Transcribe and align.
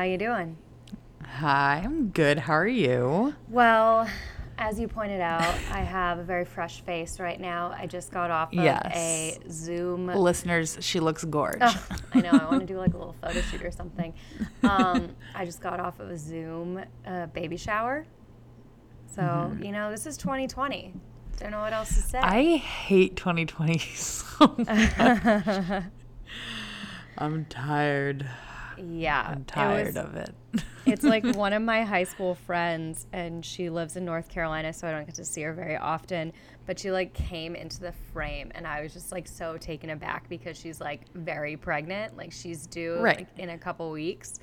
How 0.00 0.06
you 0.06 0.16
doing? 0.16 0.56
Hi, 1.26 1.82
I'm 1.84 2.08
good. 2.08 2.38
How 2.38 2.54
are 2.54 2.66
you? 2.66 3.34
Well, 3.50 4.08
as 4.56 4.80
you 4.80 4.88
pointed 4.88 5.20
out, 5.20 5.42
I 5.70 5.80
have 5.80 6.18
a 6.18 6.22
very 6.22 6.46
fresh 6.46 6.80
face 6.80 7.20
right 7.20 7.38
now. 7.38 7.74
I 7.78 7.84
just 7.86 8.10
got 8.10 8.30
off 8.30 8.48
of 8.50 8.64
Yes. 8.64 8.96
a 8.96 9.38
Zoom. 9.50 10.06
Listeners, 10.06 10.78
she 10.80 11.00
looks 11.00 11.22
gorgeous. 11.26 11.76
Ugh, 11.90 12.00
I 12.14 12.20
know. 12.22 12.30
I 12.30 12.46
want 12.46 12.60
to 12.60 12.66
do 12.66 12.78
like 12.78 12.94
a 12.94 12.96
little 12.96 13.14
photo 13.20 13.42
shoot 13.42 13.62
or 13.62 13.70
something. 13.70 14.14
Um, 14.62 15.10
I 15.34 15.44
just 15.44 15.60
got 15.60 15.80
off 15.80 16.00
of 16.00 16.08
a 16.08 16.16
Zoom 16.16 16.82
uh, 17.06 17.26
baby 17.26 17.58
shower. 17.58 18.06
So 19.14 19.54
you 19.60 19.70
know, 19.70 19.90
this 19.90 20.06
is 20.06 20.16
2020. 20.16 20.94
Don't 21.40 21.50
know 21.50 21.60
what 21.60 21.74
else 21.74 21.88
to 21.90 22.00
say. 22.00 22.20
I 22.20 22.56
hate 22.56 23.16
2020 23.16 23.76
so 23.94 24.54
much. 24.66 24.66
I'm 27.18 27.44
tired. 27.50 28.26
Yeah, 28.82 29.26
I'm 29.28 29.42
it 29.42 29.46
tired 29.48 29.86
was- 29.88 29.96
of 29.96 30.16
it. 30.16 30.34
it's 30.86 31.04
like 31.04 31.24
one 31.36 31.52
of 31.52 31.62
my 31.62 31.82
high 31.84 32.04
school 32.04 32.34
friends 32.34 33.06
and 33.12 33.44
she 33.44 33.70
lives 33.70 33.96
in 33.96 34.04
North 34.04 34.28
Carolina 34.28 34.72
so 34.72 34.88
I 34.88 34.92
don't 34.92 35.06
get 35.06 35.14
to 35.16 35.24
see 35.24 35.42
her 35.42 35.52
very 35.52 35.76
often 35.76 36.32
but 36.66 36.78
she 36.78 36.90
like 36.90 37.12
came 37.14 37.54
into 37.54 37.80
the 37.80 37.92
frame 38.12 38.50
and 38.54 38.66
I 38.66 38.82
was 38.82 38.92
just 38.92 39.12
like 39.12 39.28
so 39.28 39.56
taken 39.58 39.90
aback 39.90 40.28
because 40.28 40.56
she's 40.58 40.80
like 40.80 41.02
very 41.14 41.56
pregnant 41.56 42.16
like 42.16 42.32
she's 42.32 42.66
due 42.66 42.98
Right. 42.98 43.18
like 43.18 43.28
in 43.38 43.50
a 43.50 43.58
couple 43.58 43.90
weeks 43.90 44.40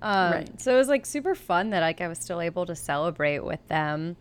um, 0.00 0.32
Right. 0.32 0.60
so 0.60 0.74
it 0.74 0.78
was 0.78 0.88
like 0.88 1.04
super 1.06 1.34
fun 1.34 1.70
that 1.70 1.80
like 1.80 2.00
I 2.00 2.08
was 2.08 2.18
still 2.18 2.40
able 2.40 2.64
to 2.66 2.74
celebrate 2.76 3.40
with 3.44 3.66
them 3.68 4.16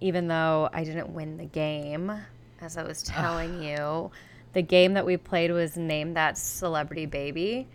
even 0.00 0.28
though 0.28 0.68
I 0.72 0.84
didn't 0.84 1.10
win 1.10 1.36
the 1.36 1.44
game 1.46 2.12
as 2.60 2.76
I 2.78 2.82
was 2.84 3.02
telling 3.02 3.62
you 3.62 4.10
the 4.52 4.62
game 4.62 4.94
that 4.94 5.04
we 5.04 5.16
played 5.16 5.50
was 5.50 5.76
name 5.76 6.14
that 6.14 6.38
celebrity 6.38 7.06
baby 7.06 7.66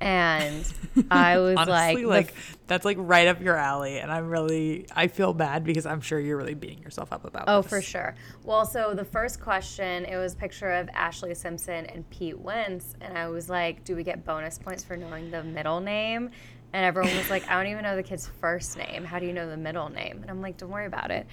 and 0.00 0.72
I 1.10 1.38
was 1.38 1.56
Honestly, 1.56 2.04
like, 2.04 2.26
like, 2.26 2.34
that's 2.66 2.84
like 2.84 2.96
right 3.00 3.28
up 3.28 3.40
your 3.40 3.56
alley, 3.56 3.98
and 3.98 4.10
I'm 4.12 4.28
really 4.28 4.86
I 4.94 5.08
feel 5.08 5.32
bad 5.32 5.64
because 5.64 5.86
I'm 5.86 6.00
sure 6.00 6.20
you're 6.20 6.36
really 6.36 6.54
beating 6.54 6.82
yourself 6.82 7.12
up 7.12 7.24
about. 7.24 7.44
Oh, 7.46 7.62
this. 7.62 7.70
for 7.70 7.80
sure. 7.80 8.14
Well, 8.44 8.66
so 8.66 8.94
the 8.94 9.04
first 9.04 9.40
question, 9.40 10.04
it 10.04 10.16
was 10.16 10.34
a 10.34 10.36
picture 10.36 10.70
of 10.72 10.88
Ashlee 10.88 11.36
Simpson 11.36 11.86
and 11.86 12.08
Pete 12.10 12.38
Wentz, 12.38 12.94
and 13.00 13.16
I 13.16 13.28
was 13.28 13.48
like, 13.48 13.84
"Do 13.84 13.96
we 13.96 14.02
get 14.02 14.24
bonus 14.24 14.58
points 14.58 14.84
for 14.84 14.96
knowing 14.96 15.30
the 15.30 15.42
middle 15.42 15.80
name?" 15.80 16.30
And 16.72 16.84
everyone 16.84 17.16
was 17.16 17.30
like, 17.30 17.48
"I 17.48 17.54
don't 17.54 17.70
even 17.70 17.82
know 17.82 17.96
the 17.96 18.02
kid's 18.02 18.26
first 18.40 18.76
name. 18.76 19.04
How 19.04 19.18
do 19.18 19.26
you 19.26 19.32
know 19.32 19.48
the 19.48 19.56
middle 19.56 19.88
name?" 19.88 20.18
And 20.20 20.30
I'm 20.30 20.42
like, 20.42 20.58
"Don't 20.58 20.70
worry 20.70 20.86
about 20.86 21.10
it." 21.10 21.26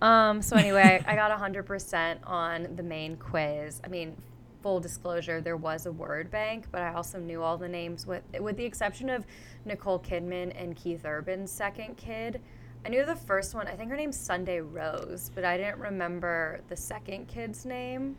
Um, 0.00 0.42
so 0.42 0.56
anyway, 0.56 1.02
I 1.06 1.14
got 1.16 1.36
100% 1.36 2.18
on 2.24 2.76
the 2.76 2.82
main 2.82 3.16
quiz. 3.16 3.80
I 3.84 3.88
mean, 3.88 4.16
full 4.62 4.80
disclosure, 4.80 5.40
there 5.40 5.56
was 5.56 5.86
a 5.86 5.92
word 5.92 6.30
bank, 6.30 6.66
but 6.70 6.82
I 6.82 6.94
also 6.94 7.18
knew 7.18 7.42
all 7.42 7.56
the 7.56 7.68
names 7.68 8.06
with 8.06 8.22
with 8.40 8.56
the 8.56 8.64
exception 8.64 9.08
of 9.08 9.26
Nicole 9.64 9.98
Kidman 9.98 10.52
and 10.60 10.76
Keith 10.76 11.04
Urban's 11.04 11.50
second 11.50 11.96
kid. 11.96 12.40
I 12.84 12.90
knew 12.90 13.04
the 13.04 13.16
first 13.16 13.54
one. 13.54 13.66
I 13.66 13.74
think 13.74 13.90
her 13.90 13.96
name's 13.96 14.18
Sunday 14.18 14.60
Rose, 14.60 15.30
but 15.34 15.44
I 15.44 15.56
didn't 15.56 15.78
remember 15.78 16.60
the 16.68 16.76
second 16.76 17.28
kid's 17.28 17.64
name. 17.64 18.16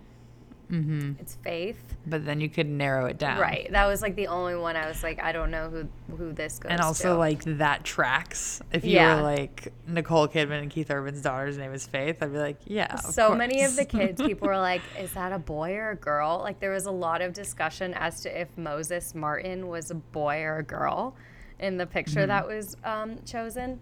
Mm-hmm. 0.72 1.14
It's 1.20 1.36
Faith. 1.44 1.82
But 2.06 2.26
then 2.26 2.40
you 2.42 2.48
could 2.50 2.68
narrow 2.68 3.06
it 3.08 3.18
down, 3.18 3.40
Right. 3.40 3.68
That 3.72 3.86
was 3.88 4.02
like 4.04 4.16
the 4.16 4.28
only 4.28 4.56
one 4.56 4.76
I 4.76 4.88
was 4.88 5.02
like, 5.02 5.20
I 5.22 5.32
don't 5.32 5.50
know 5.50 5.70
who 5.70 5.88
who 6.16 6.32
this 6.32 6.60
goes 6.60 6.70
to. 6.70 6.74
And 6.74 6.82
also, 6.82 7.14
to. 7.14 7.18
like 7.18 7.44
that 7.58 7.84
tracks. 7.84 8.62
If 8.72 8.86
you 8.86 8.92
Yeah. 8.92 9.16
were 9.16 9.22
like 9.24 9.74
Nicole 9.88 10.28
Kidman 10.28 10.62
and 10.62 10.70
Keith 10.70 10.92
Urban's 10.92 11.22
daughter's 11.22 11.58
name 11.58 11.74
is 11.74 11.88
Faith, 11.88 12.22
I'd 12.22 12.32
be 12.32 12.38
like, 12.40 12.58
yeah. 12.66 12.96
so 12.98 13.34
many 13.36 13.64
of 13.64 13.76
the 13.76 13.86
kids, 13.98 14.22
people 14.22 14.48
were 14.48 14.58
like, 14.58 14.82
is 15.00 15.12
that 15.14 15.32
a 15.32 15.40
boy 15.40 15.74
or 15.76 15.90
a 15.92 15.96
girl? 15.96 16.40
Like 16.44 16.60
there 16.60 16.72
was 16.72 16.86
a 16.86 16.92
lot 16.92 17.22
of 17.22 17.34
discussion 17.34 17.94
as 17.96 18.22
to 18.22 18.42
if 18.42 18.56
Moses 18.58 19.16
Martin 19.16 19.68
was 19.68 19.90
a 19.92 19.96
boy 19.96 20.42
or 20.44 20.58
a 20.58 20.64
girl 20.64 21.16
in 21.60 21.78
the 21.78 21.86
picture 21.88 22.20
Mm-hmm. 22.22 22.28
that 22.28 22.48
was 22.48 22.78
um, 22.84 23.18
chosen. 23.26 23.80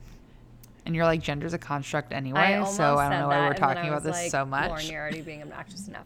and 0.85 0.95
you're 0.95 1.03
like, 1.05 1.21
gender's 1.21 1.53
a 1.53 1.57
construct 1.57 2.13
anyway. 2.13 2.39
I 2.39 2.63
so 2.63 2.97
I 2.97 3.09
don't 3.09 3.19
know 3.19 3.29
that, 3.29 3.39
why 3.39 3.47
we're 3.49 3.53
talking 3.55 3.89
about 3.89 4.03
this 4.03 4.15
like, 4.15 4.31
so 4.31 4.45
much. 4.45 4.69
Lauren, 4.69 4.85
you're 4.87 5.01
already 5.01 5.21
being 5.21 5.41
obnoxious 5.41 5.87
enough. 5.89 6.05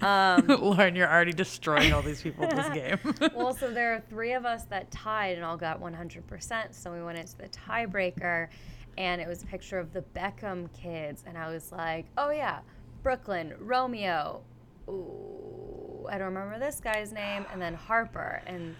Um, 0.00 0.46
Lauren, 0.60 0.94
you're 0.96 1.10
already 1.10 1.32
destroying 1.32 1.92
all 1.92 2.02
these 2.02 2.22
people 2.22 2.44
in 2.44 2.56
this 2.56 2.68
game. 2.74 2.98
well, 3.34 3.54
so 3.54 3.70
there 3.70 3.94
are 3.94 4.02
three 4.08 4.32
of 4.32 4.44
us 4.44 4.64
that 4.64 4.90
tied 4.90 5.36
and 5.36 5.44
all 5.44 5.56
got 5.56 5.80
100%. 5.80 6.74
So 6.74 6.92
we 6.92 7.02
went 7.02 7.18
into 7.18 7.36
the 7.36 7.48
tiebreaker, 7.48 8.48
and 8.96 9.20
it 9.20 9.28
was 9.28 9.42
a 9.42 9.46
picture 9.46 9.78
of 9.78 9.92
the 9.92 10.02
Beckham 10.14 10.72
kids. 10.72 11.24
And 11.26 11.36
I 11.36 11.50
was 11.50 11.72
like, 11.72 12.06
oh, 12.16 12.30
yeah, 12.30 12.60
Brooklyn, 13.02 13.54
Romeo. 13.58 14.42
Ooh, 14.88 16.06
I 16.10 16.18
don't 16.18 16.34
remember 16.34 16.58
this 16.58 16.80
guy's 16.80 17.12
name. 17.12 17.46
And 17.52 17.60
then 17.60 17.74
Harper. 17.74 18.42
And 18.46 18.74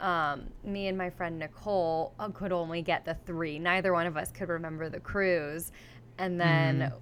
um, 0.00 0.44
me 0.64 0.88
and 0.88 0.98
my 0.98 1.10
friend 1.10 1.38
Nicole 1.38 2.14
uh, 2.18 2.28
could 2.28 2.52
only 2.52 2.82
get 2.82 3.04
the 3.04 3.14
three. 3.26 3.58
Neither 3.58 3.92
one 3.92 4.06
of 4.06 4.16
us 4.16 4.32
could 4.32 4.48
remember 4.48 4.88
the 4.88 5.00
Cruz. 5.00 5.72
And 6.18 6.40
then 6.40 6.92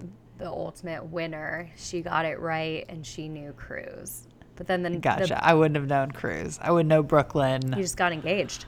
the 0.40 0.48
ultimate 0.48 1.04
winner, 1.04 1.70
she 1.76 2.00
got 2.02 2.24
it 2.24 2.40
right 2.40 2.84
and 2.88 3.06
she 3.06 3.28
knew 3.28 3.52
Cruz. 3.52 4.26
But 4.56 4.66
then 4.66 4.82
the, 4.82 4.90
the 4.90 4.98
gotcha. 4.98 5.42
I 5.44 5.54
wouldn't 5.54 5.76
have 5.76 5.86
known 5.86 6.10
Cruz. 6.10 6.58
I 6.60 6.70
wouldn't 6.72 6.88
know 6.88 7.02
Brooklyn. 7.02 7.62
you 7.76 7.82
just 7.82 7.96
got 7.96 8.12
engaged. 8.12 8.64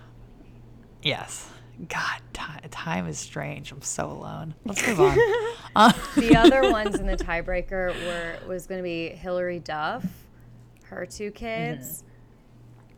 yes. 1.02 1.48
God, 1.88 2.20
ti- 2.32 2.68
time 2.70 3.08
is 3.08 3.18
strange. 3.18 3.72
I'm 3.72 3.82
so 3.82 4.06
alone. 4.06 4.54
Let's 4.64 4.86
move 4.86 5.00
on. 5.00 5.18
Uh, 5.74 5.90
The 6.16 6.36
other 6.36 6.62
ones 6.70 6.96
in 7.00 7.06
the 7.06 7.16
tiebreaker 7.16 7.94
were 8.06 8.46
was 8.46 8.66
going 8.66 8.78
to 8.78 8.82
be 8.82 9.08
Hilary 9.08 9.58
Duff, 9.58 10.04
her 10.84 11.06
two 11.06 11.30
kids, 11.30 12.04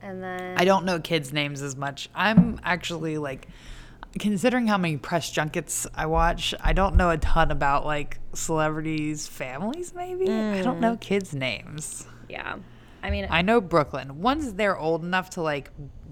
and 0.02 0.20
then 0.20 0.58
I 0.58 0.64
don't 0.64 0.84
know 0.84 0.98
kids' 0.98 1.32
names 1.32 1.62
as 1.62 1.76
much. 1.76 2.10
I'm 2.16 2.58
actually 2.64 3.16
like, 3.16 3.46
considering 4.19 4.66
how 4.66 4.78
many 4.78 4.97
press 4.97 5.30
junkets 5.30 5.86
I 5.94 6.06
watch, 6.06 6.54
I 6.60 6.72
don't 6.72 6.97
know 6.97 7.10
a 7.10 7.19
ton 7.19 7.50
about 7.50 7.84
like 7.84 8.19
celebrities' 8.32 9.26
families, 9.26 9.94
maybe. 9.94 10.25
I 10.30 10.62
don't 10.62 10.78
Mm. 10.78 10.80
know 10.80 10.97
kids' 10.97 11.34
names. 11.34 12.06
yeah. 12.28 12.56
I 13.03 13.10
mean, 13.10 13.26
I 13.28 13.42
know 13.42 13.60
Brooklyn. 13.60 14.22
Once 14.22 14.53
they're 14.53 14.78
old 14.78 15.04
enough 15.04 15.28
to 15.30 15.42
like 15.42 15.70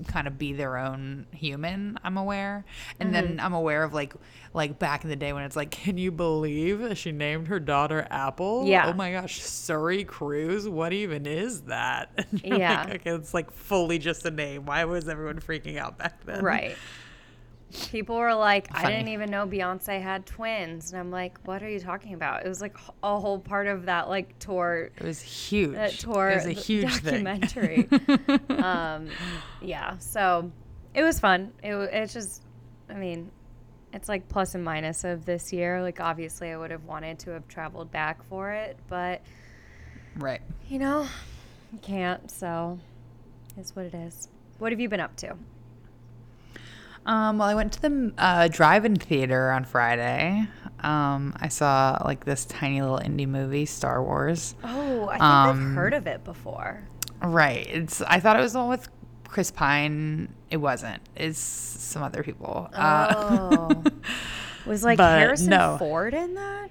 kind 0.08 0.26
of 0.28 0.36
be 0.36 0.52
their 0.52 0.76
own 0.76 1.24
human, 1.32 1.98
I'm 2.04 2.18
aware. 2.18 2.66
And 3.00 3.14
then 3.14 3.40
I'm 3.40 3.54
aware 3.54 3.82
of 3.82 3.94
like 3.94 4.12
like 4.52 4.78
back 4.78 5.02
in 5.02 5.08
the 5.08 5.16
day 5.16 5.32
when 5.32 5.42
it's 5.44 5.56
like, 5.56 5.70
can 5.70 5.96
you 5.96 6.12
believe 6.12 6.98
she 6.98 7.10
named 7.10 7.48
her 7.48 7.58
daughter 7.58 8.06
Apple? 8.10 8.66
Yeah. 8.66 8.88
Oh 8.88 8.92
my 8.92 9.10
gosh, 9.12 9.40
Suri 9.40 10.06
Cruise. 10.06 10.68
What 10.68 10.92
even 10.92 11.24
is 11.24 11.62
that? 11.62 12.26
Yeah. 12.44 12.82
Like, 12.84 12.94
okay, 12.96 13.10
it's 13.12 13.32
like 13.32 13.50
fully 13.52 13.98
just 13.98 14.26
a 14.26 14.30
name. 14.30 14.66
Why 14.66 14.84
was 14.84 15.08
everyone 15.08 15.40
freaking 15.40 15.78
out 15.78 15.96
back 15.96 16.22
then? 16.26 16.44
right. 16.44 16.76
People 17.90 18.16
were 18.16 18.34
like, 18.34 18.68
I 18.72 18.90
didn't 18.90 19.08
even 19.08 19.30
know 19.30 19.46
Beyonce 19.46 20.00
had 20.00 20.26
twins, 20.26 20.92
and 20.92 21.00
I'm 21.00 21.10
like, 21.10 21.38
what 21.44 21.62
are 21.62 21.68
you 21.68 21.80
talking 21.80 22.14
about? 22.14 22.44
It 22.44 22.48
was 22.48 22.60
like 22.60 22.76
a 23.02 23.18
whole 23.18 23.38
part 23.38 23.66
of 23.66 23.86
that 23.86 24.08
like 24.08 24.38
tour 24.38 24.90
It 24.96 25.02
was 25.02 25.20
huge. 25.22 25.72
that 25.74 25.92
tour 25.92 26.30
it 26.30 26.34
was 26.36 26.46
a 26.46 26.52
huge 26.52 27.02
documentary. 27.02 27.84
thing. 27.84 28.40
um, 28.62 29.08
yeah, 29.60 29.96
so 29.98 30.50
it 30.94 31.02
was 31.02 31.18
fun. 31.18 31.52
It 31.62 31.74
it's 31.74 32.12
just, 32.12 32.42
I 32.90 32.94
mean, 32.94 33.30
it's 33.92 34.08
like 34.08 34.28
plus 34.28 34.54
and 34.54 34.64
minus 34.64 35.04
of 35.04 35.24
this 35.24 35.52
year. 35.52 35.82
Like 35.82 36.00
obviously, 36.00 36.50
I 36.50 36.56
would 36.56 36.70
have 36.70 36.84
wanted 36.84 37.18
to 37.20 37.30
have 37.30 37.48
traveled 37.48 37.90
back 37.90 38.22
for 38.28 38.52
it, 38.52 38.76
but 38.88 39.22
right. 40.16 40.40
you 40.68 40.78
know, 40.78 41.06
you 41.72 41.78
can't. 41.80 42.30
So 42.30 42.78
it's 43.56 43.74
what 43.74 43.86
it 43.86 43.94
is. 43.94 44.28
What 44.58 44.72
have 44.72 44.80
you 44.80 44.88
been 44.88 45.00
up 45.00 45.16
to? 45.16 45.36
Um, 47.04 47.38
well, 47.38 47.48
I 47.48 47.54
went 47.54 47.72
to 47.74 47.82
the 47.82 48.12
uh, 48.18 48.48
drive-in 48.48 48.96
theater 48.96 49.50
on 49.50 49.64
Friday. 49.64 50.46
Um, 50.80 51.34
I 51.40 51.48
saw 51.48 52.00
like 52.04 52.24
this 52.24 52.44
tiny 52.44 52.80
little 52.80 52.98
indie 52.98 53.26
movie, 53.28 53.66
Star 53.66 54.02
Wars. 54.02 54.54
Oh, 54.64 55.08
I 55.08 55.12
think 55.12 55.22
Um, 55.22 55.70
I've 55.70 55.74
heard 55.74 55.94
of 55.94 56.06
it 56.06 56.24
before. 56.24 56.82
Right. 57.22 57.66
It's. 57.68 58.02
I 58.02 58.20
thought 58.20 58.36
it 58.38 58.42
was 58.42 58.52
the 58.52 58.58
one 58.60 58.68
with 58.68 58.88
Chris 59.28 59.50
Pine. 59.50 60.32
It 60.50 60.56
wasn't. 60.58 61.00
It's 61.16 61.38
some 61.38 62.02
other 62.02 62.22
people. 62.22 62.68
Uh, 62.72 63.14
Oh, 63.16 63.84
was 64.66 64.84
like 64.84 64.98
Harrison 65.00 65.50
no. 65.50 65.76
Ford 65.78 66.14
in 66.14 66.34
that? 66.34 66.68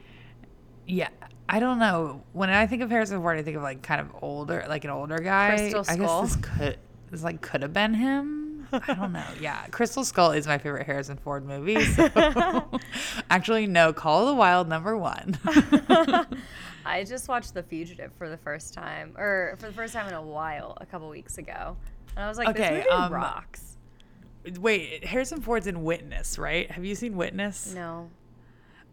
yeah. 0.88 1.10
I 1.50 1.60
don't 1.60 1.80
know. 1.80 2.24
When 2.31 2.50
I 2.50 2.66
think 2.68 2.81
of 2.81 2.89
Harrison 2.89 3.19
Ford, 3.22 3.38
I 3.38 3.44
think 3.44 3.57
of 3.57 3.63
like 3.63 3.81
kind 3.81 4.00
of 4.00 4.07
older, 4.22 4.66
like 4.69 4.86
an 4.86 4.89
older 4.89 5.18
guy. 5.18 5.57
Crystal 5.57 5.83
I 5.88 5.98
guess 5.98 6.22
this 6.22 6.36
could. 6.38 6.78
This 7.10 7.24
like 7.24 7.42
could 7.42 7.62
have 7.62 7.74
been 7.74 7.94
him. 7.94 8.50
I 8.73 8.94
don't 8.94 9.12
know. 9.12 9.25
Yeah, 9.39 9.65
Crystal 9.68 10.03
Skull 10.03 10.31
is 10.31 10.47
my 10.47 10.57
favorite 10.57 10.85
Harrison 10.85 11.18
Ford 11.18 11.45
movie. 11.45 11.77
So. 11.91 12.79
Actually, 13.29 13.68
no. 13.68 13.94
Call 13.94 14.21
of 14.21 14.27
the 14.27 14.35
Wild 14.35 14.68
number 14.69 14.97
one. 14.97 15.38
I 16.85 17.03
just 17.03 17.27
watched 17.27 17.53
The 17.53 17.63
Fugitive 17.63 18.12
for 18.18 18.29
the 18.29 18.38
first 18.38 18.73
time, 18.73 19.13
or 19.18 19.56
for 19.59 19.68
the 19.68 19.73
first 19.73 19.94
time 19.94 20.07
in 20.07 20.13
a 20.13 20.21
while, 20.21 20.77
a 20.81 20.85
couple 20.85 21.09
weeks 21.09 21.38
ago, 21.38 21.77
and 22.15 22.25
I 22.25 22.27
was 22.27 22.38
like, 22.38 22.56
"This 22.56 22.65
Okay, 22.65 22.77
movie 22.77 22.89
um, 22.89 23.13
rocks." 23.13 23.77
Wait, 24.59 25.03
Harrison 25.06 25.41
Ford's 25.41 25.68
in 25.68 25.83
Witness, 25.83 26.39
right? 26.39 26.69
Have 26.71 26.83
you 26.83 26.95
seen 26.95 27.15
Witness? 27.15 27.73
No. 27.75 28.09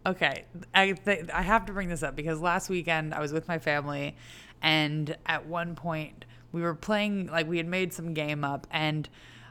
Okay, 0.05 0.45
I 0.73 0.91
th- 0.93 1.29
I 1.33 1.41
have 1.41 1.65
to 1.65 1.73
bring 1.73 1.89
this 1.89 2.03
up 2.03 2.15
because 2.15 2.39
last 2.39 2.69
weekend 2.69 3.13
I 3.13 3.19
was 3.19 3.33
with 3.33 3.47
my 3.47 3.57
family, 3.59 4.15
and 4.61 5.15
at 5.25 5.47
one 5.47 5.75
point 5.75 6.25
we 6.51 6.61
were 6.61 6.75
playing 6.75 7.27
like 7.27 7.47
we 7.47 7.57
had 7.57 7.67
made 7.67 7.91
some 7.93 8.13
game 8.13 8.43
up, 8.43 8.67
and 8.71 9.09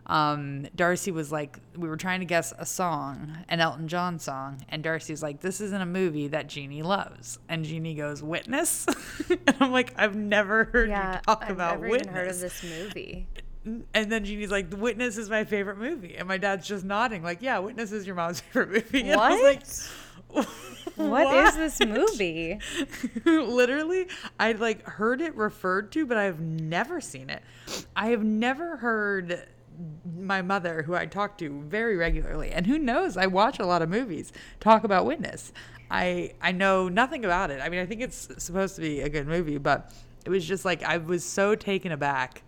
um, 0.09 0.67
Darcy 0.75 1.11
was 1.11 1.31
like, 1.31 1.59
we 1.77 1.89
were 1.89 1.97
trying 1.97 2.21
to 2.21 2.27
guess 2.27 2.53
a 2.59 2.65
song, 2.65 3.37
an 3.49 3.61
Elton 3.61 3.89
John 3.89 4.19
song, 4.19 4.65
and 4.69 4.83
Darcy 4.83 5.13
was 5.13 5.23
like, 5.23 5.41
this 5.41 5.61
isn't 5.61 5.81
a 5.83 5.87
movie 5.87 6.29
that 6.29 6.49
Jeannie 6.49 6.83
loves, 6.83 7.39
and 7.49 7.65
Jeannie 7.65 7.95
goes, 7.95 8.23
Witness, 8.23 8.87
and 9.29 9.57
I'm 9.61 9.71
like, 9.73 9.93
I've 9.99 10.17
never 10.17 10.65
heard 10.65 10.89
Yeah, 10.89 11.17
you 11.17 11.21
talk 11.27 11.43
I've 11.45 11.51
about 11.51 11.81
never 11.81 11.91
Witness. 11.91 12.07
even 12.07 12.15
heard 12.15 12.29
of 12.29 12.41
this 12.41 12.63
movie. 12.63 13.27
And 13.93 14.11
then 14.11 14.25
Jeannie's 14.25 14.51
like, 14.51 14.73
Witness 14.75 15.19
is 15.19 15.29
my 15.29 15.45
favorite 15.45 15.77
movie. 15.77 16.17
And 16.17 16.27
my 16.27 16.39
dad's 16.39 16.67
just 16.67 16.85
nodding, 16.87 17.23
like, 17.23 17.43
Yeah, 17.43 17.59
Witness 17.59 17.93
is 17.93 18.07
your 18.07 18.17
mom's 18.17 18.41
favorite 18.53 18.71
movie. 18.93 19.11
And 19.11 19.21
I 19.21 19.31
was 19.35 19.43
like, 19.43 20.47
what 20.97 21.37
is 21.49 21.55
this 21.79 21.81
movie? 21.87 22.59
Literally, 23.25 24.09
I'd 24.39 24.59
like 24.61 24.85
heard 24.87 25.21
it 25.21 25.35
referred 25.37 25.93
to, 25.93 26.07
but 26.07 26.17
I've 26.17 26.41
never 26.41 27.01
seen 27.01 27.31
it. 27.31 27.43
I 27.95 28.09
have 28.09 28.25
never 28.25 28.77
heard 28.79 29.47
my 30.17 30.43
mother, 30.43 30.83
who 30.83 30.95
I 30.95 31.07
talk 31.07 31.39
to 31.39 31.63
very 31.69 31.97
regularly, 31.97 32.51
and 32.51 32.67
who 32.67 32.79
knows, 32.79 33.17
I 33.17 33.27
watch 33.27 33.59
a 33.59 33.67
lot 33.67 33.83
of 33.83 33.89
movies, 33.89 34.33
talk 34.61 34.85
about 34.85 35.07
Witness. 35.07 35.53
I 35.91 36.35
I 36.43 36.53
know 36.53 36.89
nothing 36.89 37.25
about 37.25 37.51
it. 37.51 37.61
I 37.63 37.69
mean, 37.69 37.81
I 37.81 37.87
think 37.87 38.03
it's 38.03 38.29
supposed 38.39 38.75
to 38.77 38.83
be 38.83 39.01
a 39.01 39.09
good 39.09 39.27
movie, 39.27 39.59
but 39.59 39.93
it 40.25 40.31
was 40.31 40.45
just 40.45 40.65
like 40.65 40.83
I 40.83 40.99
was 40.99 41.25
so 41.25 41.55
taken 41.55 41.93
aback 41.93 42.43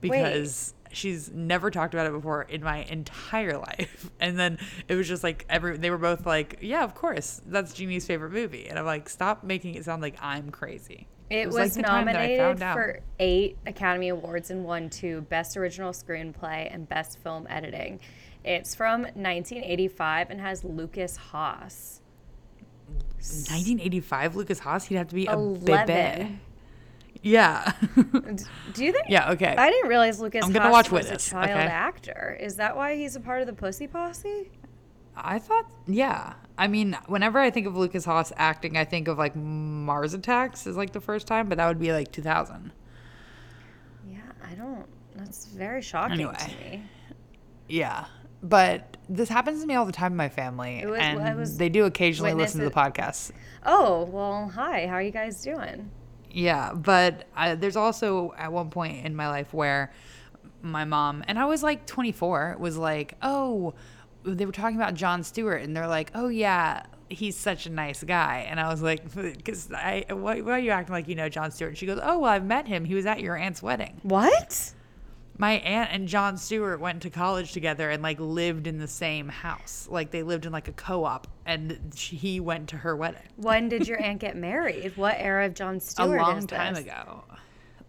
because 0.00 0.74
she's 0.92 1.30
never 1.32 1.70
talked 1.70 1.94
about 1.94 2.06
it 2.06 2.12
before 2.12 2.42
in 2.42 2.62
my 2.62 2.84
entire 2.84 3.58
life. 3.58 4.10
And 4.20 4.38
then 4.38 4.58
it 4.88 4.94
was 4.94 5.08
just 5.08 5.22
like 5.22 5.44
every 5.48 5.76
they 5.76 5.90
were 5.90 5.98
both 5.98 6.26
like, 6.26 6.58
"Yeah, 6.60 6.84
of 6.84 6.94
course. 6.94 7.40
That's 7.46 7.72
Jeannie's 7.72 8.06
favorite 8.06 8.32
movie." 8.32 8.66
And 8.68 8.78
I'm 8.78 8.86
like, 8.86 9.08
"Stop 9.08 9.44
making 9.44 9.74
it 9.74 9.84
sound 9.84 10.02
like 10.02 10.16
I'm 10.20 10.50
crazy." 10.50 11.06
It 11.34 11.46
was, 11.48 11.56
like 11.56 11.72
the 11.72 11.82
time 11.82 12.06
that 12.06 12.16
I 12.16 12.36
nominated 12.36 12.58
for 12.60 13.00
eight 13.18 13.58
Academy 13.66 14.08
Awards 14.08 14.50
and 14.50 14.64
won 14.64 14.88
two 14.88 15.22
Best 15.22 15.56
Original 15.56 15.92
Screenplay 15.92 16.72
and 16.72 16.88
Best 16.88 17.18
Film 17.18 17.46
Editing. 17.50 17.98
It's 18.44 18.74
from 18.74 19.02
1985 19.02 20.30
and 20.30 20.40
has 20.40 20.62
Lukas 20.62 21.16
Haas. 21.16 22.00
1985 23.16 24.36
Lukas 24.36 24.58
Haas, 24.60 24.84
he'd 24.84 24.96
have 24.96 25.08
to 25.08 25.14
be 25.14 25.26
a 25.26 25.32
Eleven. 25.32 25.86
bebe. 25.86 26.38
Yeah. 27.22 27.72
Do 28.74 28.84
you 28.84 28.92
think? 28.92 29.06
yeah, 29.08 29.30
okay. 29.30 29.56
I 29.56 29.70
didn't 29.70 29.88
realize 29.88 30.20
Lucas 30.20 30.44
I'm 30.44 30.52
gonna 30.52 30.66
Haas 30.66 30.72
watch 30.72 30.90
was 30.92 31.04
Witness, 31.06 31.26
a 31.28 31.30
child 31.30 31.50
okay? 31.50 31.66
actor. 31.66 32.38
Is 32.38 32.56
that 32.56 32.76
why 32.76 32.96
he's 32.96 33.16
a 33.16 33.20
part 33.20 33.40
of 33.40 33.46
the 33.46 33.54
Pussy 33.54 33.86
Posse? 33.86 34.50
I 35.16 35.38
thought, 35.38 35.66
yeah. 35.86 36.34
I 36.56 36.68
mean, 36.68 36.96
whenever 37.06 37.38
I 37.38 37.50
think 37.50 37.66
of 37.66 37.76
Lukas 37.76 38.04
Haas 38.04 38.32
acting, 38.36 38.76
I 38.76 38.84
think 38.84 39.08
of 39.08 39.18
like 39.18 39.34
Mars 39.34 40.14
Attacks 40.14 40.66
is 40.66 40.76
like 40.76 40.92
the 40.92 41.00
first 41.00 41.26
time, 41.26 41.48
but 41.48 41.58
that 41.58 41.66
would 41.66 41.80
be 41.80 41.92
like 41.92 42.12
2000. 42.12 42.70
Yeah, 44.08 44.18
I 44.48 44.54
don't. 44.54 44.86
That's 45.16 45.46
very 45.46 45.82
shocking 45.82 46.12
Anyway. 46.14 46.34
to 46.38 46.48
me. 46.70 46.82
Yeah. 47.68 48.04
But 48.42 48.96
this 49.08 49.28
happens 49.28 49.62
to 49.62 49.66
me 49.66 49.74
all 49.74 49.86
the 49.86 49.92
time 49.92 50.12
in 50.12 50.16
my 50.16 50.28
family. 50.28 50.78
It 50.78 50.88
was- 50.88 51.00
and 51.00 51.36
was 51.38 51.56
they 51.56 51.68
do 51.70 51.84
occasionally 51.86 52.34
listen 52.34 52.60
to 52.60 52.66
the 52.66 52.74
podcast. 52.74 53.32
Oh 53.64 54.04
well, 54.04 54.50
hi. 54.54 54.86
How 54.86 54.94
are 54.94 55.02
you 55.02 55.10
guys 55.10 55.42
doing? 55.42 55.90
Yeah, 56.30 56.72
but 56.74 57.26
I, 57.34 57.54
there's 57.54 57.76
also 57.76 58.34
at 58.36 58.52
one 58.52 58.68
point 58.70 59.06
in 59.06 59.14
my 59.16 59.28
life 59.28 59.54
where 59.54 59.92
my 60.62 60.84
mom 60.84 61.22
and 61.28 61.38
I 61.38 61.44
was 61.46 61.62
like 61.62 61.86
24 61.86 62.56
was 62.58 62.76
like, 62.76 63.14
"Oh, 63.22 63.74
they 64.24 64.46
were 64.46 64.52
talking 64.52 64.76
about 64.76 64.94
Jon 64.94 65.22
Stewart 65.22 65.62
and 65.62 65.76
they're 65.76 65.86
like, 65.86 66.10
"Oh 66.14 66.28
yeah, 66.28 66.84
he's 67.08 67.36
such 67.36 67.66
a 67.66 67.70
nice 67.70 68.02
guy." 68.02 68.46
And 68.48 68.58
I 68.58 68.68
was 68.68 68.82
like, 68.82 69.02
"Cuz 69.44 69.70
I 69.72 70.04
why, 70.08 70.40
why 70.40 70.52
are 70.52 70.58
you 70.58 70.70
acting 70.70 70.92
like 70.92 71.08
you 71.08 71.14
know 71.14 71.28
Jon 71.28 71.50
Stewart?" 71.50 71.70
And 71.70 71.78
she 71.78 71.86
goes, 71.86 72.00
"Oh, 72.02 72.18
well, 72.18 72.30
I've 72.30 72.44
met 72.44 72.66
him. 72.66 72.84
He 72.84 72.94
was 72.94 73.06
at 73.06 73.20
your 73.20 73.36
aunt's 73.36 73.62
wedding." 73.62 74.00
What? 74.02 74.72
My 75.36 75.54
aunt 75.54 75.90
and 75.92 76.06
Jon 76.06 76.36
Stewart 76.36 76.78
went 76.78 77.02
to 77.02 77.10
college 77.10 77.52
together 77.52 77.90
and 77.90 78.02
like 78.02 78.20
lived 78.20 78.68
in 78.68 78.78
the 78.78 78.86
same 78.86 79.28
house. 79.28 79.88
Like 79.90 80.12
they 80.12 80.22
lived 80.22 80.46
in 80.46 80.52
like 80.52 80.68
a 80.68 80.72
co-op 80.72 81.26
and 81.44 81.90
she, 81.94 82.14
he 82.14 82.40
went 82.40 82.68
to 82.68 82.76
her 82.76 82.94
wedding. 82.94 83.22
When 83.36 83.68
did 83.68 83.88
your 83.88 84.00
aunt 84.00 84.20
get 84.20 84.36
married? 84.36 84.96
What 84.96 85.16
era 85.18 85.46
of 85.46 85.54
Jon 85.54 85.80
Stewart? 85.80 86.20
a 86.20 86.22
long 86.22 86.46
time 86.46 86.74
this? 86.74 86.84
ago. 86.84 87.24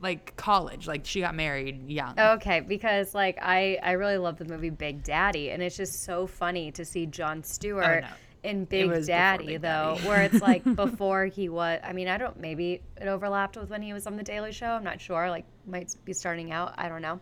Like 0.06 0.36
college, 0.36 0.86
like 0.86 1.04
she 1.04 1.22
got 1.22 1.34
married 1.34 1.90
young. 1.90 2.14
Okay, 2.20 2.60
because 2.60 3.16
like 3.16 3.40
I 3.42 3.80
I 3.82 3.94
really 3.94 4.20
love 4.20 4.38
the 4.38 4.46
movie 4.46 4.70
Big 4.70 5.04
Daddy, 5.04 5.50
and 5.50 5.64
it's 5.64 5.76
just 5.76 6.04
so 6.04 6.28
funny 6.28 6.72
to 6.74 6.86
see 6.86 7.08
Jon 7.08 7.44
Stewart 7.44 8.04
oh, 8.04 8.08
no. 8.08 8.14
in 8.44 8.66
Big 8.66 9.06
Daddy 9.08 9.48
Big 9.48 9.62
though, 9.62 9.96
Daddy. 9.96 10.08
where 10.08 10.22
it's 10.22 10.42
like 10.42 10.64
before 10.76 11.26
he 11.26 11.50
was. 11.50 11.80
I 11.84 11.92
mean, 11.92 12.08
I 12.08 12.20
don't. 12.20 12.40
Maybe 12.40 12.84
it 13.02 13.08
overlapped 13.08 13.58
with 13.58 13.72
when 13.72 13.82
he 13.82 13.94
was 13.94 14.06
on 14.06 14.16
the 14.16 14.22
Daily 14.22 14.52
Show. 14.52 14.68
I'm 14.68 14.84
not 14.84 15.02
sure. 15.02 15.28
Like 15.28 15.46
might 15.66 15.96
be 16.06 16.14
starting 16.14 16.52
out. 16.52 16.76
I 16.78 16.88
don't 16.88 17.02
know. 17.02 17.20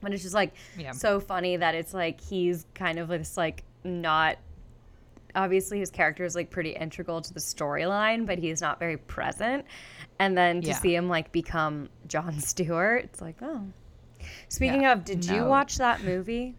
But 0.00 0.14
it's 0.14 0.22
just 0.22 0.34
like 0.34 0.54
Yeah. 0.78 0.92
so 0.92 1.20
funny 1.20 1.58
that 1.58 1.74
it's 1.74 1.92
like 1.92 2.22
he's 2.22 2.64
kind 2.74 2.98
of 2.98 3.08
this 3.08 3.36
like 3.36 3.64
not 3.84 4.38
obviously 5.38 5.78
his 5.78 5.90
character 5.90 6.24
is 6.24 6.34
like 6.34 6.50
pretty 6.50 6.70
integral 6.70 7.22
to 7.22 7.32
the 7.32 7.40
storyline, 7.40 8.26
but 8.26 8.38
he's 8.38 8.60
not 8.60 8.78
very 8.78 8.96
present. 8.96 9.64
And 10.18 10.36
then 10.36 10.60
to 10.62 10.68
Yeah. 10.68 10.74
see 10.80 10.94
him 10.94 11.08
like 11.08 11.30
become 11.32 11.88
Jon 12.08 12.38
Stewart, 12.50 13.04
it's 13.04 13.20
like, 13.22 13.36
oh. 13.40 13.62
Speaking 14.48 14.82
Yeah. 14.82 14.92
of, 14.92 15.04
did 15.04 15.24
you 15.24 15.44
watch 15.44 15.76
that 15.78 16.02
movie? 16.02 16.56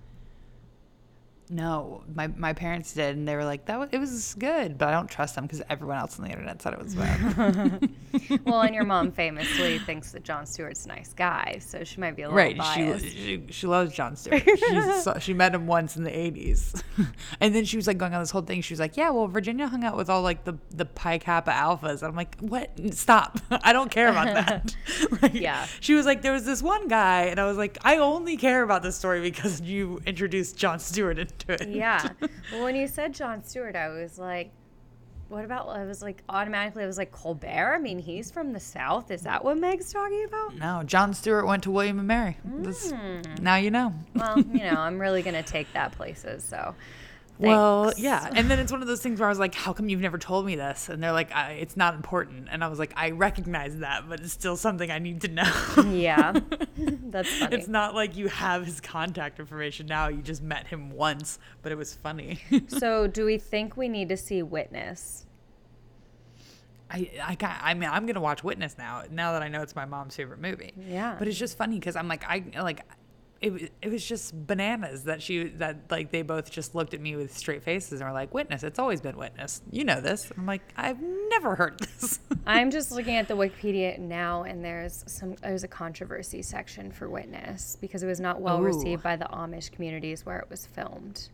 No, 1.52 2.04
my 2.14 2.28
my 2.28 2.54
parents 2.54 2.94
did, 2.94 3.18
and 3.18 3.28
they 3.28 3.36
were 3.36 3.44
like, 3.44 3.66
"That 3.66 3.80
was, 3.80 3.90
it 3.92 3.98
was 3.98 4.36
good," 4.38 4.78
but 4.78 4.88
I 4.88 4.92
don't 4.92 5.10
trust 5.10 5.34
them 5.34 5.46
because 5.46 5.64
everyone 5.68 5.98
else 5.98 6.20
on 6.20 6.26
the 6.26 6.32
internet 6.32 6.62
said 6.62 6.74
it 6.74 6.80
was 6.80 6.94
bad. 6.94 7.90
well, 8.46 8.62
and 8.62 8.76
your 8.76 8.84
mom 8.84 9.12
famously 9.12 9.80
thinks 9.80 10.12
that 10.12 10.24
Jon 10.24 10.46
Stewart's 10.46 10.86
a 10.86 10.90
nice 10.90 11.12
guy, 11.14 11.60
so 11.60 11.84
she 11.84 12.00
might 12.00 12.16
be 12.16 12.22
a 12.22 12.28
little 12.28 12.38
right? 12.38 12.56
biased. 12.56 13.04
She, 13.04 13.10
she 13.10 13.44
she 13.50 13.66
loves 13.66 13.96
Jon 13.96 14.16
Stewart. 14.16 14.44
She 14.46 15.20
she 15.22 15.34
met 15.34 15.56
him 15.56 15.66
once 15.66 15.98
in 15.98 16.04
the 16.04 16.12
'80s, 16.12 16.84
and 17.40 17.56
then 17.56 17.66
she 17.66 17.78
was 17.78 17.88
like 17.88 17.98
going 17.98 18.14
on 18.14 18.22
this 18.22 18.30
whole 18.30 18.44
thing. 18.44 18.62
She 18.62 18.74
was 18.74 18.80
like, 18.80 18.96
"Yeah, 18.96 19.10
well, 19.10 19.28
Virginia 19.28 19.68
hung 19.68 19.84
out 19.84 19.98
with 19.98 20.08
all 20.08 20.22
like 20.22 20.44
the 20.44 20.56
the 20.70 20.86
Pi 20.86 21.18
Kappa 21.18 21.50
alphas." 21.52 22.04
I'm 22.04 22.16
like, 22.16 22.40
"What? 22.42 22.70
Stop! 22.94 23.40
I 23.52 23.74
don't 23.74 23.90
care 23.90 24.10
about 24.10 24.36
that." 24.36 24.76
Like, 25.20 25.34
Yeah. 25.34 25.66
She 25.80 25.96
was 25.96 26.06
like, 26.06 26.22
"There 26.22 26.34
was 26.34 26.46
this 26.46 26.62
one 26.62 26.88
guy," 26.88 27.24
and 27.24 27.40
I 27.40 27.46
was 27.46 27.58
like, 27.58 27.80
"I 27.84 27.98
only 27.98 28.38
care 28.38 28.62
about 28.62 28.84
this 28.84 28.96
story 28.96 29.22
because 29.22 29.62
you 29.62 30.00
introduced 30.06 30.56
Jon 30.56 30.78
Stewart 30.78 31.18
it." 31.48 31.70
yeah. 31.70 32.10
Well, 32.52 32.64
when 32.64 32.76
you 32.76 32.88
said 32.88 33.14
Jon 33.14 33.44
Stewart, 33.44 33.76
I 33.76 33.90
was 33.90 34.18
like, 34.20 34.52
what 35.30 35.46
about? 35.46 35.70
I 35.70 35.86
was 35.86 36.02
like, 36.02 36.24
automatically, 36.28 36.84
I 36.84 36.88
was 36.88 36.98
like, 36.98 37.12
Colbert. 37.12 37.76
I 37.76 37.80
mean, 37.80 38.00
he's 38.00 38.32
from 38.32 38.52
the 38.52 38.60
South. 38.60 39.12
Is 39.12 39.22
that 39.22 39.44
what 39.44 39.58
Meg's 39.58 39.94
talking 39.94 40.26
about? 40.26 40.56
No, 40.56 40.82
Jon 40.84 41.14
Stewart 41.14 41.46
went 41.46 41.64
to 41.64 41.72
William 41.72 42.00
and 42.00 42.08
Mary. 42.08 42.38
That's- 42.44 42.92
hmm. 42.92 43.22
now 43.44 43.56
you 43.56 43.70
know. 43.72 43.94
Well, 44.16 44.40
you 44.40 44.64
know, 44.64 44.76
I'm 44.78 45.00
really 45.00 45.22
gonna 45.22 45.44
take 45.44 45.72
that 45.74 45.92
places. 45.92 46.44
So, 46.44 46.74
Well, 47.40 47.94
yeah. 47.98 48.30
And 48.36 48.52
then 48.52 48.60
it's 48.60 48.72
one 48.72 48.82
of 48.82 48.88
those 48.88 49.02
things 49.02 49.20
where 49.20 49.28
I 49.28 49.32
was 49.32 49.40
like, 49.40 49.56
how 49.56 49.72
come 49.72 49.88
you've 49.88 50.02
never 50.02 50.18
told 50.18 50.46
me 50.46 50.56
this? 50.56 50.90
And 50.90 51.02
they're 51.02 51.14
like, 51.14 51.34
I, 51.34 51.54
it's 51.54 51.78
not 51.78 51.96
important. 51.96 52.50
And 52.52 52.64
I 52.64 52.68
was 52.68 52.80
like, 52.80 52.92
I 52.98 53.12
recognize 53.12 53.78
that, 53.78 54.10
but 54.10 54.20
it's 54.20 54.34
still 54.34 54.58
something 54.58 54.92
I 54.92 55.00
need 55.00 55.22
to 55.22 55.28
know. 55.30 55.52
Yeah, 55.90 56.34
that's 56.78 57.30
funny. 57.38 57.56
It's 57.56 57.68
not 57.68 57.96
like 57.96 58.18
you 58.18 58.28
have 58.28 58.66
his 58.66 58.82
contact 58.82 59.40
information 59.40 59.88
now. 59.88 60.10
You 60.10 60.22
just 60.22 60.42
met 60.42 60.68
him 60.68 60.92
once, 60.92 61.40
but 61.62 61.72
it 61.72 61.76
was 61.76 61.94
funny. 61.94 62.40
so, 62.68 63.08
do 63.08 63.26
we 63.26 63.38
think 63.38 63.78
we 63.78 63.88
need 63.88 64.10
to 64.10 64.18
see 64.18 64.44
Witness? 64.44 65.26
I, 66.92 67.10
I, 67.24 67.36
got, 67.36 67.58
I 67.62 67.74
mean, 67.74 67.90
I'm 67.90 68.06
gonna 68.06 68.22
watch 68.22 68.44
Witness 68.44 68.78
now. 68.78 69.04
Now 69.12 69.34
that 69.34 69.42
I 69.42 69.48
know 69.48 69.62
it's 69.62 69.76
my 69.76 69.86
mom's 69.86 70.16
favorite 70.16 70.42
movie. 70.42 70.74
Yeah. 70.76 71.16
But 71.18 71.28
it's 71.28 71.38
just 71.38 71.58
funny 71.58 71.80
because 71.80 71.96
I'm 71.96 72.08
like, 72.08 72.24
I 72.26 72.44
like, 72.62 72.86
it, 73.42 73.72
it 73.82 73.92
was 73.92 74.06
just 74.06 74.48
bananas 74.48 75.04
that 75.06 75.22
she 75.22 75.46
that 75.46 75.90
like 75.90 76.12
they 76.12 76.22
both 76.22 76.52
just 76.52 76.76
looked 76.76 76.94
at 76.94 77.00
me 77.00 77.16
with 77.16 77.38
straight 77.38 77.64
faces 77.64 78.02
and 78.02 78.10
were 78.10 78.14
like, 78.14 78.34
"Witness, 78.34 78.64
it's 78.64 78.80
always 78.80 79.00
been 79.00 79.16
Witness. 79.16 79.62
You 79.72 79.86
know 79.86 80.02
this." 80.02 80.32
I'm 80.38 80.46
like, 80.46 80.62
I've 80.76 81.02
never 81.02 81.56
heard 81.56 81.80
this. 82.00 82.20
I'm 82.46 82.70
just 82.70 82.92
looking 82.92 83.16
at 83.16 83.28
the 83.28 83.36
Wikipedia 83.36 83.98
now, 83.98 84.44
and 84.44 84.64
there's 84.64 85.04
some 85.08 85.36
there's 85.36 85.64
a 85.64 85.70
controversy 85.70 86.42
section 86.42 86.92
for 86.92 87.10
Witness 87.10 87.78
because 87.80 88.04
it 88.04 88.08
was 88.08 88.20
not 88.20 88.42
well 88.42 88.60
Ooh. 88.60 88.66
received 88.66 89.04
by 89.04 89.16
the 89.16 89.26
Amish 89.26 89.72
communities 89.72 90.26
where 90.26 90.40
it 90.40 90.50
was 90.50 90.66
filmed. 90.66 91.30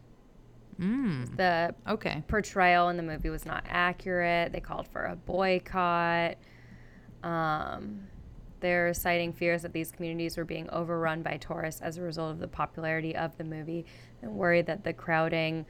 The 0.78 1.74
okay. 1.88 2.24
portrayal 2.28 2.90
in 2.90 2.98
the 2.98 3.04
movie 3.04 3.30
was 3.30 3.46
not 3.46 3.64
accurate. 3.68 4.52
They 4.52 4.60
called 4.60 4.88
for 4.90 5.06
a 5.06 5.16
boycott. 5.16 6.38
Um, 7.24 8.08
they're 8.66 8.96
citing 8.96 9.32
fears 9.32 9.62
that 9.62 9.74
these 9.74 9.92
communities 9.92 10.38
were 10.38 10.44
being 10.44 10.68
overrun 10.72 11.22
by 11.22 11.38
tourists 11.38 11.82
as 11.82 11.98
a 11.98 12.02
result 12.02 12.32
of 12.32 12.40
the 12.40 12.48
popularity 12.48 13.16
of 13.16 13.38
the 13.38 13.44
movie 13.44 13.86
and 14.24 14.32
worried 14.32 14.66
that 14.66 14.84
the 14.84 14.92
crowding, 14.92 15.68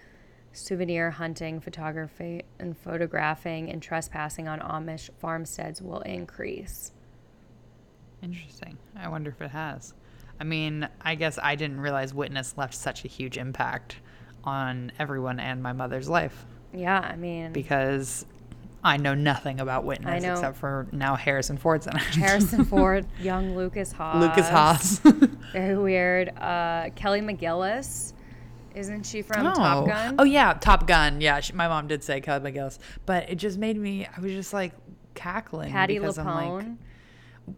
souvenir 0.53 1.11
hunting, 1.11 1.59
photography, 1.59 2.43
and 2.57 2.77
photographing 2.77 3.69
and 3.69 3.81
trespassing 3.81 4.47
on 4.47 4.61
Amish 4.61 5.09
farmsteads 5.17 5.81
will 5.81 5.99
increase. 6.01 6.93
Interesting. 8.23 8.77
I 8.95 9.09
wonder 9.09 9.29
if 9.29 9.41
it 9.41 9.51
has. 9.51 9.93
I 10.39 10.45
mean, 10.45 10.87
I 11.01 11.15
guess 11.15 11.37
I 11.43 11.55
didn't 11.55 11.81
realize 11.81 12.13
Witness 12.13 12.57
left 12.57 12.75
such 12.75 13.03
a 13.03 13.09
huge 13.09 13.37
impact 13.37 13.97
on 14.45 14.93
everyone 14.99 15.41
and 15.41 15.61
my 15.61 15.73
mother's 15.73 16.07
life 16.07 16.45
Yeah, 16.73 16.99
I 16.99 17.17
mean, 17.17 17.51
because 17.51 18.25
I 18.85 18.97
know 18.97 19.15
nothing 19.15 19.59
about 19.59 19.83
Witness 19.83 20.23
except 20.23 20.57
for 20.57 20.87
now 20.91 21.15
Harrison 21.15 21.57
Ford's 21.57 21.87
in 21.87 21.95
it. 21.97 22.03
Harrison 22.03 22.63
Ford, 22.65 23.07
young 23.19 23.55
Lukas 23.55 23.91
Haas. 23.91 24.21
Lukas 24.21 24.47
Haas. 24.47 24.99
Very 25.53 25.75
weird. 25.75 26.29
Uh, 26.37 26.89
Kelly 26.95 27.19
McGillis. 27.21 28.13
Isn't 28.75 29.03
she 29.05 29.23
from 29.23 29.43
Top 29.55 29.87
Gun? 29.87 30.15
Oh 30.19 30.23
yeah, 30.23 30.53
Top 30.53 30.85
Gun. 30.85 31.19
Yeah, 31.19 31.39
she, 31.39 31.53
my 31.53 31.67
mom 31.67 31.87
did 31.87 32.03
say 32.03 32.21
Kelly 32.21 32.51
McGillis, 32.51 32.77
but 33.07 33.27
it 33.29 33.35
just 33.35 33.57
made 33.57 33.75
me. 33.75 34.05
I 34.05 34.19
was 34.21 34.31
just 34.31 34.53
like 34.53 34.73
cackling 35.15 35.71
Patty 35.71 35.97
because 35.97 36.19
I'm 36.19 36.27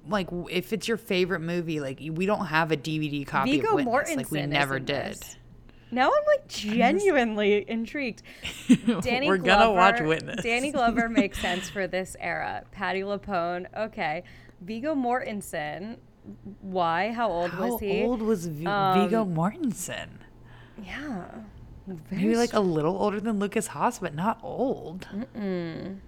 like, 0.07 0.29
like 0.29 0.29
if 0.50 0.72
it's 0.72 0.88
your 0.88 0.98
favorite 0.98 1.41
movie, 1.41 1.81
like 1.81 2.00
we 2.10 2.25
don't 2.25 2.46
have 2.46 2.72
a 2.72 2.77
DVD 2.77 3.27
copy 3.27 3.57
Viggo 3.57 3.77
of 3.79 3.86
Witness. 3.86 4.15
Like 4.15 4.31
we 4.31 4.46
never 4.46 4.79
did. 4.79 5.15
this. 5.15 5.36
Now 5.91 6.08
I'm 6.10 6.24
like 6.27 6.48
genuinely 6.50 7.65
intrigued. 7.70 8.22
Danny 9.01 9.27
We're 9.27 9.38
Glover, 9.38 9.63
gonna 9.65 9.72
watch 9.74 10.01
Witness. 10.01 10.44
Danny 10.44 10.72
Glover 10.72 11.08
makes 11.10 11.39
sense 11.39 11.70
for 11.70 11.88
this 11.88 12.15
era. 12.20 12.63
Patti 12.72 13.01
LuPone, 13.01 13.67
okay. 13.77 14.24
Viggo 14.62 14.96
Mortensen, 14.96 15.98
why? 16.62 17.12
How 17.12 17.29
old 17.32 17.51
How 17.51 17.67
was 17.70 17.79
he? 17.79 18.01
How 18.01 18.06
old 18.08 18.22
was 18.22 18.48
v- 18.48 18.65
Um, 18.65 19.01
Viggo 19.03 19.24
Mortensen? 19.25 20.08
Yeah. 20.84 21.25
Very 21.88 22.22
Maybe 22.24 22.36
like 22.36 22.53
a 22.53 22.60
little 22.60 23.01
older 23.01 23.22
than 23.22 23.39
Lukas 23.39 23.67
Haas, 23.67 24.00
but 24.00 24.13
not 24.13 24.39
old. 24.44 25.08
Mm, 25.38 26.00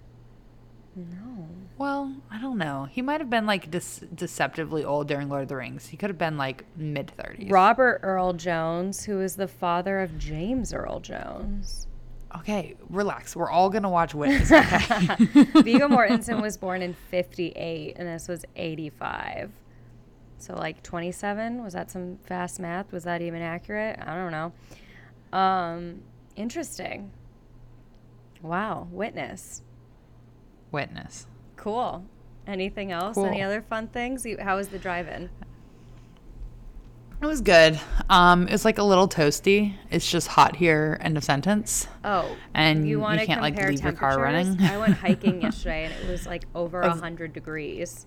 no. 0.96 1.48
Well, 1.80 2.14
I 2.30 2.42
don't 2.42 2.58
know. 2.58 2.90
He 2.92 3.02
might 3.02 3.22
have 3.22 3.30
been 3.30 3.46
like 3.46 3.72
dis- 3.72 4.04
deceptively 4.14 4.84
old 4.84 5.08
during 5.08 5.30
Lord 5.30 5.44
of 5.44 5.48
the 5.48 5.56
Rings. 5.56 5.88
He 5.88 5.96
could 5.96 6.10
have 6.10 6.18
been 6.18 6.38
like 6.38 6.66
mid 6.76 7.10
thirties. 7.12 7.50
Robert 7.50 8.02
Earl 8.04 8.34
Jones, 8.34 9.06
who 9.06 9.22
is 9.22 9.38
the 9.38 9.48
father 9.48 10.02
of 10.02 10.18
James 10.18 10.74
Earl 10.74 11.00
Jones. 11.00 11.88
Okay, 12.38 12.76
relax. 12.90 13.34
We're 13.34 13.50
all 13.50 13.70
gonna 13.70 13.90
watch 13.90 14.14
Witness. 14.14 14.52
Okay. 14.52 15.06
Viggo 15.62 15.88
Mortensen 15.88 16.42
was 16.42 16.58
born 16.58 16.82
in 16.82 16.94
58 17.10 17.96
and 17.98 18.08
this 18.10 18.28
was 18.28 18.44
85. 18.58 19.50
So 20.38 20.56
like 20.56 20.84
27, 20.84 21.64
was 21.64 21.74
that 21.74 21.90
some 21.90 22.18
fast 22.26 22.60
math? 22.60 22.92
Was 22.92 23.06
that 23.06 23.22
even 23.22 23.42
accurate? 23.42 23.98
I 24.06 24.16
don't 24.16 24.32
know. 24.32 25.38
Um 25.38 26.02
interesting. 26.36 27.12
Wow, 28.42 28.90
witness. 28.92 29.62
Witness. 30.74 31.26
Cool. 31.60 32.06
Anything 32.48 32.94
else? 32.94 33.18
Any 33.18 33.42
other 33.42 33.62
fun 33.62 33.88
things? 33.90 34.26
You, 34.26 34.38
how 34.40 34.56
was 34.56 34.70
the 34.70 34.80
drive-in? 34.80 35.30
It 37.22 37.26
was 37.26 37.42
good. 37.42 37.78
Um, 38.10 38.48
it's 38.48 38.64
like 38.64 38.78
a 38.78 38.84
little 38.84 39.10
toasty. 39.10 39.76
It's 39.92 40.10
just 40.10 40.30
hot 40.30 40.56
here. 40.56 40.98
End 41.02 41.18
of 41.18 41.24
sentence. 41.26 41.86
Oh, 42.06 42.34
And 42.54 42.86
you 42.86 42.92
you 42.92 43.00
want 43.02 43.20
can't, 43.24 43.42
like, 43.42 43.58
leave 43.58 43.84
your 43.84 43.92
car 43.92 44.18
running? 44.22 44.60
I 44.62 44.78
went 44.78 44.94
hiking 44.94 45.42
yesterday 45.42 45.86
and 45.86 45.94
it 45.94 46.10
was 46.10 46.26
like 46.26 46.46
over 46.56 46.80
100 46.80 47.34
degrees. 47.34 48.06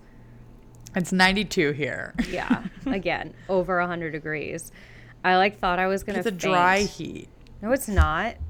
It's 0.96 1.12
92 1.12 1.72
here. 1.72 2.14
Yeah, 2.30 2.64
again, 2.86 3.34
over 3.50 3.78
100 3.80 4.12
degrees. 4.12 4.72
I 5.22 5.36
like 5.36 5.58
thought 5.58 5.78
I 5.78 5.88
was 5.88 6.04
going 6.04 6.14
to. 6.14 6.20
It's 6.20 6.28
a 6.28 6.30
dry 6.30 6.80
heat. 6.80 7.28
No, 7.60 7.72
it's 7.72 7.88
not. 7.88 8.36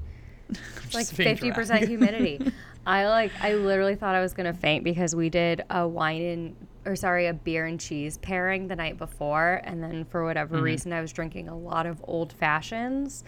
It's 0.85 0.93
like 0.93 1.07
fifty 1.07 1.51
percent 1.51 1.87
humidity. 1.87 2.39
I 2.85 3.07
like. 3.07 3.31
I 3.39 3.55
literally 3.55 3.95
thought 3.95 4.15
I 4.15 4.19
was 4.21 4.33
gonna 4.33 4.53
faint 4.53 4.83
because 4.83 5.15
we 5.15 5.29
did 5.29 5.63
a 5.69 5.87
wine 5.87 6.21
and 6.21 6.55
or 6.85 6.95
sorry, 6.97 7.27
a 7.27 7.33
beer 7.33 7.65
and 7.65 7.79
cheese 7.79 8.17
pairing 8.17 8.67
the 8.67 8.75
night 8.75 8.97
before, 8.97 9.61
and 9.63 9.81
then 9.81 10.03
for 10.05 10.25
whatever 10.25 10.55
Mm-hmm. 10.55 10.65
reason, 10.65 10.91
I 10.93 10.99
was 11.01 11.13
drinking 11.13 11.47
a 11.47 11.57
lot 11.57 11.85
of 11.85 12.03
old 12.05 12.33
fashions. 12.33 13.23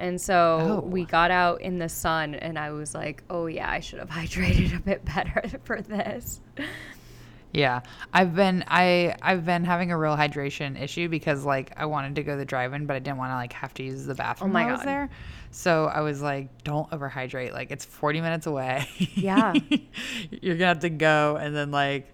And 0.00 0.20
so 0.20 0.82
Oh. 0.84 0.88
we 0.88 1.04
got 1.04 1.30
out 1.30 1.60
in 1.60 1.78
the 1.78 1.88
sun, 1.88 2.34
and 2.34 2.58
I 2.58 2.70
was 2.72 2.94
like, 2.94 3.22
"Oh 3.30 3.46
yeah, 3.46 3.70
I 3.70 3.80
should 3.80 3.98
have 4.00 4.10
hydrated 4.20 4.76
a 4.76 4.80
bit 4.80 5.04
better 5.04 5.42
for 5.64 5.80
this." 5.80 6.40
Yeah, 7.52 7.80
I've 8.12 8.34
been 8.34 8.64
I 8.68 9.14
I've 9.22 9.44
been 9.44 9.64
having 9.64 9.90
a 9.90 9.98
real 9.98 10.16
hydration 10.16 10.80
issue 10.80 11.08
because 11.08 11.44
like 11.44 11.72
I 11.76 11.86
wanted 11.86 12.14
to 12.16 12.22
go 12.22 12.32
to 12.32 12.38
the 12.38 12.44
drive-in, 12.44 12.86
but 12.86 12.96
I 12.96 12.98
didn't 12.98 13.16
want 13.18 13.30
to 13.30 13.36
like 13.36 13.52
have 13.54 13.72
to 13.74 13.82
use 13.82 14.04
the 14.04 14.14
bathroom 14.14 14.50
Oh 14.50 14.52
my 14.52 14.64
while 14.64 14.68
I 14.68 14.72
was 14.72 14.80
God. 14.80 14.88
there. 14.88 15.10
So 15.50 15.86
I 15.86 16.00
was 16.00 16.20
like, 16.20 16.62
don't 16.62 16.90
overhydrate. 16.90 17.52
Like 17.52 17.70
it's 17.70 17.84
40 17.84 18.20
minutes 18.20 18.46
away. 18.46 18.86
Yeah. 19.14 19.54
you're 20.30 20.56
gonna 20.56 20.66
have 20.66 20.80
to 20.80 20.90
go, 20.90 21.36
and 21.36 21.56
then 21.56 21.70
like 21.70 22.12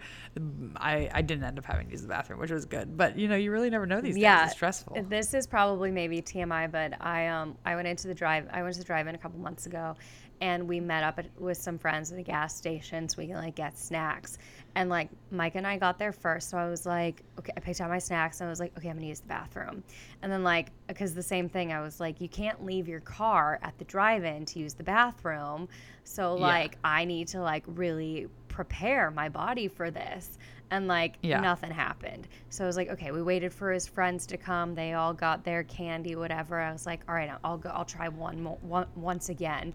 I 0.77 1.11
I 1.13 1.23
didn't 1.23 1.45
end 1.45 1.59
up 1.59 1.65
having 1.65 1.87
to 1.87 1.93
use 1.93 2.03
the 2.03 2.09
bathroom, 2.09 2.39
which 2.41 2.51
was 2.51 2.65
good. 2.65 2.97
But 2.97 3.19
you 3.19 3.29
know, 3.29 3.37
you 3.37 3.51
really 3.51 3.71
never 3.71 3.87
know 3.87 4.01
these 4.01 4.17
yeah, 4.17 4.41
days. 4.41 4.47
It's 4.49 4.57
stressful. 4.57 5.05
This 5.09 5.35
is 5.35 5.47
probably 5.47 5.91
maybe 5.91 6.23
TMI, 6.23 6.71
but 6.71 7.01
I 7.01 7.27
um 7.29 7.57
I 7.65 7.75
went 7.77 7.89
into 7.89 8.09
the 8.09 8.15
drive. 8.15 8.47
I 8.53 8.63
went 8.63 8.75
to 8.75 8.81
the 8.81 8.87
drive-in 8.87 9.15
a 9.15 9.19
couple 9.19 9.39
months 9.41 9.67
ago, 9.67 9.97
and 10.45 10.69
we 10.69 10.79
met 10.79 11.03
up 11.03 11.19
at, 11.19 11.25
with 11.41 11.57
some 11.57 11.79
friends 11.79 12.13
at 12.13 12.19
a 12.19 12.23
gas 12.23 12.55
station 12.55 13.09
so 13.09 13.17
we 13.17 13.27
can 13.29 13.37
like 13.37 13.55
get 13.55 13.79
snacks. 13.79 14.37
And 14.75 14.91
like 14.91 15.09
Mike 15.31 15.55
and 15.55 15.67
I 15.67 15.79
got 15.79 15.99
there 15.99 16.13
first, 16.13 16.51
so 16.51 16.59
I 16.59 16.69
was 16.69 16.85
like, 16.85 17.23
okay, 17.39 17.51
I 17.57 17.61
picked 17.61 17.81
out 17.81 17.89
my 17.89 17.99
snacks 17.99 18.41
and 18.41 18.49
I 18.49 18.51
was 18.51 18.61
like, 18.61 18.77
okay, 18.77 18.91
I'm 18.91 18.97
gonna 18.97 19.07
use 19.07 19.21
the 19.21 19.29
bathroom. 19.29 19.83
And 20.21 20.31
then 20.31 20.45
like, 20.45 20.71
because 20.87 21.15
the 21.15 21.23
same 21.23 21.49
thing, 21.49 21.73
I 21.73 21.81
was 21.81 21.99
like, 21.99 22.21
you 22.21 22.29
can't 22.29 22.63
leave 22.63 22.87
your 22.89 23.01
car 23.01 23.59
at 23.63 23.79
the 23.79 23.87
drive-in 23.87 24.45
to 24.45 24.59
use 24.59 24.75
the 24.75 24.85
bathroom. 24.85 25.67
So 26.05 26.37
Yeah. 26.37 26.43
like, 26.43 26.77
I 26.85 27.07
need 27.07 27.29
to 27.29 27.41
like 27.41 27.65
really 27.67 28.29
prepare 28.49 29.11
my 29.11 29.31
body 29.31 29.67
for 29.69 29.91
this. 29.91 30.37
And 30.71 30.89
like, 30.89 31.15
Yeah. 31.23 31.41
nothing 31.41 31.71
happened. 31.71 32.29
So 32.51 32.65
I 32.65 32.67
was 32.67 32.77
like, 32.77 32.91
okay, 32.91 33.13
we 33.13 33.23
waited 33.23 33.53
for 33.55 33.73
his 33.73 33.87
friends 33.87 34.27
to 34.27 34.37
come. 34.37 34.75
They 34.75 34.93
all 34.93 35.15
got 35.15 35.43
their 35.43 35.63
candy, 35.65 36.17
whatever. 36.17 36.61
I 36.61 36.71
was 36.71 36.85
like, 36.85 37.01
all 37.09 37.15
right, 37.15 37.31
I'll 37.45 37.57
go. 37.57 37.71
I'll 37.71 37.87
try 37.87 38.09
one 38.09 38.43
more 38.43 38.59
one, 38.61 38.87
once 38.95 39.31
again, 39.31 39.73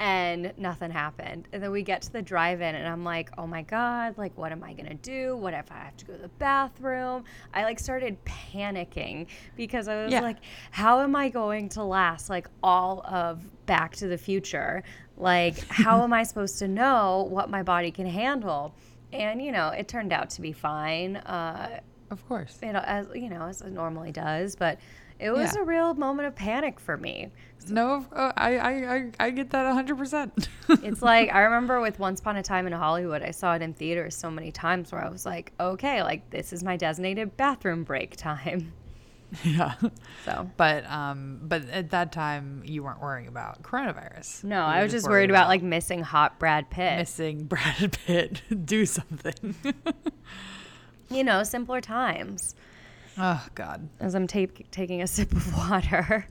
and 0.00 0.52
nothing 0.56 0.90
happened. 0.90 1.48
And 1.52 1.62
then 1.62 1.70
we 1.70 1.82
get 1.82 2.02
to 2.02 2.12
the 2.12 2.22
drive-in, 2.22 2.74
and 2.74 2.86
I'm 2.86 3.04
like, 3.04 3.30
oh 3.38 3.46
my 3.46 3.62
god, 3.62 4.18
like 4.18 4.36
what 4.36 4.52
am 4.52 4.62
I 4.64 4.72
gonna 4.72 4.94
do? 4.94 5.36
What 5.36 5.54
if 5.54 5.70
I 5.70 5.76
have 5.76 5.96
to 5.98 6.04
go 6.04 6.12
to 6.14 6.22
the 6.22 6.28
bathroom? 6.28 7.24
I 7.52 7.64
like 7.64 7.78
started 7.78 8.16
panicking 8.24 9.26
because 9.56 9.88
I 9.88 10.04
was 10.04 10.12
Yeah. 10.12 10.20
like, 10.20 10.38
how 10.70 11.00
am 11.00 11.14
I 11.14 11.28
going 11.28 11.68
to 11.70 11.84
last 11.84 12.28
like 12.28 12.48
all 12.62 13.02
of 13.06 13.44
Back 13.66 13.94
to 13.96 14.08
the 14.08 14.18
Future? 14.18 14.82
Like, 15.16 15.58
how 15.68 16.02
am 16.04 16.12
I 16.12 16.24
supposed 16.24 16.58
to 16.58 16.68
know 16.68 17.26
what 17.30 17.48
my 17.50 17.62
body 17.62 17.90
can 17.90 18.06
handle? 18.06 18.74
And 19.12 19.40
you 19.40 19.52
know, 19.52 19.68
it 19.68 19.86
turned 19.86 20.12
out 20.12 20.30
to 20.30 20.40
be 20.42 20.52
fine. 20.52 21.16
Uh, 21.16 21.78
of 22.14 22.26
course. 22.28 22.58
you 22.62 22.72
know, 22.72 22.82
as 22.86 23.06
you 23.14 23.28
know, 23.28 23.42
as 23.46 23.60
it 23.60 23.70
normally 23.72 24.10
does, 24.12 24.56
but 24.56 24.78
it 25.20 25.30
was 25.30 25.54
Yeah. 25.54 25.60
a 25.62 25.64
real 25.64 25.94
moment 25.94 26.26
of 26.28 26.34
panic 26.34 26.80
for 26.80 26.96
me. 26.96 27.30
No, 27.68 28.04
uh, 28.12 28.32
I, 28.36 28.56
I 28.58 28.94
I 28.96 29.10
I 29.20 29.30
get 29.30 29.50
that 29.50 29.64
100. 29.64 29.96
percent 29.98 30.48
It's 30.68 31.02
like 31.02 31.32
I 31.32 31.40
remember 31.48 31.80
with 31.80 31.98
Once 31.98 32.20
Upon 32.20 32.36
a 32.36 32.42
Time 32.42 32.66
in 32.66 32.72
Hollywood, 32.72 33.22
I 33.22 33.30
saw 33.30 33.54
it 33.54 33.62
in 33.62 33.74
theaters 33.74 34.16
so 34.16 34.30
many 34.30 34.50
times 34.52 34.90
where 34.92 35.04
I 35.04 35.08
was 35.10 35.24
like, 35.26 35.52
okay, 35.60 36.02
like 36.02 36.28
this 36.30 36.52
is 36.52 36.64
my 36.64 36.76
designated 36.76 37.36
bathroom 37.36 37.84
break 37.84 38.16
time. 38.16 38.72
Yeah. 39.42 39.74
So 40.24 40.48
But 40.56 40.88
um, 40.88 41.40
but 41.42 41.68
at 41.70 41.90
that 41.90 42.12
time 42.12 42.62
you 42.64 42.84
weren't 42.84 43.00
worrying 43.00 43.26
about 43.26 43.62
coronavirus. 43.64 44.44
no, 44.44 44.58
You 44.58 44.62
I 44.62 44.82
was 44.84 44.92
just 44.92 45.08
worried 45.08 45.28
about 45.30 45.48
like 45.48 45.60
missing 45.60 46.02
hot 46.02 46.38
Brad 46.38 46.70
Pitt. 46.70 46.98
missing 46.98 47.44
Brad 47.52 47.98
Pitt. 48.06 48.42
Do 48.64 48.86
something. 48.86 49.56
You 51.10 51.24
know, 51.24 51.42
simpler 51.44 51.80
times. 51.80 52.54
oh 53.18 53.44
God, 53.54 53.88
As 54.00 54.14
I'm 54.14 54.26
ta- 54.26 54.46
taking 54.70 55.02
a 55.02 55.06
sip 55.06 55.32
of 55.32 55.56
water. 55.56 56.26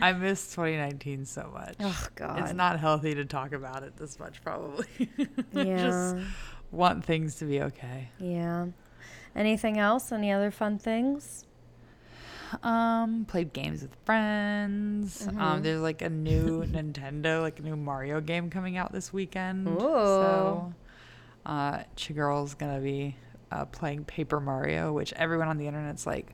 I 0.00 0.12
miss 0.12 0.50
2019 0.54 1.24
so 1.24 1.50
much. 1.54 1.76
Oh 1.80 2.06
God. 2.16 2.40
It's 2.40 2.52
not 2.52 2.80
healthy 2.80 3.14
to 3.14 3.24
talk 3.24 3.52
about 3.52 3.82
it 3.84 3.96
this 3.96 4.18
much, 4.18 4.42
probably. 4.42 4.86
Yeah. 5.52 5.76
Just 5.82 6.16
want 6.72 7.04
things 7.04 7.36
to 7.36 7.44
be 7.44 7.62
okay. 7.62 8.08
Yeah. 8.18 8.66
Anything 9.36 9.78
else? 9.78 10.10
Any 10.10 10.32
other 10.32 10.50
fun 10.50 10.78
things? 10.78 11.44
Um, 12.62 13.24
played 13.28 13.52
games 13.52 13.82
with 13.82 13.94
friends. 14.04 15.26
Mm-hmm. 15.26 15.40
Um, 15.40 15.62
there's 15.62 15.80
like 15.80 16.02
a 16.02 16.08
new 16.10 16.64
Nintendo, 16.66 17.40
like 17.40 17.58
a 17.58 17.62
new 17.62 17.76
Mario 17.76 18.20
game 18.20 18.50
coming 18.50 18.76
out 18.76 18.92
this 18.92 19.12
weekend. 19.12 19.66
Ooh. 19.68 19.78
So, 19.80 20.74
uh, 21.46 21.78
Chigirl's 21.96 22.54
gonna 22.54 22.80
be 22.80 23.16
uh, 23.54 23.64
playing 23.66 24.04
Paper 24.04 24.40
Mario, 24.40 24.92
which 24.92 25.12
everyone 25.14 25.48
on 25.48 25.56
the 25.58 25.66
internet's 25.66 26.06
like, 26.06 26.32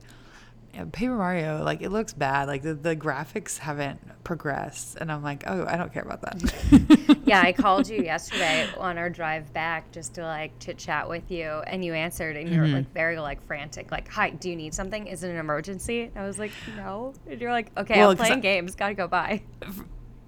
Paper 0.93 1.15
Mario, 1.17 1.63
like 1.65 1.81
it 1.81 1.89
looks 1.89 2.13
bad. 2.13 2.47
Like 2.47 2.61
the, 2.61 2.73
the 2.73 2.95
graphics 2.95 3.57
haven't 3.57 3.99
progressed, 4.23 4.95
and 5.01 5.11
I'm 5.11 5.21
like, 5.21 5.43
oh, 5.45 5.65
I 5.67 5.75
don't 5.75 5.91
care 5.91 6.01
about 6.03 6.21
that. 6.21 7.21
yeah, 7.25 7.41
I 7.41 7.51
called 7.51 7.89
you 7.89 8.01
yesterday 8.03 8.69
on 8.77 8.97
our 8.97 9.09
drive 9.09 9.51
back 9.51 9.91
just 9.91 10.13
to 10.15 10.23
like 10.23 10.57
chit 10.59 10.77
chat 10.77 11.09
with 11.09 11.29
you, 11.29 11.43
and 11.67 11.83
you 11.83 11.93
answered, 11.93 12.37
and 12.37 12.49
you 12.49 12.57
were 12.61 12.65
Mm-hmm. 12.67 12.75
like 12.75 12.93
very 12.93 13.19
like 13.19 13.45
frantic, 13.45 13.91
like, 13.91 14.07
"Hi, 14.13 14.29
do 14.29 14.49
you 14.49 14.55
need 14.55 14.73
something? 14.73 15.07
Is 15.07 15.23
it 15.25 15.29
an 15.31 15.35
emergency?" 15.37 16.09
I 16.15 16.25
was 16.25 16.39
like, 16.39 16.53
"No," 16.77 17.13
and 17.29 17.41
you're 17.41 17.51
like, 17.51 17.69
"Okay, 17.77 17.99
Well, 17.99 18.11
I'm 18.11 18.15
playing 18.17 18.33
I- 18.35 18.39
games. 18.39 18.73
Gotta 18.75 18.93
go 18.93 19.09
by." 19.09 19.41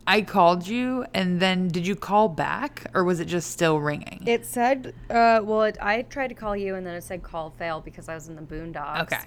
I 0.06 0.22
called 0.22 0.68
you, 0.68 1.06
and 1.14 1.40
then 1.40 1.70
did 1.70 1.88
you 1.88 1.96
call 1.96 2.28
back, 2.28 2.88
or 2.94 3.04
was 3.04 3.20
it 3.20 3.26
just 3.26 3.52
still 3.52 3.80
ringing? 3.80 4.24
It 4.26 4.46
said, 4.46 4.94
uh, 5.10 5.40
well, 5.44 5.64
it, 5.64 5.78
I 5.82 6.02
tried 6.04 6.28
to 6.28 6.36
call 6.36 6.58
you, 6.58 6.76
and 6.76 6.86
then 6.86 6.96
it 6.96 7.04
said 7.04 7.24
call 7.24 7.52
failed 7.52 7.86
because 7.86 8.10
I 8.10 8.16
was 8.16 8.28
in 8.28 8.36
the 8.36 8.42
boondocks. 8.42 9.04
Okay. 9.04 9.22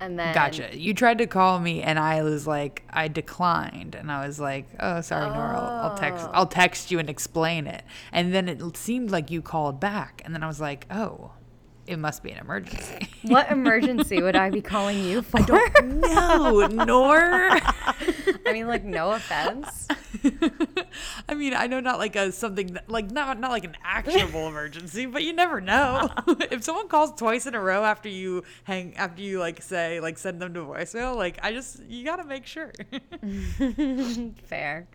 And 0.00 0.18
then 0.18 0.34
Gotcha. 0.34 0.76
You 0.76 0.92
tried 0.92 1.18
to 1.18 1.26
call 1.26 1.60
me, 1.60 1.82
and 1.82 1.98
I 1.98 2.22
was 2.22 2.46
like, 2.46 2.82
I 2.90 3.08
declined, 3.08 3.94
and 3.94 4.10
I 4.10 4.26
was 4.26 4.40
like, 4.40 4.66
"Oh, 4.80 5.00
sorry, 5.02 5.30
Nora. 5.30 5.56
I'll, 5.56 5.90
I'll 5.90 5.96
text. 5.96 6.28
I'll 6.32 6.46
text 6.46 6.90
you 6.90 6.98
and 6.98 7.08
explain 7.08 7.66
it." 7.66 7.84
And 8.12 8.34
then 8.34 8.48
it 8.48 8.76
seemed 8.76 9.10
like 9.10 9.30
you 9.30 9.40
called 9.40 9.78
back, 9.78 10.20
and 10.24 10.34
then 10.34 10.42
I 10.42 10.46
was 10.48 10.60
like, 10.60 10.86
"Oh, 10.90 11.30
it 11.86 11.98
must 11.98 12.22
be 12.22 12.32
an 12.32 12.38
emergency." 12.38 13.08
What 13.24 13.50
emergency 13.50 14.20
would 14.20 14.36
I 14.36 14.50
be 14.50 14.60
calling 14.60 15.02
you 15.02 15.22
for? 15.22 15.40
no, 15.82 16.66
Nor. 16.66 17.20
I 17.22 18.52
mean, 18.52 18.66
like, 18.66 18.84
no 18.84 19.12
offense. 19.12 19.88
I 21.28 21.34
mean, 21.34 21.54
I 21.54 21.66
know 21.66 21.80
not 21.80 21.98
like 21.98 22.16
a 22.16 22.32
something 22.32 22.74
that, 22.74 22.88
like 22.88 23.10
not 23.10 23.38
not 23.40 23.50
like 23.50 23.64
an 23.64 23.76
actionable 23.82 24.48
emergency, 24.48 25.06
but 25.06 25.22
you 25.22 25.32
never 25.32 25.60
know. 25.60 26.08
if 26.50 26.64
someone 26.64 26.88
calls 26.88 27.12
twice 27.12 27.46
in 27.46 27.54
a 27.54 27.60
row 27.60 27.84
after 27.84 28.08
you 28.08 28.42
hang 28.64 28.96
after 28.96 29.22
you 29.22 29.38
like 29.38 29.62
say 29.62 30.00
like 30.00 30.18
send 30.18 30.40
them 30.40 30.54
to 30.54 30.60
voicemail, 30.60 31.16
like 31.16 31.38
I 31.42 31.52
just 31.52 31.82
you 31.84 32.04
got 32.04 32.16
to 32.16 32.24
make 32.24 32.46
sure. 32.46 32.72
Fair. 34.44 34.86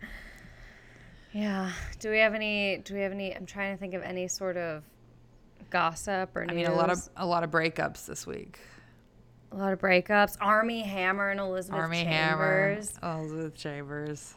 Yeah. 1.32 1.70
Do 1.98 2.10
we 2.10 2.18
have 2.18 2.34
any? 2.34 2.78
Do 2.78 2.94
we 2.94 3.00
have 3.00 3.12
any? 3.12 3.34
I'm 3.34 3.46
trying 3.46 3.74
to 3.74 3.80
think 3.80 3.94
of 3.94 4.02
any 4.02 4.28
sort 4.28 4.56
of 4.56 4.82
gossip 5.70 6.34
or 6.34 6.44
I 6.48 6.52
mean, 6.52 6.66
a 6.66 6.74
lot 6.74 6.90
of 6.90 6.98
a 7.16 7.26
lot 7.26 7.44
of 7.44 7.50
breakups 7.50 8.06
this 8.06 8.26
week. 8.26 8.58
a 9.52 9.56
lot 9.56 9.72
of 9.72 9.78
breakups. 9.78 10.36
Armie 10.40 10.82
Hammer 10.82 11.30
and 11.30 11.38
Elizabeth 11.40 11.80
Armie 11.80 12.02
Chambers. 12.02 12.98
Hammer, 13.00 13.20
Elizabeth 13.20 13.54
Chambers, 13.54 14.34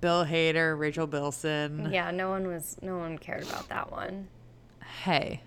Bill 0.00 0.24
Hader, 0.24 0.78
Rachel 0.78 1.06
Bilson. 1.06 1.90
Yeah, 1.92 2.10
no 2.10 2.30
one 2.30 2.46
was. 2.46 2.76
No 2.82 2.98
one 2.98 3.18
cared 3.18 3.42
about 3.44 3.68
that 3.68 3.90
one. 3.92 4.28
Hey, 5.02 5.42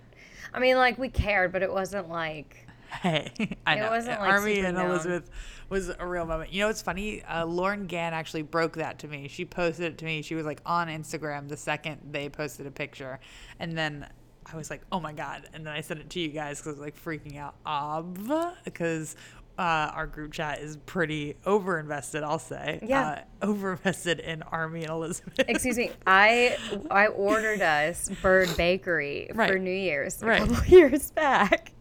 I 0.53 0.59
mean, 0.59 0.77
like 0.77 0.97
we 0.97 1.09
cared, 1.09 1.51
but 1.51 1.61
it 1.63 1.71
wasn't 1.71 2.09
like. 2.09 2.67
hey, 3.01 3.31
I 3.65 3.75
It 3.75 3.79
know. 3.81 3.89
wasn't, 3.89 4.19
like, 4.19 4.29
Armie 4.29 4.59
and 4.59 4.77
known. 4.77 4.91
Elizabeth 4.91 5.29
was 5.69 5.89
a 5.89 6.05
real 6.07 6.25
moment. 6.25 6.53
You 6.53 6.61
know, 6.63 6.69
it's 6.69 6.81
funny. 6.81 7.21
Uh, 7.23 7.45
Lauren 7.45 7.85
Gann 7.85 8.13
actually 8.13 8.43
broke 8.43 8.77
that 8.77 8.99
to 8.99 9.07
me. 9.09 9.27
She 9.27 9.43
posted 9.43 9.85
it 9.93 9.97
to 9.97 10.05
me. 10.05 10.21
She 10.21 10.35
was 10.35 10.45
like 10.45 10.61
on 10.65 10.87
Instagram 10.87 11.49
the 11.49 11.57
second 11.57 11.99
they 12.11 12.29
posted 12.29 12.65
a 12.65 12.71
picture, 12.71 13.19
and 13.59 13.77
then 13.77 14.07
I 14.51 14.55
was 14.55 14.69
like, 14.69 14.81
oh 14.93 15.01
my 15.01 15.11
god! 15.11 15.49
And 15.53 15.65
then 15.67 15.73
I 15.73 15.81
sent 15.81 15.99
it 15.99 16.09
to 16.11 16.19
you 16.21 16.29
guys 16.29 16.59
because 16.59 16.67
I 16.67 16.71
was 16.71 16.79
like 16.79 16.97
freaking 17.03 17.37
out. 17.37 17.55
Ob, 17.65 18.17
because. 18.63 19.15
Uh, 19.57 19.89
our 19.95 20.05
group 20.05 20.33
chat 20.33 20.59
is 20.59 20.77
pretty 20.85 21.35
over 21.45 21.79
invested, 21.79 22.21
I'll 22.21 22.37
say. 22.37 22.79
Yeah. 22.83 23.23
Uh, 23.41 23.47
overinvested 23.47 24.19
in 24.19 24.43
Armie 24.43 24.81
and 24.83 24.91
Elizabeth. 24.91 25.33
Excuse 25.49 25.77
me. 25.77 25.89
I 26.07 26.57
I 26.91 27.07
ordered 27.07 27.61
us 27.61 28.07
Bird 28.21 28.55
Bakery 28.55 29.31
for 29.33 29.57
New 29.57 29.71
Year's 29.71 30.21
a 30.21 30.27
Right. 30.27 30.39
couple 30.47 30.63
years 30.67 31.09
back. 31.09 31.71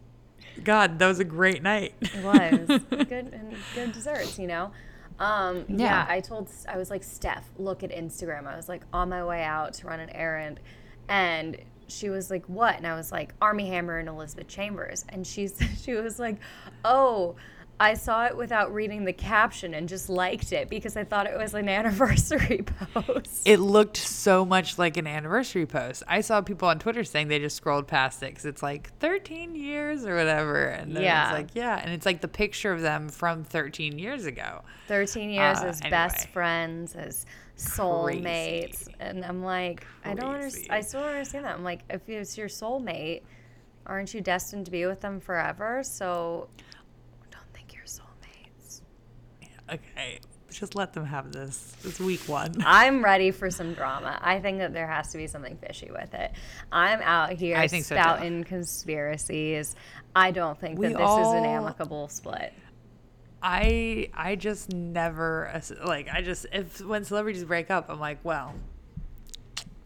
God, 0.64 0.98
that 0.98 1.06
was 1.06 1.18
a 1.18 1.24
great 1.24 1.62
night. 1.62 1.92
It 2.00 2.24
was 2.24 2.80
good 2.90 3.12
and 3.12 3.54
good 3.74 3.92
desserts, 3.92 4.38
you 4.38 4.46
know. 4.46 4.72
Um, 5.18 5.66
yeah. 5.68 5.76
Yeah. 5.76 6.06
I 6.08 6.20
told 6.20 6.48
I 6.66 6.78
was 6.78 6.88
like 6.90 7.04
Steph, 7.04 7.46
look 7.58 7.82
at 7.82 7.90
Instagram. 7.90 8.46
I 8.46 8.56
was 8.56 8.70
like 8.70 8.84
on 8.92 9.10
my 9.10 9.22
way 9.22 9.42
out 9.42 9.74
to 9.74 9.86
run 9.86 10.00
an 10.00 10.08
errand, 10.10 10.60
and 11.10 11.58
she 11.88 12.08
was 12.08 12.30
like, 12.30 12.46
"What?" 12.46 12.76
And 12.78 12.86
I 12.86 12.94
was 12.96 13.12
like, 13.12 13.34
"Armie 13.42 13.68
Hammer 13.68 13.98
and 13.98 14.08
Elizabeth 14.08 14.48
Chambers," 14.48 15.04
and 15.10 15.26
she's 15.26 15.60
she 15.82 15.92
was 15.92 16.18
like, 16.18 16.36
"Oh." 16.86 17.36
I 17.78 17.92
saw 17.94 18.24
it 18.24 18.34
without 18.36 18.72
reading 18.72 19.04
the 19.04 19.12
caption 19.12 19.74
and 19.74 19.86
just 19.86 20.08
liked 20.08 20.50
it 20.52 20.70
because 20.70 20.96
I 20.96 21.04
thought 21.04 21.26
it 21.26 21.36
was 21.36 21.52
an 21.52 21.68
anniversary 21.80 22.64
post. 22.94 23.42
It 23.46 23.58
looked 23.58 23.98
so 23.98 24.46
much 24.46 24.78
like 24.78 24.96
an 24.96 25.06
anniversary 25.06 25.66
post. 25.66 26.02
I 26.08 26.22
saw 26.22 26.40
people 26.40 26.68
on 26.68 26.78
Twitter 26.78 27.04
saying 27.04 27.28
they 27.28 27.38
just 27.38 27.56
scrolled 27.56 27.86
past 27.86 28.22
it 28.22 28.30
because 28.30 28.46
it's 28.46 28.62
like 28.62 28.96
13 28.98 29.54
years 29.54 30.06
or 30.06 30.16
whatever. 30.16 30.64
And 30.68 30.96
then 30.96 31.02
Yeah. 31.02 31.24
it's 31.28 31.32
like, 31.34 31.48
yeah. 31.54 31.78
And 31.82 31.92
it's 31.92 32.06
like 32.06 32.22
the 32.22 32.28
picture 32.28 32.72
of 32.72 32.80
them 32.80 33.10
from 33.10 33.44
13 33.44 33.98
years 33.98 34.24
ago. 34.24 34.62
13 34.88 35.28
years 35.28 35.58
Uh, 35.58 35.66
as 35.66 35.80
best 35.82 36.28
friends, 36.28 36.94
as 36.94 37.26
soulmates. 37.58 38.84
Crazy. 38.86 38.94
And 39.00 39.22
I'm 39.24 39.42
like, 39.44 39.86
I 40.04 40.14
don't 40.14 40.34
understand. 40.34 40.68
I 40.70 40.80
still 40.80 41.00
don't 41.00 41.10
understand 41.10 41.44
that. 41.44 41.54
I'm 41.56 41.64
like, 41.64 41.82
if 41.90 42.08
it's 42.08 42.38
your 42.38 42.48
soulmate, 42.48 43.20
aren't 43.84 44.14
you 44.14 44.22
destined 44.22 44.64
to 44.64 44.70
be 44.70 44.86
with 44.86 45.00
them 45.02 45.20
forever? 45.20 45.82
So 45.82 46.48
don't 47.30 47.42
think 47.54 47.74
you're 47.74 47.84
soulmates. 47.84 48.80
Okay. 49.70 50.20
Just 50.50 50.74
let 50.74 50.92
them 50.92 51.04
have 51.04 51.32
this. 51.32 51.74
It's 51.84 51.98
week 51.98 52.28
one. 52.28 52.54
I'm 52.64 53.04
ready 53.04 53.30
for 53.30 53.50
some 53.50 53.74
drama. 53.74 54.18
I 54.22 54.38
think 54.40 54.58
that 54.58 54.72
there 54.72 54.86
has 54.86 55.08
to 55.12 55.18
be 55.18 55.26
something 55.26 55.56
fishy 55.56 55.90
with 55.90 56.14
it. 56.14 56.32
I'm 56.70 57.00
out 57.02 57.32
here 57.32 57.56
I 57.56 57.66
think 57.68 57.84
so, 57.84 57.96
spouting 57.96 58.44
conspiracies. 58.44 59.74
I 60.14 60.30
don't 60.30 60.58
think 60.58 60.78
We 60.78 60.88
that 60.88 60.96
this 60.96 61.10
is 61.10 61.32
an 61.32 61.44
amicable 61.44 62.08
split. 62.08 62.52
I 63.42 64.08
I 64.14 64.36
just 64.36 64.72
never 64.72 65.62
like 65.84 66.08
I 66.10 66.22
just 66.22 66.46
if 66.52 66.80
when 66.80 67.04
celebrities 67.04 67.44
break 67.44 67.70
up 67.70 67.90
I'm 67.90 68.00
like 68.00 68.18
well 68.24 68.54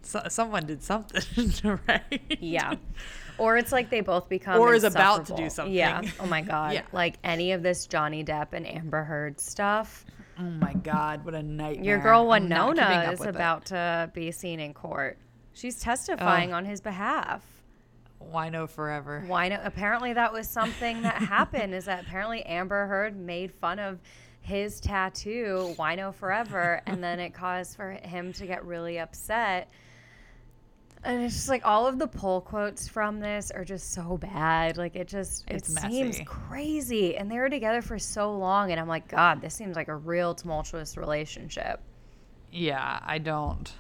so, 0.03 0.23
someone 0.29 0.67
did 0.67 0.83
something 0.83 1.53
right 1.89 2.39
Yeah. 2.41 2.75
Or 3.41 3.57
it's 3.57 3.73
like 3.73 3.91
they 3.91 4.01
both 4.03 4.29
become 4.29 4.61
Or 4.61 4.75
is 4.75 4.85
about 4.85 5.27
to 5.27 5.35
do 5.35 5.51
something. 5.51 5.75
Yeah. 5.75 6.03
Oh 6.21 6.27
my 6.27 6.43
god. 6.43 6.75
Yeah. 6.75 6.83
Like 6.93 7.17
any 7.25 7.53
of 7.53 7.63
this 7.63 7.87
Johnny 7.87 8.23
Depp 8.25 8.49
and 8.53 8.67
Amber 8.67 9.03
Heard 9.03 9.41
stuff. 9.41 10.05
oh 10.39 10.43
my 10.43 10.75
god 10.75 11.25
what 11.25 11.35
a 11.35 11.43
nightmare 11.43 11.85
Your 11.85 11.99
girl 11.99 12.31
I'm 12.31 12.49
not 12.49 12.75
keeping 12.77 12.89
Winona 12.89 13.13
is 13.13 13.19
with 13.21 13.29
it. 13.31 13.35
about 13.35 13.67
to 13.67 14.11
be 14.15 14.31
seen 14.31 14.61
in 14.61 14.73
court. 14.75 15.19
She's 15.53 15.81
testifying 15.81 16.53
on 16.53 16.65
his 16.65 16.81
behalf. 16.81 17.43
why 18.19 18.49
no 18.51 18.67
forever 18.67 19.25
Why 19.27 19.49
no? 19.49 19.61
Apparently 19.65 20.13
that 20.13 20.33
was 20.33 20.49
something 20.49 21.03
that 21.03 21.17
happened. 21.17 21.75
Is 21.75 21.87
that 21.87 22.05
apparently 22.05 22.43
Amber 22.45 22.87
Heard 22.87 23.17
made 23.19 23.53
fun 23.53 23.79
of 23.79 23.99
his 24.43 24.81
tattoo, 24.81 25.75
Wino 25.79 26.15
Forever, 26.15 26.81
and 26.87 27.05
then 27.05 27.21
it 27.21 27.35
caused 27.35 27.77
for 27.77 27.91
him 27.91 28.33
to 28.35 28.47
get 28.47 28.65
really 28.65 28.99
upset. 28.99 29.69
And 31.03 31.23
it's 31.23 31.35
just 31.35 31.49
like 31.49 31.65
all 31.65 31.87
of 31.87 31.99
the 31.99 32.07
pull 32.07 32.43
quotes 32.43 32.87
from 32.87 33.21
this 33.21 33.51
are 33.51 33.65
just 33.65 33.93
so 33.93 34.19
bad. 34.19 34.77
Like 34.77 34.97
it 34.97 35.09
just 35.09 35.51
It's 35.51 35.71
it 35.71 35.91
seems 35.91 36.21
crazy. 36.27 37.17
And 37.17 37.31
they 37.31 37.39
were 37.39 37.49
together 37.49 37.81
for 37.81 37.99
so 37.99 38.37
long, 38.37 38.71
and 38.71 38.79
I'm 38.79 38.89
like, 38.89 39.09
God, 39.09 39.41
this 39.41 39.55
seems 39.55 39.77
like 39.77 39.89
a 39.89 39.97
real 39.97 40.35
tumultuous 40.35 40.97
relationship. 40.97 41.81
Yeah, 42.53 43.01
I 43.03 43.19
don't. 43.19 43.73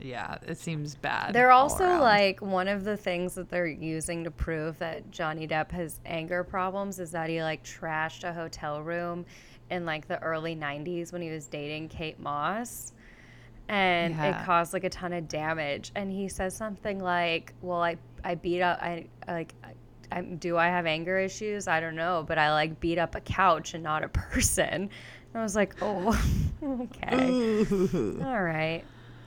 Yeah, 0.00 0.36
it 0.46 0.58
seems 0.58 0.94
bad. 0.94 1.34
They're 1.34 1.50
also 1.50 1.98
like 1.98 2.40
one 2.40 2.68
of 2.68 2.84
the 2.84 2.96
things 2.96 3.34
that 3.34 3.48
they're 3.48 3.66
using 3.66 4.24
to 4.24 4.30
prove 4.30 4.78
that 4.78 5.10
Johnny 5.10 5.48
Depp 5.48 5.72
has 5.72 6.00
anger 6.06 6.44
problems 6.44 7.00
is 7.00 7.10
that 7.12 7.28
he 7.28 7.42
like 7.42 7.64
trashed 7.64 8.24
a 8.24 8.32
hotel 8.32 8.82
room 8.82 9.26
in 9.70 9.84
like 9.84 10.06
the 10.06 10.22
early 10.22 10.54
90s 10.54 11.12
when 11.12 11.22
he 11.22 11.30
was 11.30 11.46
dating 11.46 11.88
Kate 11.88 12.20
Moss. 12.20 12.92
And 13.68 14.14
Yeah. 14.14 14.40
it 14.42 14.46
caused 14.46 14.72
like 14.72 14.84
a 14.84 14.88
ton 14.90 15.12
of 15.12 15.28
damage. 15.28 15.92
And 15.94 16.10
he 16.10 16.28
says 16.28 16.56
something 16.56 16.98
like, 17.00 17.52
"Well, 17.60 17.82
I 17.82 17.96
I 18.24 18.34
beat 18.34 18.62
up 18.62 18.78
I 18.82 19.06
like 19.26 19.54
I, 20.10 20.22
do 20.22 20.56
I 20.56 20.68
have 20.68 20.86
anger 20.86 21.18
issues? 21.18 21.68
I 21.68 21.80
don't 21.80 21.94
know, 21.96 22.24
but 22.26 22.38
I 22.38 22.52
like 22.52 22.80
beat 22.80 22.98
up 22.98 23.14
a 23.14 23.20
couch 23.20 23.74
and 23.74 23.82
not 23.82 24.02
a 24.02 24.08
person." 24.30 24.72
And 24.74 24.90
I 25.34 25.42
was 25.42 25.54
like, 25.54 25.74
"Oh, 25.82 26.18
okay." 26.62 27.66
All 28.24 28.42
right. 28.42 28.82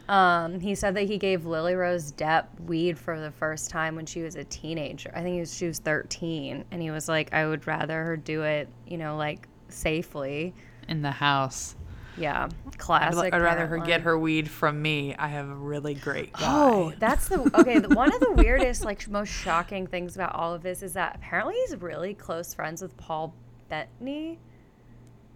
Um, 0.10 0.60
he 0.60 0.76
said 0.76 0.96
that 0.96 1.04
he 1.04 1.18
gave 1.18 1.46
Lily 1.46 1.74
Rose 1.76 2.12
Depp 2.12 2.48
weed 2.66 3.00
for 3.00 3.18
the 3.22 3.32
first 3.32 3.70
time 3.70 3.96
when 3.96 4.06
she 4.06 4.24
was 4.24 4.36
a 4.36 4.44
teenager. 4.44 5.10
I 5.16 5.22
think 5.22 5.36
he 5.36 5.40
was, 5.40 5.56
she 5.56 5.68
was 5.68 5.80
13. 5.80 6.66
And 6.72 6.82
he 6.82 6.92
was 6.92 7.08
like, 7.08 7.34
I 7.34 7.48
would 7.48 7.66
rather 7.66 8.04
her 8.04 8.18
do 8.18 8.42
it, 8.44 8.68
you 8.86 8.98
know, 8.98 9.16
like 9.16 9.48
safely. 9.70 10.54
in 10.90 11.02
the 11.02 11.12
house. 11.12 11.76
Yeah. 12.18 12.50
Classic. 12.78 13.34
I'd 13.34 13.42
rather 13.42 13.68
her 13.68 13.78
line. 13.78 13.88
get 13.88 14.02
her 14.02 14.18
weed 14.18 14.50
from 14.50 14.82
me. 14.82 15.16
I 15.16 15.28
have 15.28 15.50
a 15.50 15.56
really 15.56 15.94
great 15.94 16.32
oh, 16.36 16.40
guy. 16.40 16.48
Oh, 16.48 16.94
that's 17.00 17.28
the 17.28 17.40
okay. 17.60 17.80
The, 17.80 17.90
one 17.90 18.14
of 18.14 18.20
the 18.20 18.32
weirdest, 18.34 18.84
like 18.84 19.08
most 19.08 19.30
shocking 19.30 19.88
things 19.88 20.16
about 20.16 20.36
all 20.36 20.54
of 20.54 20.64
this 20.64 20.84
is 20.84 20.94
that 20.94 21.16
apparently 21.16 21.56
he's 21.66 21.76
really 21.78 22.14
close 22.14 22.54
friends 22.54 22.82
with 22.82 22.96
Paul 22.98 23.34
Bettany, 23.70 24.40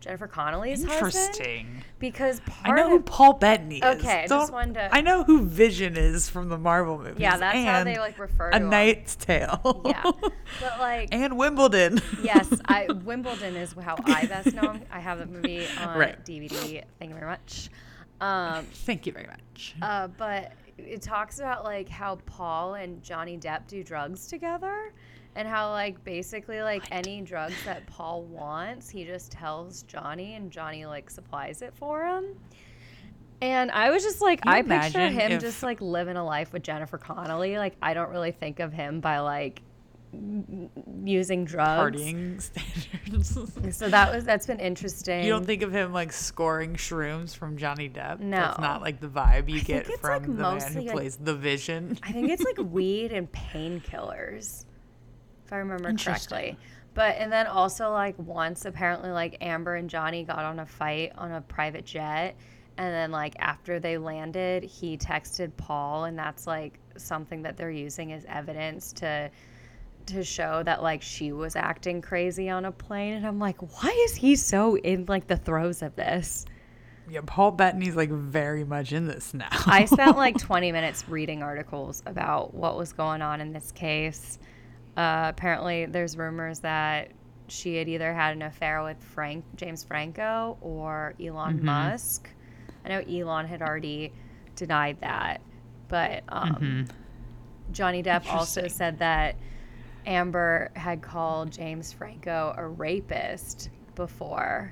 Jennifer 0.05 0.27
Connelly's 0.27 0.83
husband. 0.83 1.05
interesting. 1.15 1.83
Because 1.99 2.39
I 2.63 2.71
know 2.71 2.89
who 2.89 2.99
Paul 3.01 3.33
Bettany 3.33 3.77
is. 3.79 3.83
Okay, 3.99 4.23
I 4.23 4.27
just 4.27 4.53
wanted 4.53 4.75
to- 4.75 4.93
I 4.95 5.01
know 5.01 5.23
who 5.23 5.41
Vision 5.45 5.97
is 5.97 6.29
from 6.29 6.49
the 6.49 6.57
Marvel 6.57 6.97
movies. 6.99 7.15
yeah, 7.17 7.37
that's 7.37 7.57
how 7.65 7.83
they 7.83 7.97
like 7.97 8.19
refer 8.19 8.49
A 8.49 8.51
to 8.51 8.57
him. 8.57 8.67
A 8.67 8.69
Knight's 8.69 9.15
Tale. 9.15 9.81
Yeah, 9.85 10.03
but 10.13 10.33
like 10.79 11.09
and 11.11 11.37
Wimbledon. 11.37 11.99
yes, 12.21 12.47
I 12.65 12.87
Wimbledon 13.03 13.55
is 13.55 13.73
how 13.73 13.95
I 14.05 14.25
best 14.27 14.53
know 14.53 14.73
him. 14.73 14.81
I 14.91 14.99
have 14.99 15.17
the 15.19 15.25
movie 15.25 15.65
on 15.81 15.97
Right. 15.97 16.23
DVD. 16.23 16.83
Thank 16.99 17.09
you 17.11 17.15
very 17.17 17.25
much. 17.27 17.69
Um, 18.21 18.65
Thank 18.71 19.05
you 19.07 19.11
very 19.11 19.27
much. 19.27 19.75
uh, 19.81 20.07
but 20.07 20.53
it 20.77 21.01
talks 21.01 21.39
about 21.39 21.63
like 21.63 21.89
how 21.89 22.17
Paul 22.27 22.75
and 22.75 23.01
Johnny 23.01 23.37
Depp 23.37 23.65
do 23.67 23.83
drugs 23.83 24.27
together, 24.27 24.93
and 25.35 25.47
how 25.47 25.71
like 25.71 26.03
basically 26.03 26.61
like 26.61 26.83
any 26.91 27.21
drugs 27.21 27.55
that 27.65 27.85
Paul 27.87 28.23
wants, 28.23 28.89
he 28.89 29.03
just 29.05 29.31
tells 29.31 29.83
Johnny, 29.83 30.35
and 30.35 30.49
Johnny 30.51 30.85
like 30.85 31.09
supplies 31.09 31.61
it 31.61 31.73
for 31.75 32.05
him. 32.05 32.35
And 33.41 33.69
I 33.71 33.89
was 33.91 34.01
just 34.01 34.21
like, 34.21 34.39
I 34.47 34.61
picture 34.61 35.09
him 35.09 35.33
if- 35.33 35.41
just 35.41 35.61
like 35.61 35.81
living 35.81 36.15
a 36.15 36.23
life 36.25 36.53
with 36.53 36.63
Jennifer 36.63 36.97
Connelly. 36.97 37.57
Like, 37.57 37.75
I 37.81 37.93
don't 37.93 38.09
really 38.09 38.31
think 38.31 38.59
of 38.61 38.71
him 38.71 39.01
by 39.01 39.19
like 39.19 39.61
using 41.03 41.43
drugs. 41.45 41.97
Partying 41.99 42.41
standards. 43.05 43.77
So 43.77 43.89
that 43.89 44.13
was 44.13 44.23
that's 44.23 44.47
been 44.47 44.59
interesting. 44.61 45.23
You 45.25 45.31
don't 45.31 45.45
think 45.45 45.61
of 45.61 45.71
him 45.73 45.91
like 45.91 46.13
scoring 46.13 46.75
shrooms 46.75 47.35
from 47.35 47.57
Johnny 47.57 47.89
Depp? 47.89 48.19
No. 48.21 48.37
That's 48.37 48.59
not 48.59 48.81
like 48.81 49.01
the 49.01 49.07
vibe 49.09 49.49
you 49.49 49.59
think 49.59 49.87
get 49.87 49.99
from 49.99 50.11
like, 50.11 50.21
the 50.23 50.29
man 50.29 50.73
who 50.73 50.81
like- 50.81 50.91
plays 50.91 51.17
the 51.17 51.35
Vision. 51.35 51.99
I 52.03 52.13
think 52.13 52.29
it's 52.29 52.43
like 52.43 52.57
weed 52.71 53.11
and 53.11 53.29
painkillers, 53.31 54.63
if 55.45 55.53
I 55.53 55.57
remember 55.57 55.93
correctly. 55.93 56.57
But 56.93 57.17
and 57.17 57.31
then 57.31 57.47
also 57.47 57.91
like 57.91 58.17
once 58.17 58.65
apparently 58.65 59.11
like 59.11 59.37
Amber 59.41 59.75
and 59.75 59.89
Johnny 59.89 60.23
got 60.23 60.39
on 60.39 60.59
a 60.59 60.65
fight 60.65 61.11
on 61.17 61.31
a 61.33 61.41
private 61.41 61.85
jet, 61.85 62.35
and 62.77 62.93
then 62.93 63.11
like 63.11 63.35
after 63.39 63.79
they 63.79 63.97
landed, 63.97 64.63
he 64.63 64.97
texted 64.97 65.51
Paul, 65.57 66.05
and 66.05 66.17
that's 66.17 66.47
like 66.47 66.79
something 66.97 67.41
that 67.41 67.57
they're 67.57 67.69
using 67.69 68.13
as 68.13 68.25
evidence 68.27 68.93
to 68.93 69.29
to 70.07 70.23
show 70.23 70.61
that 70.63 70.83
like 70.83 71.01
she 71.01 71.31
was 71.31 71.55
acting 71.55 72.01
crazy 72.01 72.49
on 72.49 72.65
a 72.65 72.71
plane. 72.71 73.13
And 73.13 73.27
I'm 73.27 73.39
like, 73.39 73.61
why 73.81 73.89
is 74.05 74.15
he 74.15 74.35
so 74.35 74.77
in 74.77 75.05
like 75.07 75.27
the 75.27 75.37
throes 75.37 75.81
of 75.81 75.95
this? 75.95 76.45
Yeah, 77.09 77.21
Paul 77.25 77.51
Bettany's 77.51 77.95
like 77.95 78.09
very 78.09 78.63
much 78.63 78.91
in 78.91 79.05
this 79.05 79.33
now. 79.33 79.47
I 79.65 79.85
spent 79.85 80.17
like 80.17 80.37
20 80.39 80.71
minutes 80.71 81.07
reading 81.07 81.43
articles 81.43 82.01
about 82.05 82.53
what 82.53 82.77
was 82.77 82.93
going 82.93 83.21
on 83.21 83.41
in 83.41 83.51
this 83.51 83.71
case. 83.71 84.39
Uh, 84.97 85.25
apparently, 85.29 85.85
there's 85.85 86.17
rumors 86.17 86.59
that 86.59 87.11
she 87.47 87.75
had 87.75 87.87
either 87.87 88.13
had 88.13 88.35
an 88.35 88.41
affair 88.41 88.81
with 88.83 88.97
Frank 89.03 89.43
James 89.55 89.83
Franco 89.83 90.57
or 90.61 91.13
Elon 91.23 91.57
Mm-hmm. 91.57 91.65
Musk. 91.65 92.29
I 92.85 92.89
know 92.89 92.99
Elon 92.99 93.45
had 93.45 93.61
already 93.61 94.13
denied 94.55 94.97
that, 95.01 95.41
but 95.87 96.23
um, 96.29 96.85
Johnny 97.71 98.01
Depp 98.03 98.31
also 98.31 98.61
Mm-hmm. 98.61 98.69
Said 98.69 98.99
that 98.99 99.35
Amber 100.05 100.69
had 100.75 101.01
called 101.01 101.51
James 101.51 101.91
Franco 101.91 102.53
a 102.57 102.65
rapist 102.67 103.69
before. 103.95 104.71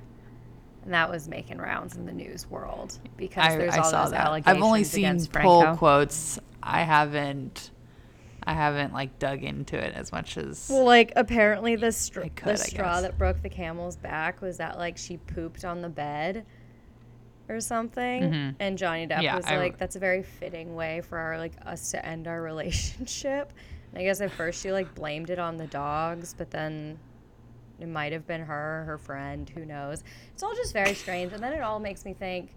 And 0.83 0.93
that 0.93 1.09
was 1.09 1.27
making 1.29 1.59
rounds 1.59 1.95
in 1.95 2.05
the 2.05 2.11
news 2.11 2.49
world 2.49 2.99
because 3.17 3.53
I, 3.53 3.55
there's 3.57 3.73
I 3.73 3.77
all 3.79 3.91
those 3.91 4.11
that. 4.11 4.19
allegations 4.27 4.57
I've 4.57 4.63
only 4.63 4.83
seen 4.83 5.05
against 5.05 5.31
Franco. 5.31 5.75
quotes. 5.77 6.39
I 6.61 6.81
haven't. 6.83 7.71
I 8.45 8.53
haven't 8.53 8.93
like 8.93 9.19
dug 9.19 9.43
into 9.43 9.77
it 9.77 9.93
as 9.95 10.11
much 10.11 10.37
as. 10.37 10.67
Well, 10.69 10.85
like 10.85 11.13
apparently 11.15 11.75
the, 11.75 11.91
str- 11.91 12.21
could, 12.35 12.53
the 12.53 12.57
straw 12.57 13.01
that 13.01 13.17
broke 13.17 13.41
the 13.41 13.49
camel's 13.49 13.95
back 13.95 14.41
was 14.41 14.57
that 14.57 14.77
like 14.77 14.97
she 14.97 15.17
pooped 15.17 15.65
on 15.65 15.81
the 15.81 15.89
bed 15.89 16.45
or 17.49 17.59
something, 17.59 18.23
mm-hmm. 18.23 18.49
and 18.59 18.77
Johnny 18.77 19.07
Depp 19.07 19.21
Yeah, 19.21 19.35
was 19.35 19.45
I- 19.45 19.57
like, 19.57 19.77
"That's 19.77 19.95
a 19.95 19.99
very 19.99 20.23
fitting 20.23 20.75
way 20.75 21.01
for 21.01 21.17
our 21.17 21.37
like 21.37 21.53
us 21.65 21.91
to 21.91 22.05
end 22.05 22.27
our 22.27 22.41
relationship." 22.51 23.53
And 23.91 23.99
I 23.99 24.03
guess 24.03 24.21
at 24.21 24.31
first 24.31 24.61
she 24.61 24.71
like 24.71 24.93
blamed 24.95 25.29
it 25.29 25.39
on 25.39 25.57
the 25.57 25.67
dogs, 25.67 26.33
but 26.37 26.49
then 26.51 26.97
it 27.79 27.87
might 27.87 28.11
have 28.11 28.25
been 28.25 28.41
her, 28.41 28.83
her 28.85 28.97
friend, 28.97 29.49
who 29.49 29.65
knows? 29.65 30.03
It's 30.33 30.43
all 30.43 30.55
just 30.55 30.73
very 30.73 30.93
strange, 30.93 31.33
and 31.33 31.43
then 31.43 31.53
it 31.53 31.61
all 31.61 31.79
makes 31.79 32.05
me 32.05 32.13
think. 32.13 32.55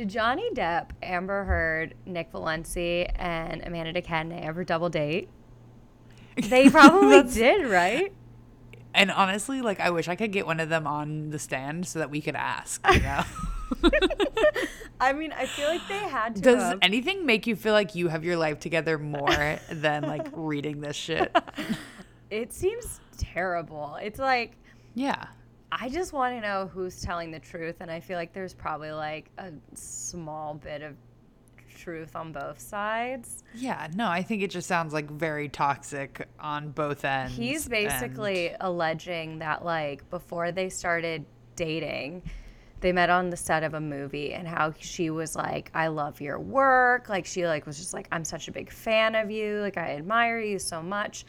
Did 0.00 0.08
Johnny 0.08 0.48
Depp, 0.54 0.92
Amber 1.02 1.44
Heard, 1.44 1.94
Nick 2.06 2.32
Valensi, 2.32 3.06
and 3.16 3.62
Amanda 3.62 3.92
de 3.92 4.00
Cadenet 4.00 4.46
ever 4.46 4.64
double 4.64 4.88
date? 4.88 5.28
They 6.36 6.70
probably 6.70 7.22
did, 7.30 7.66
right? 7.66 8.10
and 8.94 9.10
honestly, 9.10 9.60
like 9.60 9.78
I 9.78 9.90
wish 9.90 10.08
I 10.08 10.16
could 10.16 10.32
get 10.32 10.46
one 10.46 10.58
of 10.58 10.70
them 10.70 10.86
on 10.86 11.28
the 11.28 11.38
stand 11.38 11.86
so 11.86 11.98
that 11.98 12.08
we 12.10 12.22
could 12.22 12.34
ask. 12.34 12.80
You 12.90 13.00
know. 13.00 13.22
I 15.00 15.12
mean, 15.12 15.32
I 15.32 15.44
feel 15.44 15.68
like 15.68 15.86
they 15.86 15.98
had 15.98 16.36
to. 16.36 16.40
Does 16.40 16.62
have. 16.62 16.78
anything 16.80 17.26
make 17.26 17.46
you 17.46 17.54
feel 17.54 17.74
like 17.74 17.94
you 17.94 18.08
have 18.08 18.24
your 18.24 18.38
life 18.38 18.58
together 18.58 18.96
more 18.96 19.58
than 19.70 20.04
like 20.04 20.28
reading 20.32 20.80
this 20.80 20.96
shit? 20.96 21.30
it 22.30 22.54
seems 22.54 23.00
terrible. 23.18 23.98
It's 24.00 24.18
like 24.18 24.56
Yeah. 24.94 25.26
I 25.72 25.88
just 25.88 26.12
want 26.12 26.34
to 26.34 26.40
know 26.40 26.70
who's 26.72 27.00
telling 27.00 27.30
the 27.30 27.38
truth, 27.38 27.76
and 27.80 27.90
I 27.90 28.00
feel 28.00 28.16
like 28.16 28.32
there's 28.32 28.54
probably 28.54 28.92
like 28.92 29.30
a 29.38 29.52
small 29.74 30.54
bit 30.54 30.82
of 30.82 30.96
truth 31.80 32.16
on 32.16 32.32
both 32.32 32.58
sides. 32.60 33.44
Yeah, 33.54 33.88
no, 33.94 34.08
I 34.08 34.22
think 34.22 34.42
it 34.42 34.50
just 34.50 34.68
sounds 34.68 34.92
like 34.92 35.10
very 35.10 35.48
toxic 35.48 36.26
on 36.38 36.70
both 36.70 37.04
ends. 37.04 37.36
He's 37.36 37.64
and- 37.64 37.70
basically 37.70 38.54
alleging 38.60 39.38
that 39.38 39.64
like 39.64 40.08
before 40.10 40.52
they 40.52 40.68
started 40.68 41.24
dating, 41.56 42.22
they 42.80 42.92
met 42.92 43.10
on 43.10 43.30
the 43.30 43.36
set 43.36 43.62
of 43.62 43.74
a 43.74 43.80
movie 43.80 44.32
and 44.32 44.48
how 44.48 44.72
she 44.78 45.10
was 45.10 45.36
like, 45.36 45.70
"I 45.74 45.88
love 45.88 46.20
your 46.20 46.38
work." 46.38 47.08
Like 47.08 47.26
she 47.26 47.46
like 47.46 47.66
was 47.66 47.78
just 47.78 47.94
like, 47.94 48.08
"I'm 48.10 48.24
such 48.24 48.48
a 48.48 48.52
big 48.52 48.70
fan 48.70 49.14
of 49.14 49.30
you. 49.30 49.60
Like 49.60 49.76
I 49.76 49.96
admire 49.96 50.40
you 50.40 50.58
so 50.58 50.82
much." 50.82 51.24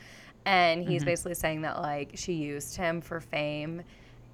And 0.46 0.84
he's 0.84 1.02
mm-hmm. 1.02 1.10
basically 1.10 1.36
saying 1.36 1.62
that 1.62 1.82
like 1.82 2.12
she 2.16 2.34
used 2.34 2.76
him 2.76 3.02
for 3.02 3.20
fame 3.20 3.84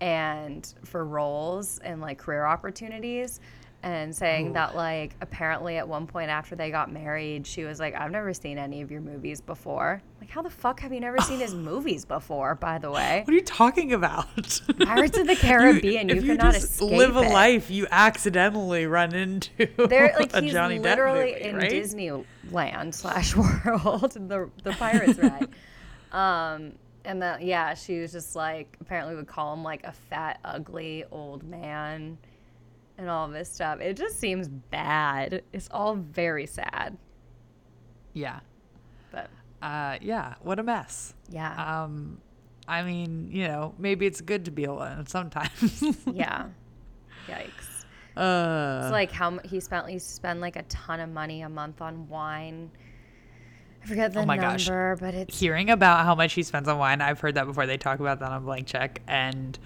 and 0.01 0.73
for 0.83 1.03
roles 1.05 1.79
and 1.79 2.01
like 2.01 2.17
career 2.17 2.45
opportunities 2.45 3.39
and 3.83 4.13
saying 4.15 4.53
that 4.53 4.75
like 4.75 5.15
apparently 5.21 5.77
at 5.77 5.87
one 5.87 6.07
point 6.07 6.29
after 6.31 6.55
they 6.55 6.71
got 6.71 6.91
married 6.91 7.45
she 7.45 7.63
was 7.63 7.79
like 7.79 7.93
i've 7.95 8.09
never 8.11 8.33
seen 8.33 8.57
any 8.57 8.81
of 8.81 8.89
your 8.89 9.01
movies 9.01 9.39
before 9.39 10.01
like 10.19 10.29
how 10.31 10.41
the 10.41 10.49
fuck 10.49 10.79
have 10.79 10.91
you 10.91 10.99
never 10.99 11.19
seen 11.19 11.39
his 11.39 11.53
movies 11.71 12.03
before 12.03 12.55
by 12.55 12.79
the 12.79 12.89
way 12.89 13.21
What 13.23 13.31
are 13.31 13.37
you 13.37 13.43
talking 13.43 13.93
about? 13.93 14.25
Pirates 14.79 15.17
of 15.19 15.27
the 15.27 15.35
Caribbean, 15.35 16.09
you 16.09 16.15
if 16.15 16.25
cannot 16.25 16.53
just 16.55 16.71
escape 16.81 16.91
live 16.91 17.15
a 17.17 17.21
it. 17.21 17.31
life, 17.31 17.69
you 17.69 17.85
accidentally 17.91 18.87
run 18.87 19.13
into 19.13 19.67
they're 19.87 20.15
like 20.19 20.35
he's 20.35 20.51
Johnny 20.53 20.79
literally 20.79 21.33
movie, 21.33 21.41
in 21.43 21.55
right? 21.57 21.71
disneyland 21.71 22.93
slash 22.95 23.35
world 23.65 24.11
the, 24.13 24.49
the 24.63 24.71
pirates 24.71 25.19
ride 25.19 25.47
um 26.11 26.73
and 27.07 27.19
then 27.21 27.39
yeah 27.41 27.73
she 27.73 27.99
was 27.99 28.11
just 28.11 28.35
like 28.35 28.77
apparently 28.81 29.15
would 29.15 29.25
call 29.27 29.53
him 29.53 29.63
like 29.63 29.83
a 29.85 29.91
fat 29.91 30.39
ugly 30.45 31.03
old 31.11 31.41
man 31.43 32.17
and 32.99 33.09
all 33.09 33.27
this 33.27 33.49
stuff 33.51 33.79
it 33.79 33.95
just 33.97 34.19
seems 34.19 34.47
bad 34.47 35.41
it's 35.53 35.69
all 35.71 35.95
very 35.95 36.45
sad 36.45 36.95
Yeah. 38.13 38.39
but 39.11 39.29
Uh, 39.61 39.97
yeah. 40.01 40.35
What 40.43 40.59
a 40.59 40.63
mess. 40.63 41.13
yeah 41.29 41.83
Um, 41.83 42.19
I 42.67 42.83
mean, 42.83 43.29
you 43.31 43.47
know, 43.47 43.73
maybe 43.79 44.05
it's 44.05 44.19
good 44.21 44.45
to 44.45 44.51
be 44.51 44.65
alone 44.65 45.05
sometimes. 45.07 45.81
yeah 46.13 46.47
yikes 47.27 47.85
uh, 48.17 48.81
It's 48.83 48.91
like 48.91 49.11
how 49.11 49.37
he 49.45 49.59
spent 49.59 49.87
he 49.89 49.99
spent 49.99 50.39
like 50.41 50.55
a 50.55 50.63
ton 50.63 50.99
of 50.99 51.09
money 51.09 51.41
a 51.43 51.49
month 51.49 51.81
on 51.81 52.07
wine. 52.09 52.71
I 53.87 53.89
forget 53.89 54.13
the 54.13 54.19
Oh 54.19 54.25
my 54.25 54.35
gosh. 54.35 54.67
but 54.67 55.13
it's 55.13 55.39
hearing 55.39 55.69
about 55.69 56.03
how 56.03 56.13
much 56.13 56.33
he 56.33 56.43
spends 56.43 56.67
on 56.67 56.77
wine, 56.77 56.99
I've 56.99 57.21
heard 57.21 57.35
that 57.35 57.45
before. 57.45 57.65
They 57.65 57.77
talk 57.77 58.01
about 58.01 58.19
that 58.19 58.31
on 58.31 58.43
Blank 58.43 58.67
Check, 58.67 59.01
and 59.07 59.57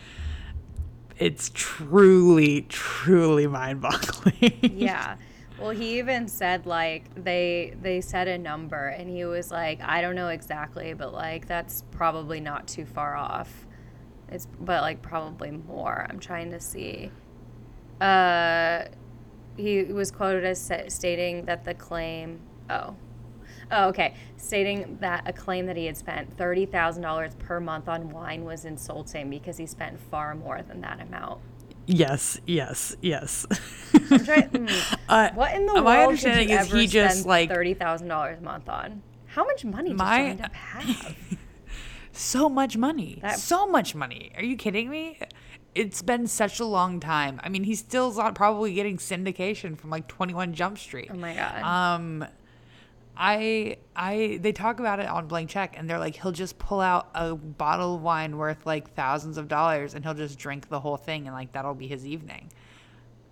it's 1.17 1.49
truly, 1.55 2.67
truly 2.69 3.47
mind-boggling. 3.47 4.59
yeah. 4.75 5.15
Well, 5.59 5.71
he 5.71 5.97
even 5.97 6.27
said 6.27 6.67
like 6.67 7.05
they 7.15 7.73
they 7.81 7.99
said 7.99 8.27
a 8.27 8.37
number, 8.37 8.89
and 8.89 9.09
he 9.09 9.25
was 9.25 9.49
like, 9.49 9.81
I 9.81 10.01
don't 10.01 10.15
know 10.15 10.29
exactly, 10.29 10.93
but 10.93 11.13
like 11.13 11.47
that's 11.47 11.83
probably 11.89 12.39
not 12.39 12.67
too 12.67 12.85
far 12.85 13.15
off. 13.15 13.65
It's 14.29 14.47
but 14.59 14.81
like 14.81 15.01
probably 15.01 15.49
more. 15.49 16.05
I'm 16.07 16.19
trying 16.19 16.51
to 16.51 16.59
see. 16.59 17.11
Uh, 17.99 18.85
he 19.57 19.83
was 19.83 20.11
quoted 20.11 20.45
as 20.45 20.71
stating 20.89 21.45
that 21.45 21.65
the 21.65 21.73
claim. 21.73 22.39
Oh. 22.69 22.95
Oh, 23.71 23.87
okay. 23.89 24.13
Stating 24.37 24.97
that 25.01 25.23
a 25.27 25.33
claim 25.33 25.65
that 25.67 25.77
he 25.77 25.85
had 25.85 25.95
spent 25.97 26.35
thirty 26.37 26.65
thousand 26.65 27.03
dollars 27.03 27.33
per 27.35 27.59
month 27.59 27.87
on 27.87 28.09
wine 28.09 28.43
was 28.45 28.65
insulting 28.65 29.29
because 29.29 29.57
he 29.57 29.65
spent 29.65 29.99
far 29.99 30.35
more 30.35 30.61
than 30.61 30.81
that 30.81 30.99
amount. 31.01 31.39
yes, 31.87 32.39
yes, 32.45 32.95
yes. 33.01 33.45
I'm 33.93 34.23
trying, 34.25 34.49
mm, 34.49 34.97
Uh, 35.09 35.29
what 35.33 35.53
in 35.55 35.65
the 35.65 35.81
my 35.81 36.05
world 36.05 36.19
could 36.19 36.27
understanding 36.29 36.49
is 36.49 36.71
he 36.71 36.87
just 36.87 37.25
like 37.25 37.49
thirty 37.49 37.73
thousand 37.73 38.07
dollars 38.07 38.39
a 38.39 38.43
month 38.43 38.69
on? 38.69 39.01
How 39.27 39.45
much 39.45 39.63
money 39.65 39.89
does 39.89 39.97
My- 39.97 40.17
Johnny 40.33 40.35
Depp 40.41 40.53
have? 40.53 41.15
so 42.11 42.49
much 42.49 42.77
money, 42.77 43.19
That- 43.21 43.39
so 43.39 43.65
much 43.67 43.95
money. 43.95 44.31
Are 44.35 44.43
you 44.43 44.55
kidding 44.57 44.89
me? 44.89 45.19
It's 45.73 46.01
been 46.01 46.27
such 46.27 46.59
a 46.59 46.65
long 46.65 46.99
time. 46.99 47.39
I 47.43 47.47
mean, 47.47 47.63
he's 47.63 47.79
still 47.79 48.13
not 48.13 48.35
probably 48.35 48.73
getting 48.73 48.97
syndication 48.97 49.77
from 49.77 49.89
like 49.89 50.07
Twenty 50.09 50.33
One 50.33 50.53
Jump 50.53 50.77
Street. 50.77 51.09
Oh 51.11 51.15
my 51.15 51.33
god. 51.33 51.61
Um, 51.63 52.25
I 53.23 53.77
I 53.95 54.39
they 54.41 54.51
talk 54.51 54.79
about 54.79 54.99
it 54.99 55.05
on 55.07 55.27
Blank 55.27 55.51
Check, 55.51 55.75
and 55.77 55.87
they're 55.87 55.99
like 55.99 56.15
he'll 56.19 56.31
just 56.31 56.57
pull 56.57 56.81
out 56.81 57.09
a 57.13 57.35
bottle 57.35 57.95
of 57.95 58.01
wine 58.01 58.35
worth 58.35 58.65
like 58.65 58.95
thousands 58.95 59.37
of 59.37 59.47
dollars, 59.47 59.93
and 59.93 60.03
he'll 60.03 60.15
just 60.15 60.39
drink 60.39 60.69
the 60.69 60.79
whole 60.79 60.97
thing, 60.97 61.27
and 61.27 61.35
like 61.35 61.51
that'll 61.51 61.75
be 61.75 61.87
his 61.87 62.05
evening. 62.07 62.51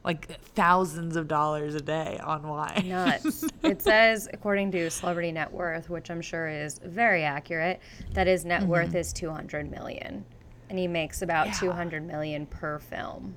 Like 0.03 0.39
thousands 0.53 1.15
of 1.15 1.27
dollars 1.27 1.73
a 1.73 1.81
day 1.81 2.19
on 2.23 2.47
wine. 2.47 2.85
Nuts. 2.87 3.43
it 3.63 3.81
says, 3.81 4.29
according 4.31 4.71
to 4.73 4.89
Celebrity 4.91 5.31
Net 5.31 5.51
Worth, 5.51 5.89
which 5.89 6.09
I'm 6.11 6.21
sure 6.21 6.47
is 6.47 6.79
very 6.85 7.23
accurate, 7.23 7.81
that 8.13 8.27
his 8.27 8.45
net 8.45 8.61
Mm-hmm. 8.61 8.69
worth 8.69 8.95
is 8.95 9.11
200 9.11 9.69
million, 9.71 10.23
and 10.69 10.77
he 10.79 10.87
makes 10.87 11.21
about 11.23 11.47
Yeah. 11.47 11.53
200 11.53 12.05
million 12.05 12.45
per 12.45 12.77
film. 12.79 13.33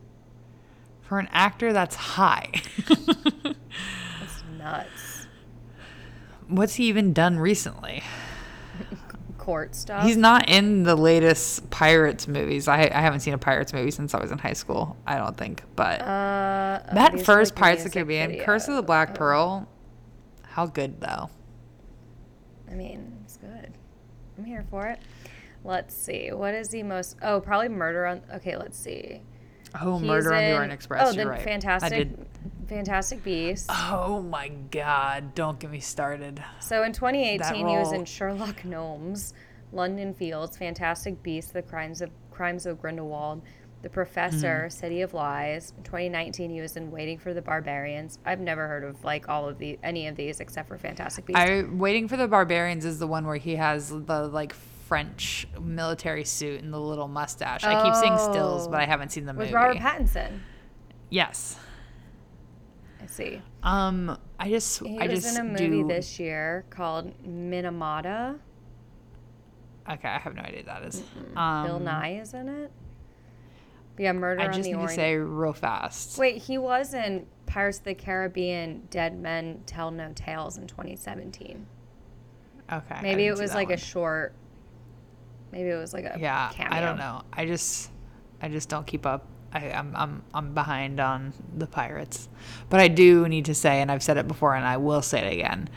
For 1.01 1.19
an 1.19 1.29
actor, 1.33 1.73
that's 1.73 1.97
high. 1.97 2.51
That's 2.89 4.43
nuts. 4.59 5.12
What's 6.49 6.75
he 6.75 6.85
even 6.87 7.13
done 7.13 7.39
recently? 7.39 8.03
court 9.43 9.75
stuff. 9.75 10.05
He's 10.05 10.17
not 10.17 10.49
in 10.49 10.85
the 10.85 10.95
latest 10.95 11.69
Pirates 11.69 12.29
movies. 12.29 12.69
I, 12.69 12.83
I 12.83 13.01
haven't 13.01 13.21
seen 13.21 13.35
a 13.35 13.39
Pirates 13.39 13.73
movie 13.73 13.91
since 13.91 14.15
I 14.15 14.21
was 14.21 14.31
in 14.31 14.39
high 14.39 14.53
school. 14.53 14.97
I 15.05 15.17
don't 15.19 15.37
think, 15.37 15.65
but 15.75 16.01
uh, 16.01 16.81
oh, 16.89 16.95
that 16.95 17.21
first 17.23 17.57
Pirates 17.57 17.85
of 17.85 17.91
the 17.91 17.95
Caribbean, 17.95 18.39
Curse 18.39 18.69
of 18.69 18.77
the. 18.77 18.83
Black 18.83 19.15
Pearl, 19.15 19.69
how 20.43 20.67
good 20.67 21.01
though. 21.01 21.29
I 22.71 22.75
mean, 22.75 23.19
it's 23.25 23.37
good. 23.37 23.73
I'm 24.39 24.45
here 24.45 24.65
for 24.71 24.87
it. 24.87 25.01
Let's 25.65 25.95
see. 25.95 26.31
What 26.33 26.55
is 26.55 26.69
the 26.69 26.83
most? 26.85 27.17
Oh, 27.21 27.41
probably 27.41 27.69
Murder 27.69 28.07
on. 28.07 28.23
Okay, 28.35 28.57
let's 28.57 28.79
see. 28.79 29.23
Oh, 29.81 29.99
He's 29.99 30.07
Murder 30.07 30.35
on 30.35 30.41
the 30.43 30.49
in- 30.49 30.55
Orient 30.55 30.73
Express. 30.73 31.03
Oh, 31.03 31.07
you're 31.11 31.17
then 31.17 31.29
right. 31.29 31.41
I 31.41 31.45
Fantastic, 31.45 32.17
did. 32.17 32.27
Fantastic 32.77 33.23
Beasts. 33.23 33.67
Oh 33.71 34.23
my 34.23 34.49
God! 34.71 35.35
Don't 35.35 35.59
get 35.59 35.71
me 35.71 35.81
started. 35.81 36.43
So 36.61 36.83
in 36.85 36.93
2018, 36.93 37.69
he 37.69 37.77
was 37.77 37.93
in 37.93 38.05
Sherlock 38.07 38.65
Gnomes, 38.65 39.35
London 39.73 40.15
Fields, 40.15 40.57
Fantastic 40.57 41.23
Beasts, 41.23 41.53
The 41.53 41.61
Crimes 41.63 42.01
of 42.01 42.11
Crimes 42.31 42.65
of 42.65 42.81
Grindelwald, 42.81 43.43
The 43.83 43.91
Professor, 43.91 44.65
Mm. 44.69 44.73
City 44.73 45.03
of 45.03 45.13
Lies. 45.13 45.75
In 45.77 45.83
2019, 45.85 46.51
he 46.51 46.63
was 46.63 46.77
in 46.79 46.91
Waiting 46.91 47.19
for 47.19 47.35
the 47.35 47.43
Barbarians. 47.43 48.19
I've 48.25 48.41
never 48.41 48.67
heard 48.67 48.85
of 48.85 49.05
like 49.05 49.29
all 49.29 49.47
of 49.49 49.59
the 49.59 49.79
any 49.83 50.07
of 50.07 50.17
these 50.17 50.41
except 50.41 50.69
for 50.69 50.79
Fantastic 50.79 51.27
Beasts. 51.27 51.39
I 51.41 51.65
waiting 51.71 52.09
for 52.09 52.17
the 52.17 52.27
barbarians 52.27 52.87
is 52.87 52.99
the 52.99 53.07
one 53.07 53.27
where 53.27 53.37
he 53.37 53.57
has 53.57 53.91
the 53.91 54.29
like 54.29 54.55
French 54.55 55.47
military 55.61 56.25
suit 56.25 56.63
and 56.63 56.73
the 56.73 56.81
little 56.81 57.09
mustache. 57.09 57.65
I 57.65 57.83
keep 57.85 57.95
seeing 57.97 58.17
stills, 58.19 58.67
but 58.67 58.81
I 58.81 58.87
haven't 58.87 59.11
seen 59.11 59.27
the 59.27 59.33
With 59.35 59.41
movie. 59.51 59.53
Robert 59.55 59.77
Pattinson. 59.77 60.41
yes. 61.11 61.59
I 63.03 63.07
see. 63.07 63.43
Um, 63.63 64.17
I 64.39 64.49
just 64.49 64.81
He 64.85 64.99
I 64.99 65.07
was 65.07 65.23
just 65.25 65.39
in 65.39 65.45
a 65.47 65.49
movie 65.49 65.83
do. 65.83 65.89
this 65.89 66.19
year 66.21 66.65
called 66.71 67.13
Minamata. 67.27 68.39
Okay, 69.91 70.09
I 70.09 70.19
have 70.19 70.35
no 70.35 70.43
idea 70.43 70.59
what 70.59 70.67
that 70.67 70.85
is. 70.85 71.01
Bill 71.01 71.39
Um, 71.39 71.83
Nighy 71.83 72.23
is 72.23 72.35
in 72.35 72.49
it. 72.49 72.71
Yeah, 73.99 74.13
Murder 74.13 74.41
I 74.43 74.47
on 74.47 74.53
just 74.53 74.71
the 74.71 74.77
need 74.77 74.89
to 74.89 74.95
say 74.95 75.17
real 75.17 75.53
fast. 75.53 76.19
Wait, 76.19 76.39
he 76.39 76.57
was 76.59 76.95
in 76.95 77.27
Pirates 77.47 77.79
of 77.79 77.85
the 77.85 77.95
Caribbean: 77.95 78.87
Dead 78.91 79.19
Men 79.19 79.63
Tell 79.67 79.91
No 79.91 80.13
Tales 80.15 80.57
in 80.57 80.67
2017. 80.67 81.67
Okay. 82.73 82.99
Maybe 83.03 83.27
it 83.27 83.37
was 83.37 83.55
like 83.55 83.69
one. 83.69 83.75
a 83.75 83.77
short. 83.81 84.35
Maybe 85.51 85.69
it 85.69 85.77
was 85.77 85.93
like 85.93 86.05
a 86.05 86.17
Yeah, 86.19 86.51
cameo. 86.55 86.75
I 86.77 86.81
don't 86.81 86.97
know. 86.97 87.23
I 87.33 87.45
just 87.45 87.91
I 88.41 88.49
just 88.49 88.69
don't 88.69 88.87
keep 88.87 89.05
up. 89.05 89.27
I, 89.53 89.71
I'm 89.71 89.95
I'm 89.97 90.23
I'm 90.33 90.55
behind 90.55 91.01
on 91.01 91.33
the 91.57 91.67
pirates, 91.67 92.29
but 92.69 92.81
I 92.81 92.89
do 92.89 93.29
need 93.29 93.45
to 93.47 93.55
say, 93.55 93.81
and 93.81 93.91
I've 93.91 94.03
said 94.03 94.17
it 94.17 94.29
before, 94.29 94.55
and 94.55 94.65
I 94.67 94.77
will 94.77 95.03
say 95.03 95.27
it 95.27 95.33
again, 95.33 95.69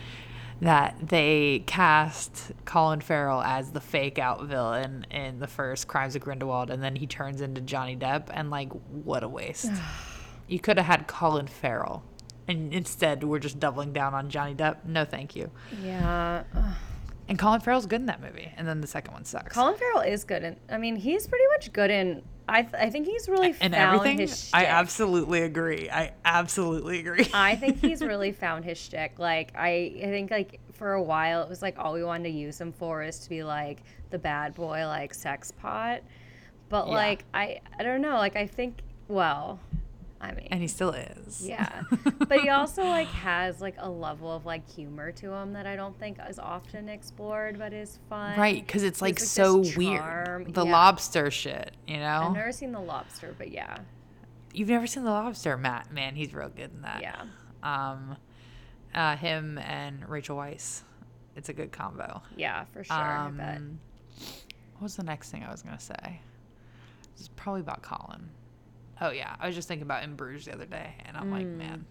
that 0.61 0.95
they 1.01 1.63
cast 1.65 2.51
Colin 2.65 3.01
Farrell 3.01 3.41
as 3.41 3.71
the 3.71 3.81
fake 3.81 4.19
out 4.19 4.43
villain 4.45 5.05
in 5.11 5.39
the 5.39 5.47
first 5.47 5.87
Crimes 5.87 6.15
of 6.15 6.21
Grindelwald, 6.21 6.69
and 6.69 6.81
then 6.81 6.95
he 6.95 7.07
turns 7.07 7.41
into 7.41 7.61
Johnny 7.61 7.95
Depp, 7.95 8.27
and 8.31 8.49
like, 8.49 8.71
what 8.71 9.23
a 9.23 9.29
waste! 9.29 9.71
you 10.47 10.59
could 10.59 10.77
have 10.77 10.85
had 10.85 11.07
Colin 11.07 11.47
Farrell, 11.47 12.03
and 12.47 12.73
instead 12.73 13.23
we're 13.23 13.39
just 13.39 13.59
doubling 13.59 13.93
down 13.93 14.13
on 14.13 14.29
Johnny 14.29 14.55
Depp. 14.55 14.85
No, 14.85 15.05
thank 15.05 15.35
you. 15.35 15.51
Yeah. 15.83 16.43
And 17.27 17.39
Colin 17.39 17.59
Farrell's 17.59 17.87
good 17.87 18.01
in 18.01 18.05
that 18.05 18.21
movie, 18.21 18.51
and 18.55 18.67
then 18.67 18.81
the 18.81 18.87
second 18.87 19.13
one 19.13 19.25
sucks. 19.25 19.53
Colin 19.53 19.75
Farrell 19.75 20.01
is 20.01 20.23
good, 20.23 20.43
and 20.43 20.57
I 20.69 20.77
mean 20.77 20.95
he's 20.95 21.27
pretty 21.27 21.45
much 21.55 21.73
good 21.73 21.89
in. 21.89 22.21
I 22.47 22.61
th- 22.61 22.73
I 22.75 22.89
think 22.89 23.07
he's 23.07 23.27
really 23.27 23.55
and 23.59 23.73
found 23.73 24.07
everything. 24.07 24.29
I 24.53 24.65
absolutely 24.65 25.41
agree. 25.41 25.89
I 25.89 26.11
absolutely 26.23 26.99
agree. 26.99 27.27
I 27.33 27.55
think 27.55 27.79
he's 27.79 28.01
really 28.03 28.31
found 28.31 28.65
his 28.65 28.77
shtick. 28.77 29.17
Like 29.17 29.51
I, 29.55 29.95
I 29.97 30.05
think 30.05 30.29
like 30.31 30.59
for 30.73 30.93
a 30.93 31.01
while 31.01 31.41
it 31.41 31.49
was 31.49 31.61
like 31.61 31.79
all 31.79 31.93
we 31.93 32.03
wanted 32.03 32.25
to 32.25 32.29
use 32.29 32.59
him 32.61 32.71
for 32.71 33.01
is 33.03 33.19
to 33.19 33.29
be 33.29 33.43
like 33.43 33.79
the 34.11 34.19
bad 34.19 34.53
boy, 34.53 34.85
like 34.85 35.13
sex 35.13 35.51
pot. 35.51 36.01
But 36.69 36.87
Yeah. 36.87 36.93
like 36.93 37.25
I, 37.33 37.61
I 37.79 37.83
don't 37.83 38.01
know. 38.01 38.15
Like 38.17 38.35
I 38.35 38.45
think 38.47 38.81
well, 39.07 39.59
I 40.25 40.33
mean, 40.33 40.47
and 40.51 40.61
he 40.61 40.67
still 40.67 40.91
is. 40.91 41.45
yeah. 41.47 41.83
but 42.27 42.39
he 42.41 42.49
also 42.49 42.83
like 42.83 43.07
has 43.07 43.61
like 43.61 43.75
a 43.77 43.89
level 43.89 44.31
of 44.31 44.45
like 44.45 44.69
humor 44.69 45.11
to 45.13 45.31
him 45.31 45.53
that 45.53 45.65
I 45.67 45.75
don't 45.75 45.97
think 45.99 46.17
is 46.29 46.39
often 46.39 46.89
explored, 46.89 47.57
but 47.59 47.73
is 47.73 47.99
fun. 48.09 48.37
right, 48.39 48.65
because 48.65 48.83
it's 48.83 49.01
like 49.01 49.19
He's, 49.19 49.29
so 49.29 49.63
weird. 49.77 50.53
The 50.53 50.65
Yeah. 50.65 50.71
lobster 50.71 51.29
shit, 51.31 51.71
you 51.87 51.97
know. 51.97 52.27
I've 52.29 52.33
never 52.33 52.51
seen 52.51 52.71
The 52.71 52.79
Lobster, 52.79 53.35
but 53.37 53.51
yeah, 53.51 53.77
You've 54.53 54.69
never 54.69 54.87
seen 54.87 55.03
the 55.03 55.11
lobster, 55.11 55.57
Matt? 55.57 55.91
Man, 55.91 56.15
he's 56.15 56.33
real 56.33 56.47
good 56.49 56.71
in 56.73 56.81
that. 56.83 57.01
yeah. 57.01 57.23
Um, 57.61 58.15
uh, 58.93 59.17
him 59.17 59.57
and 59.57 60.07
Rachel 60.07 60.37
Weisz. 60.37 60.81
It's 61.35 61.49
a 61.49 61.53
good 61.53 61.73
combo. 61.73 62.21
Yeah, 62.37 62.63
for 62.71 62.83
sure. 62.83 62.95
I 62.95 63.29
bet. 63.31 63.57
Um, 63.57 63.79
what 64.73 64.83
was 64.83 64.95
the 64.95 65.03
next 65.03 65.29
thing 65.31 65.43
I 65.43 65.51
was 65.51 65.61
gonna 65.61 65.79
say? 65.79 66.21
It's 67.17 67.29
probably 67.35 67.59
about 67.61 67.81
Colin. 67.81 68.29
Oh 69.01 69.11
yeah, 69.11 69.35
I 69.39 69.47
was 69.47 69.55
just 69.55 69.67
thinking 69.67 69.83
about 69.83 70.03
In 70.03 70.15
Bruges 70.15 70.45
the 70.45 70.53
other 70.53 70.65
day, 70.65 70.93
and 71.05 71.17
I'm 71.17 71.31
like, 71.31 71.45
Mm. 71.45 71.57
man, 71.57 71.85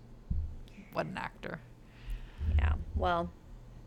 what 0.92 1.06
an 1.06 1.18
actor. 1.18 1.60
Yeah. 2.58 2.72
Well, 2.94 3.30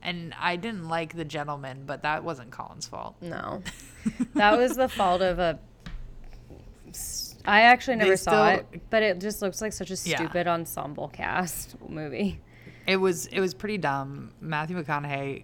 And 0.04 0.34
I 0.40 0.56
didn't 0.58 0.88
like 0.88 1.16
The 1.16 1.26
Gentlemen, 1.26 1.84
but 1.86 2.04
that 2.04 2.24
wasn't 2.24 2.52
Colin's 2.52 2.88
fault. 2.88 3.16
No, 3.22 3.64
that 4.36 4.58
was 4.58 4.76
the 4.76 4.88
fault 4.88 5.22
of 5.24 5.40
a. 5.40 5.60
I 7.46 7.62
actually 7.62 7.96
They 7.98 8.04
never 8.06 8.18
saw 8.18 8.54
still- 8.56 8.66
it, 8.72 8.82
but 8.90 9.04
it 9.04 9.20
just 9.20 9.42
looks 9.42 9.62
like 9.62 9.74
such 9.74 9.90
a 9.90 9.96
Yeah. 10.08 10.18
stupid 10.18 10.48
ensemble 10.48 11.08
cast 11.08 11.76
movie. 11.90 12.42
It 12.86 12.98
was 12.98 13.26
it 13.28 13.40
was 13.40 13.54
pretty 13.54 13.78
dumb. 13.78 14.32
Matthew 14.40 14.82
McConaughey, 14.82 15.44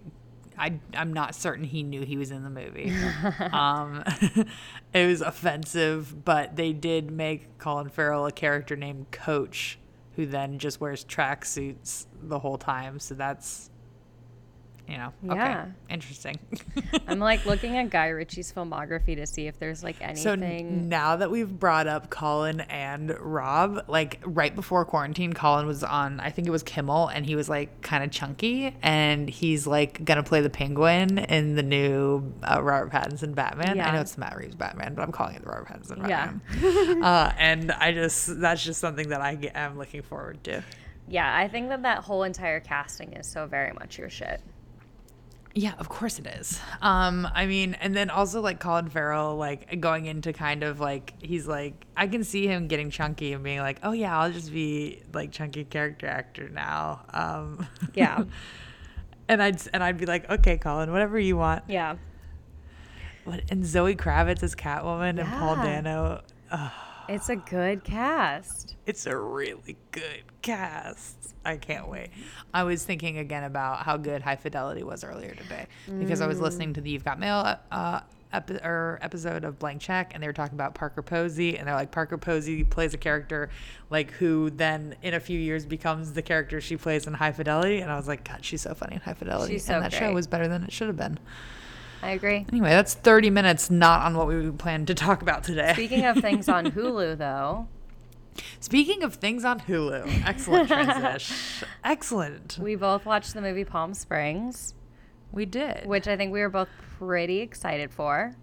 I 0.58 0.78
I'm 0.94 1.12
not 1.12 1.34
certain 1.34 1.64
he 1.64 1.82
knew 1.82 2.02
he 2.02 2.16
was 2.16 2.30
in 2.30 2.42
the 2.42 2.50
movie. 2.50 2.92
um, 3.52 4.04
it 4.94 5.06
was 5.06 5.20
offensive, 5.20 6.24
but 6.24 6.56
they 6.56 6.72
did 6.72 7.10
make 7.10 7.58
Colin 7.58 7.88
Farrell 7.88 8.26
a 8.26 8.32
character 8.32 8.76
named 8.76 9.10
Coach, 9.10 9.78
who 10.16 10.26
then 10.26 10.58
just 10.58 10.80
wears 10.80 11.04
tracksuits 11.04 12.06
the 12.22 12.38
whole 12.38 12.58
time. 12.58 12.98
So 12.98 13.14
that's, 13.14 13.70
you 14.88 14.98
know, 14.98 15.12
okay, 15.30 15.36
Yeah. 15.36 15.66
interesting. 15.88 16.38
I'm 17.08 17.18
like 17.18 17.46
looking 17.46 17.76
at 17.78 17.88
Guy 17.90 18.08
Ritchie's 18.08 18.52
filmography 18.52 19.16
to 19.16 19.26
see 19.26 19.46
if 19.46 19.58
there's 19.58 19.82
like 19.82 19.96
So 20.16 20.32
anything. 20.32 20.66
n- 20.68 20.88
now 20.90 21.16
that 21.16 21.30
we've 21.30 21.48
brought 21.58 21.86
up 21.86 22.10
Colin 22.10 22.60
and 22.62 23.16
Rob, 23.18 23.84
like 23.88 24.20
right 24.26 24.54
before 24.54 24.84
quarantine, 24.84 25.32
Colin 25.32 25.66
was 25.66 25.82
on, 25.82 26.20
I 26.20 26.30
think 26.30 26.46
it 26.46 26.50
was 26.50 26.62
Kimmel, 26.62 27.08
and 27.08 27.24
he 27.24 27.34
was 27.34 27.48
like 27.48 27.80
kind 27.80 28.04
of 28.04 28.10
chunky, 28.10 28.76
and 28.82 29.28
he's 29.30 29.66
like 29.66 30.04
gonna 30.04 30.22
play 30.22 30.42
the 30.42 30.50
Penguin 30.50 31.18
in 31.18 31.54
the 31.54 31.62
new 31.62 32.32
uh, 32.42 32.62
Robert 32.62 32.92
Pattinson 32.92 33.34
Batman. 33.34 33.80
I 33.80 33.92
know 33.92 34.00
it's 34.02 34.12
the 34.14 34.20
Matt 34.20 34.36
Reeves 34.36 34.54
Batman, 34.54 34.94
but 34.94 35.02
I'm 35.02 35.12
calling 35.12 35.34
it 35.36 35.42
the 35.42 35.48
Robert 35.48 35.68
Pattinson 35.68 36.06
Yeah. 36.08 36.32
Batman. 36.52 37.02
uh, 37.02 37.32
and 37.38 37.72
I 37.72 37.92
just 37.92 38.38
that's 38.40 38.62
just 38.62 38.80
something 38.80 39.08
that 39.08 39.20
I 39.22 39.38
am 39.54 39.78
looking 39.78 40.02
forward 40.02 40.44
to. 40.44 40.62
yeah, 41.08 41.34
I 41.36 41.48
think 41.48 41.68
that 41.70 41.82
that 41.82 41.98
whole 42.04 42.22
entire 42.22 42.60
casting 42.60 43.12
is 43.14 43.26
so 43.26 43.46
very 43.46 43.72
much 43.72 43.98
your 43.98 44.10
shit. 44.10 44.40
Yeah, 45.56 45.74
of 45.78 45.88
course 45.88 46.18
it 46.18 46.26
is. 46.26 46.60
Um, 46.82 47.28
I 47.32 47.46
mean, 47.46 47.74
and 47.74 47.94
then 47.94 48.10
also 48.10 48.40
like 48.40 48.58
Colin 48.58 48.88
Farrell, 48.88 49.36
like 49.36 49.80
going 49.80 50.06
into 50.06 50.32
kind 50.32 50.64
of 50.64 50.80
like 50.80 51.14
he's 51.22 51.46
like 51.46 51.86
I 51.96 52.08
can 52.08 52.24
see 52.24 52.46
him 52.48 52.66
getting 52.66 52.90
chunky 52.90 53.32
and 53.32 53.44
being 53.44 53.60
like, 53.60 53.78
oh 53.84 53.92
yeah, 53.92 54.18
I'll 54.18 54.32
just 54.32 54.52
be 54.52 55.02
like 55.12 55.30
chunky 55.30 55.64
character 55.64 56.08
actor 56.08 56.48
now. 56.48 57.04
Um, 57.12 57.66
Yeah. 57.94 58.24
and 59.28 59.40
I'd 59.40 59.60
and 59.72 59.84
I'd 59.84 59.96
be 59.96 60.06
like, 60.06 60.28
okay, 60.28 60.58
Colin, 60.58 60.90
whatever 60.90 61.18
you 61.20 61.36
want. 61.36 61.62
Yeah. 61.68 61.96
What, 63.24 63.42
and 63.50 63.64
Zoe 63.64 63.94
Kravitz 63.94 64.42
as 64.42 64.54
Catwoman 64.56 65.18
and 65.20 65.28
Paul 65.28 65.56
Dano. 65.56 66.20
Ugh, 66.50 66.70
It's 67.08 67.28
a 67.28 67.36
good 67.36 67.82
cast. 67.84 68.74
it's 68.86 69.06
a 69.06 69.16
really 69.16 69.76
good 69.92 70.24
cast. 70.44 71.34
I 71.44 71.56
can't 71.56 71.88
wait. 71.88 72.10
I 72.54 72.62
was 72.62 72.84
thinking 72.84 73.18
again 73.18 73.44
about 73.44 73.78
how 73.80 73.96
good 73.96 74.22
High 74.22 74.36
Fidelity 74.36 74.82
was 74.82 75.02
earlier 75.04 75.34
today 75.34 75.66
because 75.98 76.20
I 76.20 76.26
was 76.26 76.40
listening 76.40 76.72
to 76.74 76.80
the 76.80 76.90
You've 76.90 77.04
Got 77.04 77.18
Mail 77.18 77.56
uh, 77.70 78.00
epi- 78.32 78.60
or 78.62 78.98
episode 79.02 79.44
of 79.44 79.58
Blank 79.58 79.80
Check 79.82 80.12
and 80.14 80.22
they 80.22 80.26
were 80.26 80.32
talking 80.32 80.54
about 80.54 80.74
Parker 80.74 81.02
Posey 81.02 81.58
and 81.58 81.66
they're 81.68 81.74
like 81.74 81.90
Parker 81.90 82.16
Posey 82.16 82.64
plays 82.64 82.94
a 82.94 82.98
character 82.98 83.50
like 83.90 84.10
who 84.12 84.48
then 84.50 84.96
in 85.02 85.12
a 85.14 85.20
few 85.20 85.38
years 85.38 85.66
becomes 85.66 86.12
the 86.14 86.22
character 86.22 86.60
she 86.62 86.76
plays 86.78 87.06
in 87.06 87.12
High 87.14 87.32
Fidelity 87.32 87.80
and 87.80 87.90
I 87.92 87.96
was 87.96 88.08
like 88.08 88.26
God 88.26 88.42
she's 88.42 88.62
so 88.62 88.72
funny 88.74 88.94
in 88.94 89.00
High 89.02 89.14
Fidelity 89.14 89.54
She's 89.54 89.66
so 89.66 89.74
and 89.74 89.84
that 89.84 89.92
show 89.92 90.00
great. 90.06 90.14
was 90.14 90.26
better 90.26 90.48
than 90.48 90.64
it 90.64 90.72
should 90.72 90.86
have 90.88 90.96
been. 90.96 91.18
I 92.02 92.10
agree. 92.10 92.44
Anyway, 92.50 92.68
that's 92.68 92.92
30 92.94 93.30
minutes 93.30 93.70
not 93.70 94.02
on 94.02 94.14
what 94.16 94.26
we 94.28 94.50
planned 94.50 94.86
to 94.88 94.94
talk 94.94 95.22
about 95.22 95.42
today. 95.42 95.72
Speaking 95.72 96.04
of 96.04 96.18
things 96.18 96.50
on 96.50 96.66
Hulu, 96.72 97.16
though, 97.16 97.66
Speaking 98.60 99.02
of 99.02 99.14
things 99.14 99.44
on 99.44 99.60
Hulu, 99.60 100.24
excellent 100.26 100.68
transition. 100.68 101.36
excellent. 101.84 102.58
we 102.60 102.74
both 102.76 103.06
watched 103.06 103.34
the 103.34 103.40
movie 103.40 103.64
Palm 103.64 103.94
Springs, 103.94 104.74
We 105.32 105.46
did. 105.46 105.86
which 105.86 106.08
I 106.08 106.16
think 106.16 106.32
we 106.32 106.40
were 106.40 106.48
both 106.50 106.68
pretty 106.98 107.40
excited 107.40 107.92
for. 107.92 108.34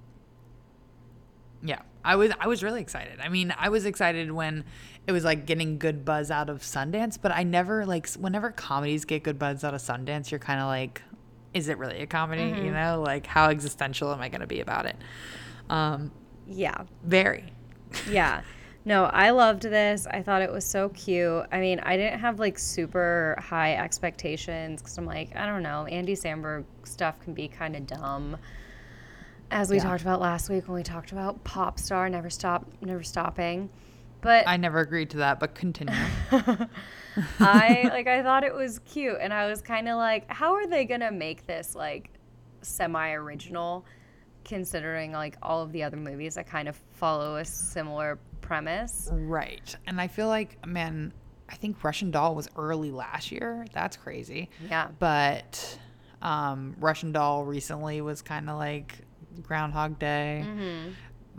Yeah, 1.64 1.82
I 2.04 2.16
was 2.16 2.32
I 2.40 2.48
was 2.48 2.64
really 2.64 2.82
excited. 2.82 3.20
I 3.22 3.30
mean, 3.30 3.54
I 3.58 3.70
was 3.70 3.86
excited 3.86 4.32
when 4.32 4.64
it 5.08 5.12
was 5.12 5.24
like 5.24 5.46
getting 5.46 5.78
good 5.78 6.04
buzz 6.06 6.32
out 6.32 6.50
of 6.50 6.62
Sundance, 6.62 7.20
but 7.22 7.32
I 7.32 7.44
never 7.44 7.86
like 7.86 8.10
whenever 8.14 8.50
comedies 8.52 9.06
get 9.06 9.24
good 9.24 9.38
buzz 9.38 9.64
out 9.64 9.74
of 9.74 9.82
Sundance, 9.82 10.32
you're 10.32 10.40
kind 10.40 10.60
of 10.60 10.68
like, 10.68 11.02
is 11.54 11.68
it 11.70 11.78
really 11.78 12.00
a 12.02 12.08
comedy? 12.08 12.44
Mm-hmm. 12.44 12.66
You 12.66 12.72
know, 12.72 13.04
like 13.06 13.28
how 13.28 13.50
existential 13.50 14.12
am 14.12 14.22
I 14.22 14.30
going 14.30 14.42
to 14.42 14.48
be 14.48 14.60
about 14.62 14.86
it? 14.88 14.96
Um, 15.70 16.12
Yeah. 16.48 16.86
very. 17.04 17.52
Yeah. 18.10 18.42
No, 18.84 19.06
I 19.06 19.30
loved 19.30 19.62
this. 19.62 20.08
I 20.08 20.22
thought 20.24 20.42
it 20.42 20.52
was 20.52 20.66
so 20.66 20.90
cute. 20.90 21.46
I 21.52 21.60
mean, 21.60 21.80
I 21.82 21.98
didn't 21.98 22.20
have 22.20 22.40
like 22.40 22.58
super 22.58 23.38
high 23.40 23.76
expectations 23.76 24.82
because 24.82 24.98
I'm 24.98 25.06
like, 25.06 25.36
I 25.36 25.46
don't 25.46 25.62
know, 25.62 25.86
Andy 25.86 26.16
Samberg 26.16 26.64
stuff 26.84 27.20
can 27.20 27.34
be 27.34 27.48
kind 27.48 27.76
of 27.76 27.86
dumb. 27.86 28.38
As 29.52 29.70
we 29.70 29.76
Yeah. 29.78 29.84
talked 29.84 30.02
about 30.02 30.20
last 30.20 30.50
week 30.50 30.68
when 30.68 30.76
we 30.76 30.84
talked 30.84 31.12
about 31.12 31.44
Pop 31.44 31.78
Star, 31.78 32.10
Never 32.10 32.30
Stop, 32.30 32.66
Never 32.82 33.04
Stopping. 33.04 33.70
But 34.22 34.48
I 34.48 34.58
never 34.58 34.80
agreed 34.80 35.10
to 35.12 35.18
that, 35.18 35.40
but 35.40 35.54
continue. 35.56 35.94
I 37.40 37.90
like 37.92 38.08
I 38.08 38.24
thought 38.24 38.44
it 38.44 38.54
was 38.54 38.80
cute 38.80 39.18
and 39.20 39.34
I 39.34 39.48
was 39.48 39.62
kind 39.62 39.90
of 39.90 39.98
like 39.98 40.32
how 40.32 40.54
are 40.54 40.68
they 40.68 40.86
going 40.86 41.02
to 41.02 41.12
make 41.12 41.46
this 41.46 41.76
like 41.76 42.10
semi-original 42.62 43.86
considering 44.44 45.12
like 45.12 45.38
all 45.42 45.62
of 45.62 45.72
the 45.72 45.84
other 45.84 45.98
movies 45.98 46.36
that 46.36 46.48
kind 46.48 46.68
of 46.68 46.76
follow 46.92 47.36
a 47.38 47.46
similar 47.46 48.20
premise. 48.42 49.10
right. 49.12 49.76
And 49.88 50.00
I 50.02 50.08
feel 50.08 50.28
like, 50.28 50.66
man, 50.66 51.14
I 51.50 51.56
think 51.56 51.84
Russian 51.84 52.12
Doll 52.12 52.36
was 52.36 52.50
early 52.56 52.92
last 52.92 53.32
year. 53.32 53.66
That's 53.74 53.98
crazy. 53.98 54.50
Yeah. 54.70 54.88
But 55.00 55.78
um, 56.22 56.76
Russian 56.80 57.12
Doll 57.12 57.44
recently 57.46 58.02
was 58.02 58.22
kind 58.22 58.50
of 58.50 58.58
like 58.58 59.00
Groundhog 59.44 60.00
Day 60.00 60.44
Mm-hmm. 60.46 60.92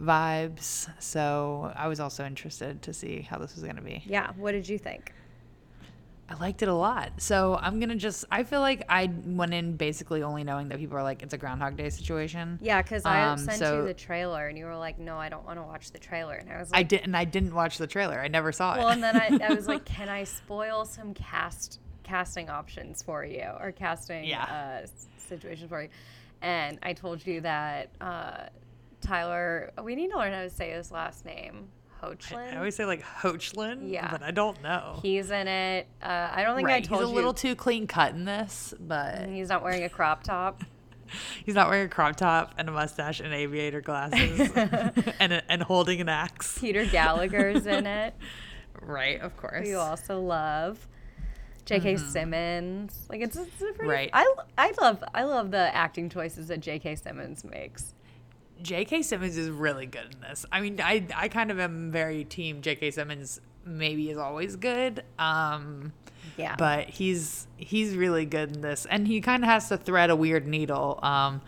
vibes. 0.07 0.89
So 1.03 1.73
I 1.77 1.89
was 1.89 2.01
also 2.01 2.25
interested 2.25 2.83
to 2.83 2.93
see 2.93 3.23
how 3.23 3.39
this 3.39 3.55
was 3.55 3.65
going 3.65 3.77
to 3.77 3.83
be. 3.83 4.03
Yeah, 4.07 4.33
what 4.37 4.53
did 4.53 4.69
you 4.69 4.79
think? 4.79 5.13
I 6.33 6.41
liked 6.41 6.63
it 6.63 6.69
a 6.69 6.75
lot. 6.75 7.13
So 7.19 7.59
I'm 7.61 7.79
going 7.79 7.91
to 7.91 7.95
just, 7.97 8.25
I 8.31 8.43
feel 8.45 8.61
like 8.61 8.85
I 8.89 9.11
went 9.25 9.53
in 9.53 9.77
basically 9.77 10.23
only 10.23 10.45
knowing 10.45 10.69
that 10.69 10.79
people 10.79 10.97
are 10.97 11.03
like, 11.03 11.23
it's 11.23 11.35
a 11.35 11.39
Groundhog 11.39 11.77
Day 11.77 11.91
situation. 11.91 12.59
Yeah, 12.63 12.81
because 12.81 13.05
I 13.05 13.23
Um, 13.23 13.39
sent 13.39 13.59
so- 13.59 13.81
you 13.81 13.87
the 13.87 13.95
trailer 13.95 14.49
and 14.49 14.57
you 14.57 14.65
were 14.65 14.77
like, 14.77 14.99
no, 14.99 15.19
I 15.19 15.29
don't 15.29 15.45
want 15.45 15.59
to 15.59 15.63
watch 15.63 15.91
the 15.91 15.99
trailer. 15.99 16.35
And 16.35 16.51
I 16.51 16.59
was 16.59 16.71
like, 16.71 16.81
I 16.81 16.83
didn't, 16.85 17.15
I 17.15 17.25
didn't 17.25 17.55
watch 17.55 17.77
the 17.79 17.87
trailer. 17.87 18.19
I 18.19 18.29
never 18.29 18.51
saw 18.51 18.71
well, 18.73 18.77
it. 18.77 18.85
Well, 18.85 18.93
and 18.93 19.03
then 19.03 19.17
I, 19.43 19.47
I 19.51 19.55
was 19.55 19.69
like, 19.69 19.85
can 19.97 20.09
I 20.09 20.25
spoil 20.25 20.85
some 20.87 21.13
cast 21.15 21.81
casting 22.03 22.49
options 22.49 23.03
for 23.03 23.25
you 23.25 23.47
or 23.61 23.71
casting 23.73 24.25
Yeah. 24.25 24.83
uh, 24.85 24.87
situations 25.29 25.69
for 25.69 25.83
you? 25.83 25.89
And 26.41 26.79
I 26.83 26.95
told 26.95 27.25
you 27.27 27.43
that 27.43 27.91
uh, 28.01 28.45
Tyler, 29.03 29.71
we 29.83 29.95
need 29.95 30.11
to 30.13 30.17
learn 30.19 30.33
how 30.33 30.43
to 30.43 30.51
say 30.51 30.71
his 30.71 30.91
last 30.91 31.25
name, 31.27 31.69
Hoechlin. 32.03 32.53
I 32.55 32.57
always 32.57 32.75
say 32.75 32.85
like 32.85 33.03
Hoechlin, 33.03 33.91
Yeah. 33.91 34.11
but 34.11 34.23
I 34.23 34.31
don't 34.31 34.61
know. 34.63 34.99
He's 35.03 35.31
in 35.31 35.47
it. 35.49 35.87
Uh, 36.03 36.31
I 36.33 36.43
don't 36.43 36.57
think 36.57 36.69
I 36.69 36.81
told 36.81 37.01
you. 37.03 37.07
He's 37.07 37.09
a 37.09 37.11
you. 37.11 37.15
little 37.17 37.35
too 37.35 37.55
clean 37.55 37.87
cut 37.87 38.13
in 38.15 38.25
this, 38.25 38.75
but 38.81 39.29
He's 39.29 39.49
not 39.49 39.63
wearing 39.63 39.85
a 39.85 39.89
crop 39.89 40.25
top. 40.25 40.63
he's 41.45 41.55
not 41.55 41.69
wearing 41.69 41.87
a 41.87 41.89
crop 41.91 42.17
top 42.17 42.55
and 42.59 42.69
a 42.69 42.73
mustache 42.73 43.21
and 43.21 43.33
aviator 43.33 43.81
glasses 43.81 44.51
and, 45.21 45.43
and 45.49 45.63
holding 45.63 46.01
an 46.01 46.09
axe. 46.09 46.59
Peter 46.59 46.85
Gallagher's 46.87 47.67
in 47.67 47.87
it. 47.87 48.15
Right, 48.81 49.21
of 49.21 49.37
course. 49.37 49.69
you 49.69 49.79
also 49.79 50.21
love. 50.21 50.89
J.K. 51.67 51.99
Simmons, 51.99 53.07
like 53.09 53.21
it's, 53.21 53.37
it's 53.37 53.47
a 53.63 53.67
pretty. 53.67 53.79
Mm-hmm. 53.79 53.89
Right. 53.89 54.11
I 54.13 54.35
I 54.59 54.73
love 54.81 55.05
I 55.15 55.23
love 55.23 55.53
the 55.53 55.73
acting 55.73 56.09
choices 56.09 56.49
that 56.49 56.59
J.K. 56.59 56.97
Simmons 56.97 57.45
makes. 57.45 57.95
J.K. 58.63 59.03
Simmons 59.03 59.37
is 59.37 59.51
really 59.51 59.87
good 59.87 60.15
in 60.15 60.21
this. 60.21 60.47
I 60.53 60.61
mean, 60.61 60.81
I 60.81 61.07
I 61.17 61.29
kind 61.29 61.51
of 61.51 61.59
am 61.61 61.91
very 61.91 62.25
team 62.25 62.63
J.K. 62.63 62.91
Simmons. 62.93 63.41
Maybe 63.65 64.11
is 64.11 64.19
always 64.19 64.57
good, 64.57 65.05
um, 65.21 65.93
Yeah. 66.37 66.57
but 66.57 66.89
he's 66.91 67.47
he's 67.57 67.95
really 67.95 68.27
good 68.27 68.57
in 68.57 68.61
this, 68.63 68.87
and 68.91 69.07
he 69.07 69.21
kind 69.21 69.45
of 69.45 69.49
has 69.49 69.69
to 69.69 69.77
thread 69.77 70.11
a 70.11 70.17
weird 70.17 70.47
needle. 70.49 70.99
Um, 71.03 71.43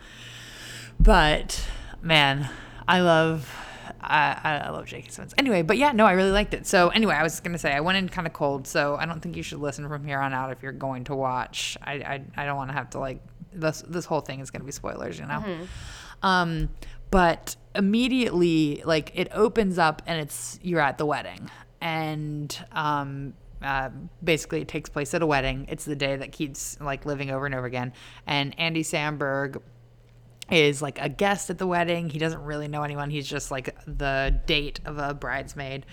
but 0.99 1.61
man, 2.01 2.49
I 2.87 3.01
love 3.01 3.53
I, 4.01 4.61
I 4.65 4.69
love 4.69 4.85
J.K. 4.85 5.09
Simmons. 5.09 5.33
Anyway, 5.37 5.61
but 5.61 5.77
yeah, 5.77 5.91
no, 5.91 6.05
I 6.05 6.13
really 6.13 6.31
liked 6.31 6.53
it. 6.53 6.65
So 6.67 6.89
anyway, 6.89 7.15
I 7.15 7.23
was 7.23 7.39
gonna 7.39 7.57
say 7.57 7.73
I 7.73 7.79
went 7.81 7.97
in 7.97 8.07
kind 8.09 8.27
of 8.27 8.33
cold, 8.33 8.67
so 8.67 8.95
I 8.95 9.05
don't 9.05 9.19
think 9.21 9.35
you 9.35 9.43
should 9.43 9.59
listen 9.59 9.87
from 9.89 10.05
here 10.05 10.19
on 10.19 10.33
out 10.33 10.51
if 10.51 10.63
you're 10.63 10.71
going 10.71 11.03
to 11.05 11.15
watch. 11.15 11.77
I 11.81 11.93
I, 11.93 12.23
I 12.37 12.45
don't 12.45 12.55
want 12.55 12.69
to 12.69 12.75
have 12.75 12.89
to 12.91 12.99
like 12.99 13.21
this 13.53 13.83
this 13.87 14.05
whole 14.05 14.21
thing 14.21 14.39
is 14.39 14.51
gonna 14.51 14.63
be 14.65 14.71
spoilers, 14.71 15.19
you 15.19 15.25
know. 15.25 15.43
Um, 16.25 16.69
but 17.11 17.55
immediately, 17.75 18.81
like 18.83 19.11
it 19.13 19.29
opens 19.31 19.77
up 19.77 20.01
and 20.07 20.19
it's 20.19 20.59
you're 20.63 20.81
at 20.81 20.97
the 20.97 21.05
wedding, 21.05 21.49
and 21.79 22.65
um, 22.71 23.35
uh, 23.61 23.89
basically 24.23 24.61
it 24.61 24.67
takes 24.67 24.89
place 24.89 25.13
at 25.13 25.21
a 25.21 25.27
wedding. 25.27 25.67
It's 25.69 25.85
the 25.85 25.95
day 25.95 26.15
that 26.15 26.31
keeps 26.31 26.79
like 26.81 27.05
living 27.05 27.29
over 27.29 27.45
and 27.45 27.53
over 27.53 27.67
again, 27.67 27.93
and 28.25 28.59
Andy 28.59 28.83
Samberg 28.83 29.61
is 30.51 30.81
like 30.81 30.99
a 30.99 31.09
guest 31.09 31.49
at 31.49 31.59
the 31.59 31.67
wedding. 31.67 32.09
He 32.09 32.17
doesn't 32.19 32.43
really 32.43 32.67
know 32.67 32.83
anyone. 32.83 33.11
He's 33.11 33.27
just 33.27 33.51
like 33.51 33.75
the 33.85 34.41
date 34.47 34.79
of 34.85 34.97
a 34.97 35.13
bridesmaid, 35.13 35.85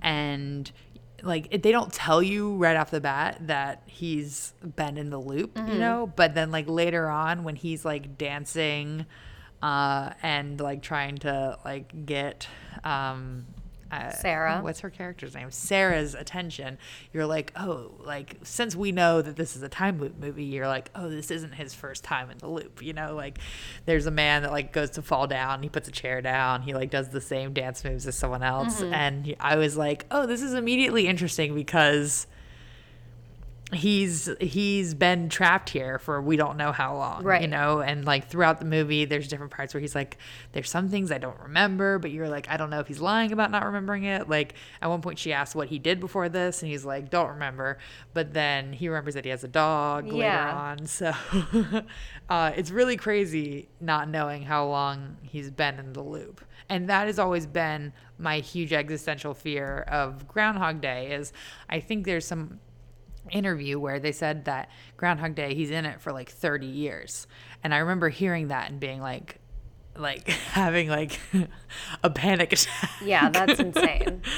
and 0.00 0.72
like 1.22 1.62
they 1.62 1.70
don't 1.70 1.92
tell 1.92 2.22
you 2.22 2.56
right 2.56 2.76
off 2.76 2.90
the 2.90 3.00
bat 3.00 3.38
that 3.42 3.82
he's 3.86 4.54
been 4.74 4.96
in 4.96 5.10
the 5.10 5.20
loop, 5.20 5.58
you 5.58 5.78
know. 5.78 6.10
But 6.16 6.34
then 6.34 6.50
like 6.50 6.66
later 6.66 7.08
on 7.10 7.44
when 7.44 7.56
he's 7.56 7.84
like 7.84 8.16
dancing, 8.16 9.04
uh, 9.62 10.10
and 10.22 10.60
like 10.60 10.82
trying 10.82 11.18
to 11.18 11.58
like 11.64 12.06
get 12.06 12.48
um. 12.84 13.46
Uh, 13.88 14.10
Sarah. 14.10 14.58
what's 14.62 14.80
her 14.80 14.90
character's 14.90 15.32
name? 15.36 15.48
Sarah's 15.52 16.16
attention. 16.16 16.76
You're 17.12 17.24
like, 17.24 17.52
oh, 17.54 17.92
like 18.04 18.34
since 18.42 18.74
we 18.74 18.90
know 18.90 19.22
that 19.22 19.36
this 19.36 19.54
is 19.54 19.62
a 19.62 19.68
time 19.68 20.00
loop 20.00 20.18
movie, 20.18 20.42
you're 20.42 20.66
like, 20.66 20.90
oh, 20.96 21.08
this 21.08 21.30
isn't 21.30 21.52
his 21.54 21.72
first 21.72 22.02
time 22.02 22.28
in 22.32 22.38
the 22.38 22.48
loop. 22.48 22.82
You 22.82 22.94
know, 22.94 23.14
like 23.14 23.38
there's 23.84 24.06
a 24.06 24.10
man 24.10 24.42
that 24.42 24.50
like 24.50 24.72
goes 24.72 24.90
to 24.90 25.02
fall 25.02 25.28
down, 25.28 25.62
he 25.62 25.68
puts 25.68 25.86
a 25.86 25.92
chair 25.92 26.20
down, 26.20 26.62
he 26.62 26.74
like 26.74 26.90
does 26.90 27.10
the 27.10 27.20
same 27.20 27.52
dance 27.52 27.84
moves 27.84 28.08
as 28.08 28.18
someone 28.18 28.42
else, 28.42 28.82
and 28.82 29.24
he- 29.26 29.36
I 29.38 29.54
was 29.54 29.76
like, 29.76 30.04
oh, 30.10 30.26
this 30.26 30.42
is 30.42 30.52
immediately 30.54 31.06
interesting 31.06 31.54
because 31.54 32.26
he's 33.72 34.30
he's 34.40 34.94
been 34.94 35.28
trapped 35.28 35.70
here 35.70 35.98
for 35.98 36.22
we 36.22 36.36
don't 36.36 36.56
know 36.56 36.70
how 36.70 36.94
long 36.94 37.24
right. 37.24 37.42
you 37.42 37.48
know? 37.48 37.80
And 37.80 38.04
like 38.04 38.28
throughout 38.28 38.60
the 38.60 38.64
movie 38.64 39.04
there's 39.06 39.26
different 39.26 39.50
parts 39.50 39.74
where 39.74 39.80
he's 39.80 39.94
like 39.94 40.18
there's 40.52 40.70
some 40.70 40.88
things 40.88 41.10
i 41.10 41.18
don't 41.18 41.38
remember 41.40 41.98
but 41.98 42.12
you're 42.12 42.28
like 42.28 42.48
i 42.48 42.56
don't 42.56 42.70
know 42.70 42.78
if 42.78 42.86
he's 42.86 43.00
lying 43.00 43.32
about 43.32 43.50
not 43.50 43.64
remembering 43.64 44.04
it. 44.04 44.28
Like 44.28 44.54
at 44.80 44.88
one 44.88 45.02
point 45.02 45.18
she 45.18 45.32
asked 45.32 45.56
what 45.56 45.66
he 45.68 45.80
did 45.80 45.98
before 45.98 46.28
this 46.28 46.62
and 46.62 46.70
he's 46.70 46.84
like 46.84 47.10
don't 47.10 47.28
remember. 47.30 47.78
But 48.14 48.32
then 48.32 48.72
he 48.72 48.88
remembers 48.88 49.14
that 49.14 49.24
he 49.24 49.30
has 49.30 49.42
a 49.42 49.48
dog 49.48 50.06
later 50.06 50.28
on 50.28 50.86
so 50.86 51.12
uh, 52.28 52.52
it's 52.54 52.70
really 52.70 52.96
crazy 52.96 53.68
not 53.80 54.08
knowing 54.08 54.42
how 54.42 54.66
long 54.66 55.16
he's 55.22 55.50
been 55.50 55.80
in 55.80 55.92
the 55.92 56.02
loop. 56.02 56.40
And 56.68 56.88
that 56.88 57.06
has 57.06 57.18
always 57.18 57.46
been 57.46 57.92
my 58.18 58.38
huge 58.38 58.72
existential 58.72 59.34
fear 59.34 59.80
of 59.88 60.26
groundhog 60.26 60.80
day 60.80 61.12
is 61.12 61.32
i 61.68 61.78
think 61.78 62.06
there's 62.06 62.24
some 62.24 62.58
interview 63.30 63.78
where 63.78 63.98
they 63.98 64.12
said 64.12 64.44
that 64.46 64.70
Groundhog 64.96 65.34
Day 65.34 65.54
he's 65.54 65.70
in 65.70 65.84
it 65.84 66.00
for 66.00 66.12
like 66.12 66.30
30 66.30 66.66
years. 66.66 67.26
And 67.64 67.74
I 67.74 67.78
remember 67.78 68.08
hearing 68.08 68.48
that 68.48 68.70
and 68.70 68.78
being 68.80 69.00
like 69.00 69.38
like 69.96 70.28
having 70.28 70.88
like 70.88 71.18
a 72.02 72.10
panic 72.10 72.52
attack. 72.52 72.90
yeah, 73.04 73.30
that's 73.30 73.58
insane. 73.60 74.22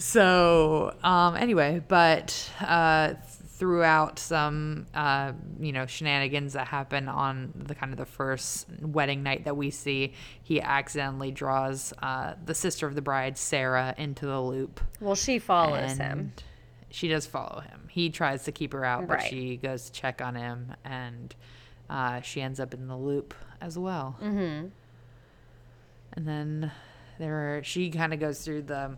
So, 0.00 0.94
um 1.02 1.34
anyway, 1.36 1.82
but 1.86 2.50
uh 2.60 3.14
throughout 3.48 4.20
some 4.20 4.86
uh 4.94 5.32
you 5.58 5.72
know 5.72 5.86
shenanigans 5.86 6.52
that 6.52 6.68
happen 6.68 7.08
on 7.08 7.52
the 7.56 7.74
kind 7.74 7.90
of 7.92 7.98
the 7.98 8.06
first 8.06 8.68
wedding 8.80 9.24
night 9.24 9.44
that 9.44 9.56
we 9.56 9.70
see, 9.70 10.14
he 10.42 10.60
accidentally 10.60 11.32
draws 11.32 11.92
uh 12.00 12.34
the 12.44 12.54
sister 12.54 12.86
of 12.86 12.94
the 12.94 13.02
bride, 13.02 13.36
Sarah, 13.36 13.92
into 13.98 14.24
the 14.24 14.40
loop. 14.40 14.80
Well, 15.00 15.16
she 15.16 15.40
follows 15.40 15.96
him. 15.96 16.32
She 16.90 17.08
does 17.08 17.26
follow 17.26 17.60
him. 17.60 17.77
He 17.98 18.10
tries 18.10 18.44
to 18.44 18.52
keep 18.52 18.72
her 18.74 18.84
out, 18.84 19.08
but 19.08 19.14
Right. 19.18 19.28
she 19.28 19.56
goes 19.56 19.86
to 19.86 19.92
check 19.92 20.22
on 20.22 20.36
him, 20.36 20.72
and 20.84 21.34
uh, 21.90 22.20
she 22.20 22.40
ends 22.40 22.60
up 22.60 22.72
in 22.72 22.86
the 22.86 22.96
loop 22.96 23.34
as 23.60 23.76
well. 23.76 24.16
Mm-hmm. 24.22 24.68
And 26.12 26.28
then 26.28 26.70
there, 27.18 27.58
are, 27.58 27.64
she 27.64 27.90
kind 27.90 28.14
of 28.14 28.20
goes 28.20 28.40
through 28.44 28.62
the. 28.62 28.96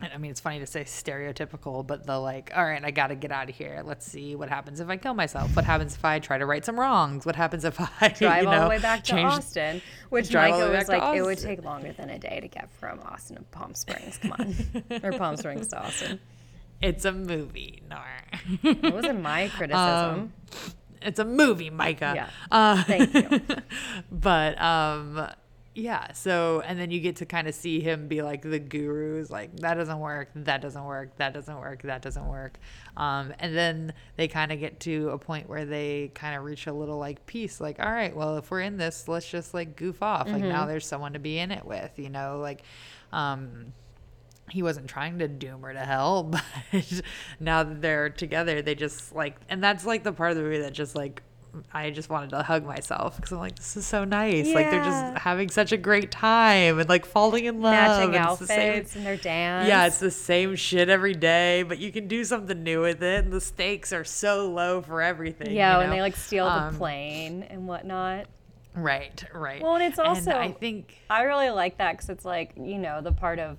I 0.00 0.18
mean, 0.18 0.32
it's 0.32 0.40
funny 0.40 0.58
to 0.58 0.66
say 0.66 0.82
stereotypical, 0.82 1.86
but 1.86 2.04
the 2.04 2.18
like, 2.18 2.50
all 2.54 2.64
right, 2.64 2.84
I 2.84 2.90
got 2.90 3.06
to 3.06 3.14
get 3.14 3.30
out 3.30 3.48
of 3.48 3.54
here. 3.54 3.80
Let's 3.86 4.04
see 4.04 4.34
what 4.34 4.48
happens 4.48 4.80
if 4.80 4.88
I 4.88 4.96
kill 4.96 5.14
myself. 5.14 5.54
What 5.54 5.64
happens 5.64 5.94
if 5.94 6.04
I 6.04 6.18
try 6.18 6.36
to 6.36 6.44
right 6.44 6.64
some 6.64 6.78
wrongs? 6.78 7.24
What 7.24 7.36
happens 7.36 7.64
if 7.64 7.80
I 8.02 8.08
Drive 8.08 8.42
you 8.42 8.48
all 8.48 8.64
the 8.64 8.68
way 8.68 8.80
back 8.80 9.04
to 9.04 9.12
change- 9.12 9.30
Austin, 9.32 9.80
which 10.10 10.28
drive 10.30 10.54
all 10.54 10.58
the 10.58 10.66
Micah 10.66 10.72
way 10.72 10.78
was 10.80 10.88
like, 10.88 11.16
it 11.16 11.22
would 11.22 11.38
take 11.38 11.64
longer 11.64 11.92
than 11.92 12.10
a 12.10 12.18
day 12.18 12.40
to 12.40 12.48
get 12.48 12.70
from 12.72 13.00
Austin 13.02 13.36
to 13.36 13.42
Palm 13.44 13.72
Springs. 13.74 14.18
Come 14.18 14.32
on, 14.32 14.54
or 15.04 15.12
Palm 15.12 15.36
Springs 15.36 15.68
to 15.68 15.78
Austin. 15.80 16.18
It's 16.84 17.04
a 17.04 17.12
movie, 17.12 17.82
Nor. 17.88 18.04
That 18.74 18.94
wasn't 18.94 19.22
my 19.22 19.48
criticism. 19.56 19.80
Um, 19.80 20.32
it's 21.02 21.18
a 21.18 21.24
movie, 21.24 21.70
Micah. 21.70 22.12
Yeah. 22.14 22.30
Uh, 22.50 22.82
Thank 22.84 23.14
you. 23.14 23.40
but 24.10 24.60
um, 24.60 25.28
Yeah. 25.74 26.12
So, 26.12 26.62
and 26.64 26.78
then 26.78 26.90
you 26.90 27.00
get 27.00 27.16
to 27.16 27.26
kind 27.26 27.46
of 27.48 27.54
see 27.54 27.80
him 27.80 28.06
be 28.08 28.22
like 28.22 28.42
the 28.42 28.58
gurus, 28.58 29.28
like 29.30 29.54
that 29.60 29.74
doesn't 29.74 29.98
work, 29.98 30.30
that 30.34 30.62
doesn't 30.62 30.84
work, 30.84 31.16
that 31.16 31.34
doesn't 31.34 31.58
work, 31.58 31.82
that 31.82 32.00
doesn't 32.00 32.26
work. 32.26 32.58
Um, 32.96 33.34
and 33.38 33.54
then 33.56 33.92
they 34.16 34.28
kind 34.28 34.52
of 34.52 34.60
get 34.60 34.80
to 34.80 35.10
a 35.10 35.18
point 35.18 35.48
where 35.48 35.64
they 35.66 36.10
kind 36.14 36.36
of 36.36 36.44
reach 36.44 36.66
a 36.66 36.72
little 36.72 36.98
like 36.98 37.26
peace, 37.26 37.60
like, 37.60 37.80
all 37.80 37.90
right, 37.90 38.14
well, 38.16 38.36
if 38.38 38.50
we're 38.50 38.60
in 38.60 38.76
this, 38.76 39.08
let's 39.08 39.28
just 39.28 39.52
like 39.52 39.76
goof 39.76 40.02
off. 40.02 40.26
Like 40.28 40.42
now 40.44 40.64
there's 40.66 40.86
someone 40.86 41.12
to 41.14 41.18
be 41.18 41.38
in 41.38 41.50
it 41.50 41.64
with, 41.66 41.98
you 41.98 42.08
know, 42.08 42.38
like, 42.40 42.62
um, 43.12 43.72
he 44.50 44.62
wasn't 44.62 44.88
trying 44.88 45.18
to 45.20 45.28
doom 45.28 45.62
her 45.62 45.72
to 45.72 45.80
hell, 45.80 46.22
but 46.72 47.02
now 47.40 47.62
that 47.62 47.80
they're 47.80 48.10
together, 48.10 48.62
they 48.62 48.74
just 48.74 49.14
like, 49.14 49.36
and 49.48 49.62
that's 49.62 49.84
like 49.86 50.02
the 50.04 50.12
part 50.12 50.30
of 50.32 50.36
the 50.36 50.42
movie 50.42 50.58
that 50.60 50.72
just 50.72 50.94
like 50.94 51.22
I 51.72 51.90
just 51.90 52.10
wanted 52.10 52.30
to 52.30 52.42
hug 52.42 52.66
myself 52.66 53.14
because 53.14 53.30
I'm 53.30 53.38
like, 53.38 53.54
this 53.56 53.76
is 53.76 53.86
so 53.86 54.02
nice. 54.04 54.52
Like 54.52 54.70
they're 54.70 54.82
just 54.84 55.18
having 55.18 55.48
such 55.50 55.70
a 55.70 55.76
great 55.76 56.10
time 56.10 56.80
and 56.80 56.88
like 56.88 57.06
falling 57.06 57.44
in 57.44 57.62
love. 57.62 57.72
Matching 57.74 58.16
and 58.16 58.26
it's 58.30 58.40
the 58.40 58.46
same- 58.48 58.70
outfits 58.72 58.96
and 58.96 59.06
their 59.06 59.16
dance. 59.16 59.68
yeah, 59.68 59.86
it's 59.86 59.98
the 60.00 60.10
same 60.10 60.56
shit 60.56 60.88
every 60.88 61.14
day, 61.14 61.62
but 61.62 61.78
you 61.78 61.92
can 61.92 62.08
do 62.08 62.24
something 62.24 62.60
new 62.62 62.80
with 62.80 63.02
it. 63.04 63.24
And 63.24 63.32
the 63.32 63.40
stakes 63.40 63.92
are 63.92 64.02
so 64.04 64.50
low 64.50 64.82
for 64.82 65.00
everything. 65.00 65.52
yeah, 65.54 65.74
you 65.74 65.78
when 65.78 65.90
know? 65.90 65.94
they 65.96 66.02
like 66.02 66.16
steal 66.16 66.46
Um, 66.46 66.72
the 66.72 66.78
plane 66.78 67.42
and 67.44 67.68
whatnot. 67.68 68.26
Right, 68.74 69.24
right. 69.32 69.62
Well, 69.62 69.76
and 69.76 69.84
it's 69.84 70.00
also- 70.00 70.32
I 70.32 70.50
think 70.50 70.98
I 71.08 71.22
really 71.22 71.50
like 71.50 71.78
that 71.78 71.92
because 71.92 72.08
it's 72.10 72.24
like 72.24 72.52
you 72.56 72.78
know 72.78 73.00
the 73.00 73.12
part 73.12 73.38
of 73.38 73.56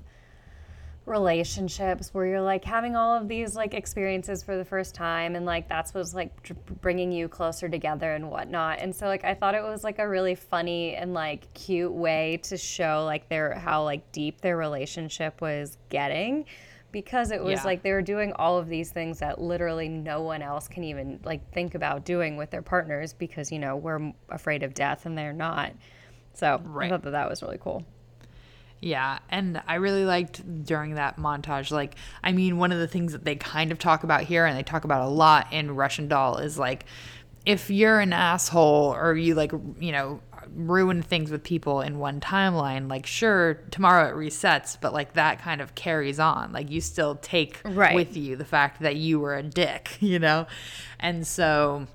relationships 1.06 2.14
where 2.14 2.26
you're 2.26 2.42
like 2.42 2.66
having 2.66 2.96
all 2.96 3.14
of 3.16 3.28
these 3.28 3.56
like 3.56 3.74
experiences 3.74 4.42
for 4.42 4.58
the 4.58 4.66
first 4.66 4.96
time 4.96 5.36
and 5.36 5.46
like 5.46 5.70
that's 5.70 5.94
what's 5.94 6.16
like 6.16 6.42
dr- 6.42 6.82
bringing 6.82 7.12
you 7.12 7.28
closer 7.28 7.70
together 7.70 8.14
and 8.14 8.30
whatnot. 8.30 8.80
And 8.80 8.96
so 8.96 9.06
like 9.06 9.24
i 9.24 9.34
thought 9.34 9.54
it 9.54 9.64
was 9.64 9.84
like 9.84 10.00
a 10.00 10.08
really 10.08 10.34
funny 10.36 10.96
and 10.96 11.14
like 11.14 11.54
cute 11.54 11.92
way 11.92 12.40
to 12.44 12.58
show 12.58 13.04
like 13.06 13.30
their 13.30 13.54
how 13.54 13.84
like 13.84 14.12
deep 14.12 14.42
their 14.42 14.58
relationship 14.58 15.42
was 15.42 15.78
getting 15.90 16.46
because 16.92 17.30
it 17.32 17.44
was 17.44 17.60
Yeah. 17.60 17.66
like 17.66 17.84
they 17.84 17.92
were 17.92 18.02
doing 18.02 18.34
all 18.34 18.58
of 18.58 18.68
these 18.68 18.90
things 18.90 19.20
that 19.20 19.40
literally 19.40 19.90
no 19.90 20.22
one 20.22 20.42
else 20.42 20.68
can 20.68 20.84
even 20.86 21.20
like 21.24 21.52
think 21.54 21.76
about 21.76 22.04
doing 22.06 22.36
with 22.36 22.50
their 22.50 22.62
partners 22.62 23.14
because 23.14 23.52
you 23.52 23.60
know 23.60 23.76
we're 23.76 24.12
afraid 24.30 24.64
of 24.64 24.74
death 24.74 25.06
and 25.06 25.18
they're 25.18 25.34
not. 25.34 25.72
So 26.34 26.62
i 26.80 26.90
thought 26.90 27.04
that 27.04 27.12
that 27.12 27.30
was 27.30 27.44
really 27.44 27.60
cool 27.60 27.86
Yeah, 28.82 29.20
and 29.30 29.62
I 29.68 29.76
really 29.76 30.06
liked 30.06 30.64
during 30.66 30.96
that 30.96 31.18
montage. 31.18 31.72
Like, 31.72 31.96
I 32.24 32.32
mean, 32.32 32.58
one 32.58 32.72
of 32.72 32.80
the 32.80 32.88
things 32.88 33.14
that 33.14 33.26
they 33.26 33.36
kind 33.36 33.72
of 33.72 33.80
talk 33.80 34.04
about 34.04 34.24
here, 34.24 34.46
and 34.46 34.56
they 34.58 34.64
talk 34.64 34.84
about 34.84 35.02
a 35.02 35.10
lot 35.10 35.48
in 35.52 35.76
Russian 35.76 36.08
Doll, 36.08 36.38
is 36.38 36.60
like, 36.60 36.86
if 37.46 37.70
you're 37.70 38.00
an 38.00 38.14
asshole 38.14 38.94
or 38.96 39.16
you 39.16 39.34
like, 39.36 39.52
you 39.80 39.92
know, 39.92 40.20
ruin 40.56 41.02
things 41.02 41.32
with 41.32 41.44
people 41.44 41.82
in 41.82 42.00
one 42.00 42.20
timeline, 42.20 42.90
like, 42.90 43.06
sure, 43.06 43.56
tomorrow 43.72 44.10
it 44.10 44.14
resets, 44.16 44.78
but 44.80 44.94
like 44.94 45.14
that 45.14 45.40
kind 45.40 45.62
of 45.62 45.74
carries 45.76 46.20
on. 46.20 46.52
Like, 46.52 46.70
you 46.70 46.82
still 46.82 47.16
take 47.16 47.62
Right. 47.64 47.96
with 47.96 48.16
you 48.18 48.36
the 48.36 48.46
fact 48.46 48.82
that 48.82 48.96
you 48.96 49.20
were 49.20 49.36
a 49.36 49.44
dick, 49.44 49.98
you 50.00 50.20
know, 50.20 50.48
and 51.00 51.26
so 51.26 51.88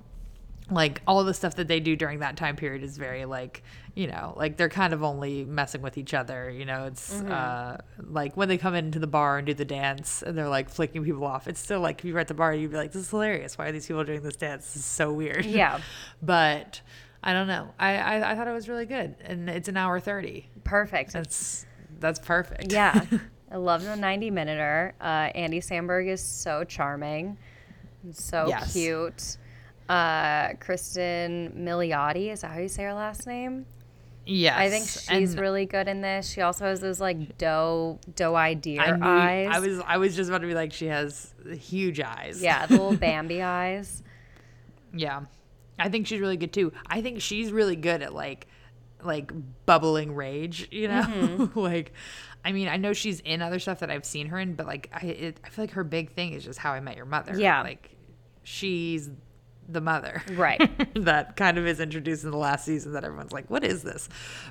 like 0.71 1.03
all 1.05 1.25
the 1.25 1.35
stuff 1.35 1.57
that 1.57 1.67
they 1.67 1.81
do 1.81 1.97
during 1.97 2.21
that 2.21 2.37
time 2.37 2.55
period 2.55 2.85
is 2.85 2.97
very 2.97 3.25
like 3.25 3.65
you 3.95 4.07
know 4.07 4.35
like 4.37 4.57
they're 4.57 4.69
kind 4.69 4.93
of 4.93 5.03
only 5.03 5.45
messing 5.45 5.83
with 5.83 5.99
each 5.99 6.15
other 6.15 6.49
you 6.51 6.65
know 6.65 6.85
it's 6.85 7.15
Mm-hmm. 7.15 7.33
uh 7.33 7.77
like 8.11 8.37
when 8.37 8.49
they 8.49 8.57
come 8.59 8.75
into 8.75 8.99
the 8.99 9.07
bar 9.07 9.39
and 9.39 9.47
do 9.47 9.55
the 9.55 9.65
dance 9.65 10.23
and 10.23 10.37
they're 10.39 10.49
like 10.49 10.69
flicking 10.71 11.05
people 11.05 11.25
off 11.25 11.49
it's 11.49 11.59
still 11.61 11.81
like 11.81 11.99
if 11.99 12.05
you 12.05 12.15
were 12.15 12.21
at 12.21 12.29
the 12.29 12.35
bar 12.35 12.55
you'd 12.55 12.71
be 12.71 12.77
like 12.77 12.93
this 12.93 13.03
is 13.03 13.11
hilarious 13.11 13.59
why 13.59 13.67
are 13.67 13.73
these 13.73 13.87
people 13.87 14.05
doing 14.05 14.23
this 14.23 14.37
dance 14.37 14.65
this 14.67 14.77
is 14.77 14.85
so 14.85 15.13
weird 15.13 15.45
Yeah. 15.45 15.81
but 16.23 16.81
i 17.25 17.33
don't 17.33 17.49
know 17.49 17.69
I, 17.79 17.97
I 17.97 18.31
i 18.33 18.35
thought 18.37 18.47
it 18.49 18.53
was 18.53 18.69
really 18.69 18.87
good 18.87 19.17
and 19.25 19.49
it's 19.51 19.69
an 19.69 19.77
hour 19.77 19.99
30 19.99 20.49
Perfect. 20.65 21.13
that's 21.13 21.67
that's 21.99 22.19
perfect 22.21 22.73
yeah. 22.73 23.05
I 23.53 23.57
love 23.57 23.83
the 23.83 23.97
90 23.97 24.31
minuter. 24.31 24.95
Uh, 25.01 25.29
Andy 25.35 25.59
Samberg 25.61 26.07
is 26.07 26.23
so 26.23 26.63
charming, 26.63 27.37
and 28.05 28.15
so 28.15 28.47
Yes. 28.47 28.73
cute. 28.73 29.37
Uh, 29.89 30.55
Kristen 30.61 31.53
Milioti, 31.59 32.31
is 32.33 32.43
that 32.43 32.53
how 32.53 32.61
you 32.61 32.69
say 32.69 32.85
her 32.85 32.95
last 32.95 33.27
name? 33.27 33.67
Yes 34.27 34.57
I 34.57 34.69
think 34.71 34.85
she's 34.87 35.33
and 35.33 35.41
really 35.41 35.67
good 35.67 35.89
in 35.89 36.01
this. 36.01 36.29
She 36.29 36.41
also 36.41 36.65
has 36.67 36.81
those 36.81 37.01
like 37.01 37.39
doe 37.39 37.99
doe 38.15 38.35
eyed 38.35 38.61
deer 38.61 38.81
I, 38.81 38.91
knew- 38.93 39.05
eyes. 39.05 39.49
I 39.51 39.59
was 39.61 39.81
i 39.87 39.97
was 39.97 40.17
just 40.17 40.29
about 40.31 40.43
to 40.43 40.47
be 40.47 40.55
like 40.55 40.73
she 40.73 40.87
has 40.87 41.35
huge 41.59 42.01
eyes 42.01 42.43
yeah, 42.43 42.67
the 42.67 42.75
little 42.75 42.97
Bambi 42.97 43.43
eyes. 43.43 44.03
Yeah. 44.95 45.23
I 45.79 45.89
think 45.89 46.07
she's 46.07 46.21
really 46.21 46.37
good 46.37 46.53
too. 46.53 46.73
I 46.87 47.01
think 47.01 47.21
she's 47.23 47.51
really 47.53 47.77
good 47.77 48.03
at 48.03 48.15
like 48.15 48.47
like 49.03 49.33
bubbling 49.65 50.15
rage, 50.15 50.69
you 50.71 50.89
know? 50.89 51.03
Mm-hmm. 51.03 51.59
like 51.59 51.93
I 52.45 52.53
mean, 52.53 52.69
I 52.69 52.77
know 52.77 52.93
she's 52.93 53.21
in 53.21 53.43
other 53.43 53.59
stuff 53.59 53.81
that 53.81 53.91
I've 53.91 54.05
seen 54.05 54.27
her 54.29 54.39
in, 54.39 54.55
but 54.55 54.67
like 54.67 54.91
I 54.93 55.07
it, 55.07 55.41
I 55.45 55.49
feel 55.49 55.65
like 55.65 55.73
her 55.73 55.85
big 55.85 56.11
thing 56.11 56.33
is 56.35 56.45
just 56.45 56.59
how 56.59 56.73
I 56.73 56.81
met 56.81 56.97
your 56.97 57.07
mother. 57.07 57.39
Yeah. 57.39 57.63
Like 57.63 57.97
she's 58.43 59.11
the 59.73 59.81
mother. 59.81 60.23
Right. 60.33 60.71
that 61.05 61.37
kind 61.37 61.59
of 61.59 61.67
is 61.67 61.81
introduced 61.81 62.25
in 62.25 62.31
the 62.31 62.37
last 62.37 62.65
season 62.65 62.93
that 62.93 63.05
everyone's 63.05 63.33
like, 63.33 63.49
what 63.51 63.65
is 63.65 63.83
this? 63.83 64.09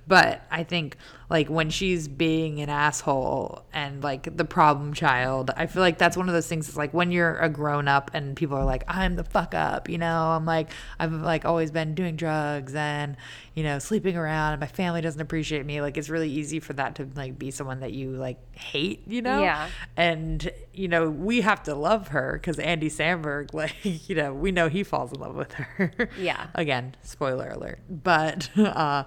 But 0.08 0.46
I 0.52 0.64
think 0.64 0.98
like 1.30 1.50
when 1.50 1.70
she's 1.70 2.08
being 2.08 2.60
an 2.62 2.70
asshole 2.70 3.64
and 3.72 4.04
like 4.04 4.36
the 4.36 4.46
problem 4.46 4.94
child, 4.94 5.52
I 5.56 5.68
feel 5.68 5.82
like 5.82 5.98
that's 5.98 6.18
one 6.18 6.28
of 6.28 6.34
those 6.34 6.48
things 6.48 6.68
that's 6.68 6.78
like 6.78 6.94
when 6.94 7.12
you're 7.12 7.38
a 7.38 7.50
grown 7.50 7.88
up 7.88 8.12
and 8.14 8.36
people 8.36 8.58
are 8.58 8.66
like, 8.66 8.84
I'm 8.88 9.16
the 9.16 9.24
fuck 9.24 9.54
up, 9.54 9.90
you 9.90 9.98
know, 9.98 10.30
I'm 10.30 10.46
like, 10.46 10.72
I've 11.00 11.14
like 11.14 11.46
always 11.46 11.72
been 11.72 11.94
doing 11.94 12.16
drugs 12.16 12.74
and, 12.74 13.16
you 13.54 13.64
know, 13.64 13.78
sleeping 13.80 14.18
around 14.18 14.54
and 14.54 14.60
my 14.60 14.68
family 14.68 15.02
doesn't 15.02 15.22
appreciate 15.22 15.66
me. 15.66 15.82
Like 15.82 15.98
it's 15.98 16.10
really 16.10 16.30
easy 16.30 16.60
for 16.60 16.74
that 16.74 16.96
to 16.96 17.08
like 17.16 17.38
be 17.38 17.52
someone 17.52 17.82
that 17.82 17.94
you 17.94 18.12
like 18.12 18.38
hate, 18.56 19.04
you 19.08 19.22
know? 19.22 19.42
Yeah. 19.42 19.70
And, 19.96 20.52
you 20.74 20.88
know, 20.88 21.10
we 21.10 21.42
have 21.42 21.62
to 21.64 21.76
love 21.76 22.10
her 22.10 22.34
because 22.34 22.58
Andy 22.58 22.90
Samberg, 22.90 23.54
like, 23.54 23.76
you 23.84 24.16
know, 24.16 24.34
we 24.34 24.52
know 24.52 24.68
he 24.68 24.84
falls 24.84 25.09
in 25.14 25.20
love 25.20 25.36
with 25.36 25.54
her. 25.54 26.10
Yeah. 26.18 26.48
Again, 26.56 26.96
spoiler 27.04 27.50
alert. 27.50 27.80
But 27.90 28.50
uh, 28.58 29.04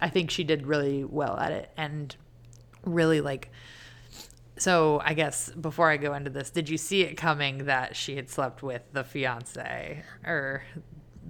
I 0.00 0.08
think 0.08 0.30
she 0.30 0.44
did 0.44 0.66
really 0.66 1.04
well 1.04 1.36
at 1.38 1.52
it 1.52 1.70
and 1.76 2.14
really 2.84 3.20
like. 3.20 3.50
So 4.58 5.00
I 5.04 5.14
guess 5.14 5.50
before 5.50 5.90
I 5.90 5.96
go 5.96 6.14
into 6.14 6.30
this, 6.30 6.50
did 6.50 6.68
you 6.68 6.76
see 6.76 7.02
it 7.02 7.16
coming 7.16 7.64
that 7.64 7.96
she 7.96 8.16
had 8.16 8.28
slept 8.28 8.62
with 8.62 8.82
the 8.92 9.04
fiance 9.04 10.02
or 10.26 10.62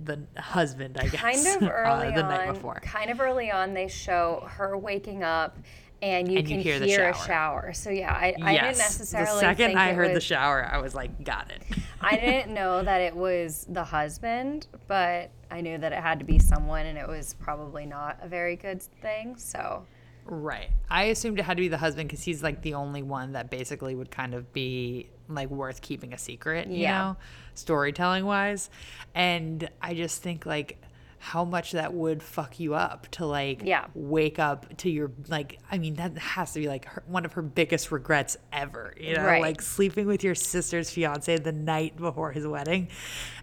the 0.04 0.26
husband? 0.36 0.98
I 0.98 1.06
guess 1.08 1.20
kind 1.20 1.62
of 1.62 1.68
early 1.68 2.08
uh, 2.12 2.16
the 2.16 2.22
on. 2.24 2.28
night 2.28 2.52
before. 2.52 2.80
Kind 2.84 3.10
of 3.10 3.20
early 3.20 3.50
on, 3.50 3.72
they 3.74 3.86
show 3.86 4.44
her 4.48 4.76
waking 4.76 5.22
up, 5.22 5.58
and 6.02 6.30
you 6.30 6.38
And 6.38 6.48
you 6.48 6.54
can 6.56 6.62
hear 6.62 6.78
hear, 6.78 6.80
the 6.80 7.10
a 7.10 7.14
shower. 7.14 7.26
shower. 7.26 7.72
So 7.72 7.90
yeah, 7.90 8.12
I, 8.12 8.34
I 8.42 8.52
didn't 8.54 8.78
necessarily. 8.78 9.32
The 9.34 9.40
second 9.40 9.66
think 9.68 9.78
I 9.78 9.92
heard 9.92 10.14
the 10.16 10.20
shower, 10.20 10.68
I 10.70 10.78
was 10.78 10.94
like, 10.94 11.24
got 11.24 11.50
it. 11.50 11.62
I 12.00 12.16
didn't 12.16 12.54
know 12.54 12.82
that 12.82 13.00
it 13.00 13.14
was 13.14 13.66
the 13.68 13.84
husband, 13.84 14.66
but 14.88 15.30
I 15.50 15.60
knew 15.60 15.76
that 15.78 15.92
it 15.92 16.00
had 16.00 16.18
to 16.20 16.24
be 16.24 16.38
someone, 16.38 16.86
and 16.86 16.96
it 16.96 17.06
was 17.06 17.34
probably 17.34 17.84
not 17.86 18.18
a 18.22 18.28
very 18.28 18.56
good 18.56 18.82
thing. 18.82 19.36
So 19.36 19.84
Right. 20.26 20.70
I 20.88 21.04
assumed 21.04 21.38
it 21.38 21.42
had 21.42 21.56
to 21.56 21.62
be 21.62 21.68
the 21.68 21.78
husband 21.78 22.08
because 22.08 22.22
he's 22.22 22.42
like 22.42 22.62
the 22.62 22.74
only 22.74 23.02
one 23.02 23.32
that 23.32 23.50
basically 23.50 23.94
would 23.94 24.10
kind 24.10 24.34
of 24.34 24.52
be 24.52 25.08
like 25.28 25.48
worth 25.50 25.80
keeping 25.80 26.12
a 26.12 26.18
secret, 26.18 26.68
you 26.68 26.82
Yeah. 26.82 26.98
know, 26.98 27.16
storytelling 27.54 28.24
wise. 28.26 28.70
And 29.14 29.68
I 29.82 29.94
just 29.94 30.22
think 30.22 30.46
like 30.46 30.80
how 31.22 31.44
much 31.44 31.72
that 31.72 31.92
would 31.92 32.22
fuck 32.22 32.58
you 32.58 32.74
up 32.74 33.06
to 33.10 33.26
like 33.26 33.60
Yeah. 33.62 33.84
wake 33.94 34.38
up 34.38 34.74
to 34.78 34.90
your 34.90 35.12
like 35.28 35.58
I 35.70 35.76
mean 35.76 35.94
that 35.96 36.16
has 36.16 36.54
to 36.54 36.60
be 36.60 36.66
like 36.66 36.86
her, 36.86 37.02
one 37.06 37.26
of 37.26 37.34
her 37.34 37.42
biggest 37.42 37.92
regrets 37.92 38.38
ever, 38.54 38.94
you 38.98 39.14
know, 39.14 39.26
Right. 39.26 39.42
like 39.42 39.60
sleeping 39.60 40.06
with 40.06 40.24
your 40.24 40.34
sister's 40.34 40.90
fiance 40.90 41.36
the 41.36 41.52
night 41.52 41.98
before 41.98 42.32
his 42.32 42.46
wedding 42.46 42.88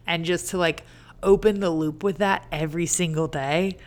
and 0.07 0.25
just 0.25 0.49
to 0.49 0.57
like 0.57 0.84
open 1.21 1.59
the 1.59 1.69
loop 1.69 2.03
with 2.03 2.17
that 2.17 2.47
every 2.51 2.88
single 2.88 3.28
day. 3.28 3.78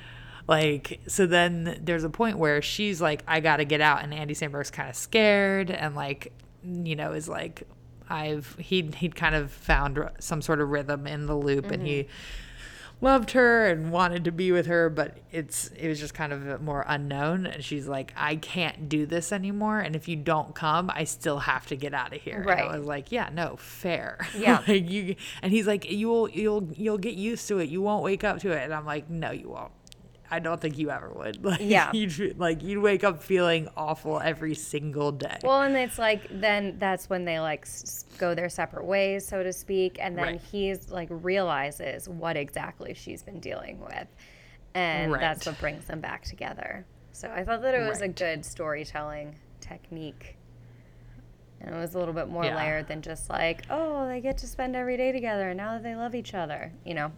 Like, 0.46 1.00
so 1.08 1.26
then 1.26 1.80
there's 1.82 2.04
a 2.04 2.10
point 2.10 2.38
where 2.38 2.62
she's 2.62 3.00
like, 3.00 3.22
I 3.26 3.40
gotta 3.40 3.64
get 3.64 3.80
out. 3.80 4.02
And 4.04 4.14
Andy 4.14 4.34
Samberg's 4.34 4.70
kind 4.70 4.88
of 4.88 4.94
scared 4.96 5.70
and 5.70 5.96
like, 5.96 6.32
you 6.62 6.94
know, 6.94 7.12
is 7.12 7.28
like, 7.28 7.64
I've, 8.08 8.56
he'd, 8.58 8.94
he'd 8.96 9.14
kind 9.16 9.34
of 9.34 9.50
found 9.50 9.98
some 10.20 10.42
sort 10.42 10.60
of 10.60 10.68
rhythm 10.68 11.06
in 11.08 11.26
the 11.26 11.36
loop 11.36 11.70
and 11.72 11.84
he 11.86 12.02
mm-hmm. 12.02 12.10
Loved 13.00 13.30
her 13.32 13.66
and 13.66 13.90
wanted 13.90 14.24
to 14.24 14.32
be 14.32 14.52
with 14.52 14.66
her, 14.66 14.90
but 14.90 15.16
it's, 15.32 15.68
it 15.68 15.88
was 15.88 15.98
just 15.98 16.12
kind 16.14 16.32
of 16.32 16.60
more 16.60 16.84
unknown. 16.86 17.46
And 17.46 17.64
she's 17.64 17.86
like, 17.88 18.12
I 18.16 18.36
can't 18.36 18.88
do 18.88 19.06
this 19.06 19.32
anymore. 19.32 19.80
And 19.80 19.96
if 19.96 20.06
you 20.08 20.16
don't 20.16 20.54
come, 20.54 20.90
I 20.94 21.04
still 21.04 21.38
have 21.40 21.66
to 21.68 21.76
get 21.76 21.94
out 21.94 22.14
of 22.14 22.20
here. 22.20 22.38
And 22.38 22.46
Right. 22.46 22.64
I 22.64 22.76
was 22.76 22.86
like, 22.86 23.10
yeah, 23.10 23.30
no, 23.32 23.56
fair. 23.56 24.18
Yeah. 24.36 24.62
like 24.68 24.88
you, 24.90 25.16
and 25.42 25.52
he's 25.52 25.66
like, 25.66 25.90
you'll, 25.90 26.28
you'll, 26.30 26.68
you'll 26.74 26.98
get 26.98 27.14
used 27.14 27.46
to 27.48 27.58
it. 27.58 27.68
You 27.68 27.82
won't 27.82 28.02
wake 28.02 28.24
up 28.24 28.38
to 28.40 28.50
it. 28.52 28.62
And 28.64 28.72
I'm 28.74 28.86
like, 28.86 29.08
no, 29.10 29.30
you 29.30 29.48
won't. 29.50 29.72
I 30.30 30.38
don't 30.38 30.60
think 30.60 30.78
you 30.78 30.90
ever 30.90 31.10
would. 31.10 31.44
Like, 31.44 31.60
Yeah. 31.62 31.90
You'd, 31.94 32.38
like 32.38 32.62
you'd 32.62 32.80
wake 32.80 33.02
up 33.04 33.22
feeling 33.22 33.68
awful 33.76 34.20
every 34.20 34.54
single 34.54 35.10
day. 35.12 35.38
Well, 35.42 35.62
and 35.62 35.76
it's 35.76 35.98
like 35.98 36.26
then 36.40 36.76
that's 36.78 37.10
when 37.10 37.24
they 37.24 37.40
like 37.40 37.62
s- 37.62 38.04
go 38.18 38.34
their 38.34 38.48
separate 38.48 38.84
ways, 38.84 39.26
so 39.26 39.42
to 39.42 39.52
speak, 39.52 39.98
and 40.00 40.16
then 40.16 40.24
Right. 40.24 40.40
he's 40.52 40.90
like 40.90 41.08
realizes 41.10 42.08
what 42.08 42.36
exactly 42.36 42.94
she's 42.94 43.22
been 43.22 43.40
dealing 43.40 43.80
with, 43.80 44.06
and 44.74 45.12
that's 45.14 45.46
what 45.46 45.58
brings 45.58 45.84
them 45.86 46.00
back 46.00 46.22
together. 46.24 46.86
So 47.12 47.28
I 47.30 47.42
thought 47.44 47.62
that 47.62 47.74
it 47.74 47.88
was 47.88 48.00
a 48.00 48.08
good 48.08 48.44
storytelling 48.44 49.34
technique. 49.60 50.36
And 51.62 51.74
it 51.74 51.78
was 51.78 51.94
a 51.94 51.98
little 51.98 52.14
bit 52.14 52.28
more 52.28 52.44
Yeah. 52.46 52.56
layered 52.56 52.88
than 52.88 53.02
just 53.02 53.28
like, 53.28 53.64
oh, 53.68 54.06
they 54.06 54.20
get 54.22 54.38
to 54.38 54.46
spend 54.46 54.74
every 54.74 54.96
day 54.96 55.12
together 55.12 55.50
and 55.50 55.58
now 55.58 55.74
that 55.74 55.82
they 55.82 55.94
love 55.94 56.14
each 56.14 56.32
other, 56.32 56.72
you 56.86 56.94
know? 56.94 57.12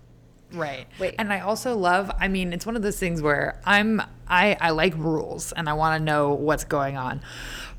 Right. 0.53 0.87
Wait. 0.99 1.15
And 1.19 1.33
I 1.33 1.41
also 1.41 1.77
love, 1.77 2.11
I 2.21 2.29
mean, 2.29 2.53
it's 2.53 2.67
one 2.67 2.77
of 2.77 2.83
those 2.83 2.99
things 2.99 3.23
where 3.23 3.61
I'm 3.65 4.03
I 4.29 4.57
I 4.61 4.71
like 4.71 4.95
rules 4.97 5.53
and 5.53 5.69
I 5.69 5.73
want 5.75 5.99
to 6.01 6.05
know 6.05 6.33
what's 6.35 6.65
going 6.65 6.97
on. 6.97 7.21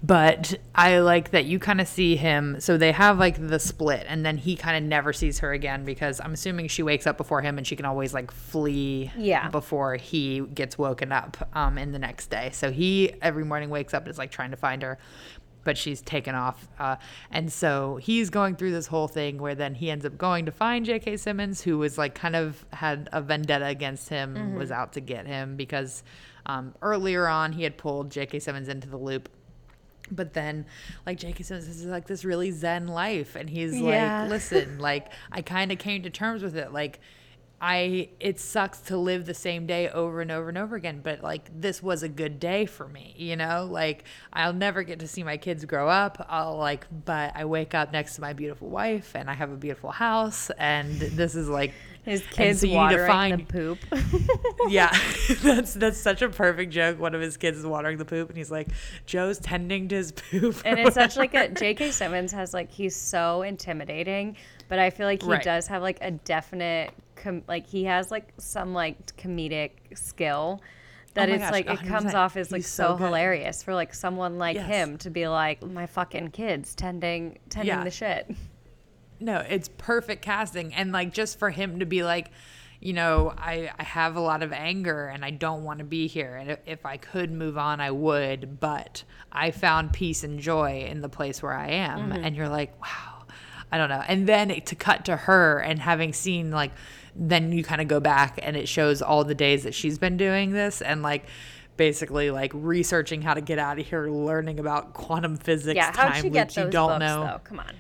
But 0.06 0.56
I 0.76 1.00
like 1.00 1.32
that 1.32 1.46
you 1.46 1.60
kind 1.60 1.80
of 1.80 1.88
see 1.88 2.18
him 2.18 2.60
so 2.60 2.76
they 2.78 2.92
have 2.92 3.18
like 3.20 3.48
the 3.48 3.58
split 3.58 4.06
and 4.10 4.26
then 4.26 4.36
he 4.38 4.58
kind 4.58 4.76
of 4.76 4.84
never 4.84 5.14
sees 5.14 5.40
her 5.40 5.54
again 5.54 5.86
because 5.86 6.20
I'm 6.20 6.34
assuming 6.34 6.68
she 6.68 6.84
wakes 6.84 7.08
up 7.08 7.16
before 7.16 7.42
him 7.42 7.58
and 7.58 7.66
she 7.66 7.78
can 7.78 7.86
always 7.86 8.14
like 8.14 8.30
flee 8.30 9.12
Yeah. 9.18 9.48
before 9.50 9.96
he 9.96 10.42
gets 10.42 10.78
woken 10.78 11.14
up 11.14 11.48
um 11.54 11.78
in 11.78 11.94
the 11.94 12.00
next 12.00 12.30
day. 12.30 12.50
So 12.52 12.70
he 12.72 13.14
every 13.22 13.46
morning 13.46 13.70
wakes 13.70 13.94
up 13.94 14.04
and 14.04 14.12
is 14.12 14.18
like 14.18 14.32
trying 14.32 14.52
to 14.52 14.58
find 14.58 14.82
her 14.82 14.98
but 15.64 15.78
she's 15.78 16.02
taken 16.02 16.36
off. 16.36 16.68
Uh, 16.80 16.96
and 17.32 17.52
so 17.52 17.98
he's 17.98 18.30
going 18.30 18.56
through 18.56 18.72
this 18.72 18.88
whole 18.88 19.08
thing 19.08 19.38
where 19.38 19.56
then 19.56 19.76
he 19.76 19.90
ends 19.90 20.06
up 20.06 20.18
going 20.18 20.46
to 20.46 20.52
find 20.52 20.86
J.K. 20.86 21.18
Simmons, 21.18 21.62
who 21.62 21.78
was 21.78 21.98
like 21.98 22.16
kind 22.16 22.36
of 22.36 22.66
had 22.74 23.08
a 23.12 23.22
vendetta 23.22 23.66
against 23.66 24.10
him, 24.10 24.56
was 24.56 24.72
out 24.72 24.94
to 24.94 25.02
get 25.02 25.26
him 25.28 25.56
because 25.56 26.04
um, 26.46 26.74
earlier 26.82 27.28
on 27.28 27.54
he 27.54 27.64
had 27.64 27.78
pulled 27.78 28.12
J.K. 28.12 28.40
Simmons 28.40 28.68
into 28.68 28.90
the 28.90 28.98
loop. 28.98 29.30
But 30.12 30.34
then, 30.34 30.66
like 31.06 31.18
J.K. 31.18 31.44
Simmons 31.44 31.68
is 31.70 31.86
like 31.86 32.08
this 32.08 32.26
really 32.26 32.52
zen 32.52 32.88
life, 32.88 33.36
and 33.38 33.50
he's 33.50 33.80
Yeah. 33.80 34.24
like, 34.24 34.30
"Listen, 34.32 34.78
like 34.80 35.08
I 35.32 35.42
kind 35.42 35.72
of 35.72 35.78
came 35.80 36.04
to 36.04 36.10
terms 36.10 36.44
with 36.44 36.58
it. 36.58 36.74
Like 36.74 37.00
I 37.66 38.10
it 38.20 38.42
sucks 38.42 38.80
to 38.82 38.98
live 38.98 39.26
the 39.26 39.34
same 39.34 39.66
day 39.66 39.88
over 39.88 40.20
and 40.20 40.30
over 40.30 40.50
and 40.50 40.58
over 40.58 40.76
again, 40.76 41.00
but 41.02 41.24
like 41.24 41.50
this 41.62 41.82
was 41.82 42.04
a 42.04 42.10
good 42.10 42.38
day 42.38 42.66
for 42.66 42.90
me, 42.90 43.16
you 43.18 43.38
know? 43.38 43.66
Like 43.72 44.04
I'll 44.34 44.52
never 44.52 44.84
get 44.84 45.00
to 45.00 45.08
see 45.08 45.24
my 45.24 45.38
kids 45.38 45.64
grow 45.64 45.88
up. 45.88 46.26
I'll 46.30 46.58
like 46.58 46.86
but 47.06 47.32
I 47.36 47.46
wake 47.46 47.74
up 47.74 47.94
next 47.94 48.16
to 48.16 48.22
my 48.22 48.34
beautiful 48.34 48.68
wife 48.68 49.14
and 49.16 49.30
I 49.30 49.34
have 49.34 49.50
a 49.50 49.56
beautiful 49.56 49.92
house 49.92 50.50
and 50.58 51.00
this 51.00 51.36
is 51.36 51.48
like 51.48 51.72
His 52.04 52.22
kids 52.32 52.60
so 52.60 52.70
watering 52.70 53.08
find- 53.08 53.40
the 53.40 53.46
poop. 53.46 53.80
yeah, 54.68 54.92
that's 55.42 55.74
that's 55.74 55.98
such 55.98 56.22
a 56.22 56.28
perfect 56.28 56.74
joke. 56.74 57.00
One 57.00 57.16
of 57.16 57.22
his 57.22 57.38
kids 57.38 57.58
is 57.58 57.66
watering 57.66 57.98
the 57.98 58.04
poop, 58.04 58.28
and 58.28 58.38
he's 58.38 58.52
like, 58.52 58.68
"Joe's 59.06 59.40
tending 59.40 59.88
to 59.88 59.96
his 59.96 60.12
poop." 60.12 60.62
and 60.66 60.80
it's 60.84 60.96
such 60.96 61.16
like 61.16 61.34
a 61.34 61.48
J.K. 61.48 61.92
Simmons 61.92 62.34
has 62.34 62.54
like 62.54 62.70
he's 62.70 62.94
so 62.94 63.44
intimidating, 63.44 64.36
but 64.74 64.80
I 64.80 64.90
feel 64.90 65.06
like 65.06 65.22
he 65.22 65.30
Right. 65.30 65.44
does 65.44 65.68
have 65.68 65.84
like 65.84 66.00
a 66.02 66.10
definite 66.10 66.90
com- 67.16 67.44
like 67.48 67.68
he 67.68 67.84
has 67.84 68.10
like 68.10 68.34
some 68.40 68.74
like 68.74 69.16
comedic 69.18 69.70
skill 69.94 70.62
oh 70.64 70.66
that 71.14 71.30
Oh 71.30 71.34
it's 71.34 71.44
gosh, 71.44 71.52
like 71.52 71.70
it 71.70 71.84
comes 71.86 72.16
off 72.16 72.36
as 72.38 72.52
like 72.52 72.62
He's 72.64 72.68
so, 72.70 72.88
so 72.88 72.96
hilarious 72.98 73.62
for 73.62 73.76
like 73.76 73.94
someone 73.94 74.40
like 74.40 74.56
Yes. 74.56 74.66
him 74.66 74.98
to 74.98 75.12
be 75.12 75.28
like 75.28 75.62
my 75.64 75.86
fucking 75.86 76.32
kids 76.32 76.74
tending 76.74 77.38
tending 77.52 77.68
Yeah. 77.76 77.84
the 77.84 77.92
shit. 77.92 78.32
No, 79.20 79.38
it's 79.48 79.70
perfect 79.78 80.24
casting. 80.24 80.74
And 80.74 80.92
like 80.92 81.14
just 81.14 81.38
for 81.38 81.52
him 81.52 81.78
to 81.82 81.86
be 81.86 82.04
like, 82.04 82.32
you 82.82 82.94
know, 82.94 83.32
I, 83.38 83.70
I 83.78 83.84
have 83.84 84.16
a 84.16 84.20
lot 84.22 84.42
of 84.42 84.52
anger 84.52 85.06
and 85.06 85.24
I 85.24 85.30
don't 85.30 85.64
want 85.64 85.78
to 85.80 85.86
be 85.86 86.08
here. 86.08 86.36
And 86.36 86.50
if, 86.50 86.60
if 86.66 86.86
I 86.88 86.98
could 86.98 87.32
move 87.32 87.60
on, 87.60 87.80
I 87.80 87.92
would. 87.92 88.60
But 88.60 89.04
I 89.32 89.52
found 89.52 89.94
peace 89.94 90.24
and 90.24 90.40
joy 90.40 90.88
in 90.90 91.02
the 91.02 91.10
place 91.10 91.44
where 91.44 91.54
I 91.54 91.68
am. 91.70 92.10
Mm-hmm. 92.12 92.24
And 92.26 92.36
you're 92.36 92.50
like, 92.50 92.82
wow, 92.82 93.13
I 93.74 93.78
don't 93.78 93.90
know. 93.90 94.04
And 94.08 94.28
then 94.28 94.62
to 94.62 94.76
cut 94.76 95.06
to 95.06 95.16
her 95.16 95.60
and 95.60 95.80
having 95.80 96.14
seen 96.14 96.52
like, 96.52 96.72
then 97.16 97.52
you 97.52 97.64
kind 97.64 97.82
of 97.82 97.88
go 97.88 98.00
back 98.00 98.40
and 98.42 98.56
it 98.56 98.68
shows 98.68 99.02
all 99.02 99.24
the 99.24 99.36
days 99.36 99.64
that 99.64 99.74
she's 99.74 99.98
been 99.98 100.16
doing 100.16 100.52
this 100.52 100.82
and 100.82 101.02
like, 101.02 101.26
basically 101.76 102.30
like 102.30 102.52
researching 102.54 103.22
how 103.24 103.34
to 103.34 103.42
get 103.42 103.58
out 103.58 103.80
of 103.80 103.88
here 103.88 104.08
learning 104.08 104.60
about 104.60 104.94
quantum 104.94 105.36
physics 105.38 105.76
Yeah, 105.76 105.88
how'd 105.88 106.14
time 106.14 106.22
she 106.22 106.30
get 106.30 106.50
those 106.50 106.66
you 106.66 106.72
don't 106.72 106.90
books 106.90 107.00
know 107.00 107.24
though? 107.24 107.40
Come 107.44 107.60
on. 107.60 107.74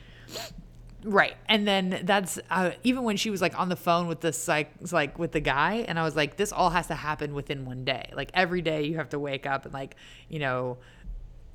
Right. 1.03 1.35
And 1.47 1.67
then 1.67 2.01
that's 2.03 2.39
uh, 2.49 2.71
even 2.83 3.03
when 3.03 3.17
she 3.17 3.29
was 3.29 3.41
like 3.41 3.59
on 3.59 3.69
the 3.69 3.75
phone 3.75 4.07
with 4.07 4.21
this 4.21 4.47
like 4.47 4.71
like 4.91 5.19
with 5.19 5.31
the 5.31 5.41
guy 5.41 5.85
and 5.87 5.99
I 5.99 6.03
was 6.03 6.15
like 6.15 6.37
this 6.37 6.51
all 6.51 6.69
has 6.69 6.87
to 6.87 6.95
happen 6.95 7.33
within 7.33 7.65
one 7.65 7.83
day. 7.83 8.11
Like 8.15 8.31
every 8.33 8.61
day 8.61 8.85
you 8.85 8.95
have 8.97 9.09
to 9.09 9.19
wake 9.19 9.45
up 9.45 9.65
and 9.65 9.73
like, 9.73 9.95
you 10.29 10.39
know, 10.39 10.77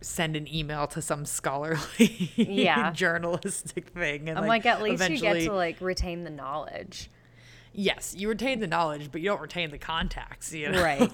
send 0.01 0.37
an 0.37 0.53
email 0.53 0.87
to 0.87 1.03
some 1.03 1.25
scholarly 1.25 2.33
Yeah. 2.37 2.93
journalistic 2.93 3.89
thing 3.91 4.29
and 4.29 4.39
I'm 4.39 4.47
like, 4.47 4.67
at 4.67 4.83
least 4.83 5.09
you 5.09 5.19
get 5.19 5.41
to 5.41 5.53
like 5.53 5.81
retain 5.81 6.25
the 6.25 6.31
knowledge. 6.31 7.11
Yes, 7.73 8.15
you 8.17 8.29
retain 8.29 8.61
the 8.61 8.67
knowledge, 8.67 9.13
but 9.13 9.21
you 9.21 9.29
don't 9.29 9.41
retain 9.41 9.71
the 9.71 9.79
contacts, 9.79 10.53
you 10.53 10.69
know? 10.71 10.83
Right. 10.83 11.13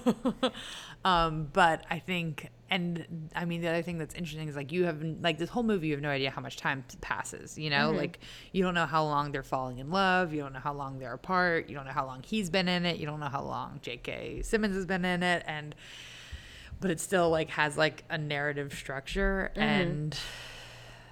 um, 1.05 1.49
but 1.53 1.85
I 1.91 1.99
think, 1.99 2.49
and 2.71 3.29
I 3.35 3.45
mean, 3.45 3.61
the 3.61 3.67
other 3.67 3.81
thing 3.83 3.97
that's 3.99 4.15
interesting 4.15 4.47
is 4.47 4.55
like 4.55 4.71
you 4.71 4.85
have, 4.85 5.03
like, 5.21 5.37
this 5.37 5.49
whole 5.49 5.63
movie, 5.63 5.87
you 5.87 5.93
have 5.93 6.01
no 6.01 6.09
idea 6.09 6.31
how 6.31 6.41
much 6.41 6.57
time 6.57 6.83
passes, 7.01 7.57
you 7.57 7.69
know? 7.69 7.91
Like, 7.91 8.19
you 8.51 8.63
don't 8.63 8.73
know 8.73 8.87
how 8.87 9.03
long 9.03 9.31
they're 9.31 9.43
falling 9.43 9.77
in 9.77 9.91
love. 9.91 10.33
You 10.33 10.41
don't 10.41 10.53
know 10.53 10.59
how 10.59 10.73
long 10.73 10.97
they're 10.97 11.13
apart. 11.13 11.69
You 11.69 11.75
don't 11.75 11.85
know 11.85 11.91
how 11.91 12.05
long 12.05 12.23
he's 12.23 12.49
been 12.49 12.67
in 12.67 12.85
it. 12.85 12.97
You 12.97 13.05
don't 13.05 13.19
know 13.19 13.27
how 13.27 13.43
long 13.43 13.79
J.K. 13.83 14.41
Simmons 14.41 14.75
has 14.75 14.85
been 14.87 15.05
in 15.05 15.21
it. 15.21 15.43
And, 15.45 15.75
but 16.79 16.91
it 16.91 16.99
still, 16.99 17.29
like, 17.29 17.49
has, 17.51 17.77
like, 17.77 18.03
a 18.09 18.17
narrative 18.17 18.73
structure. 18.73 19.51
Mm-hmm. 19.53 19.61
And, 19.61 20.19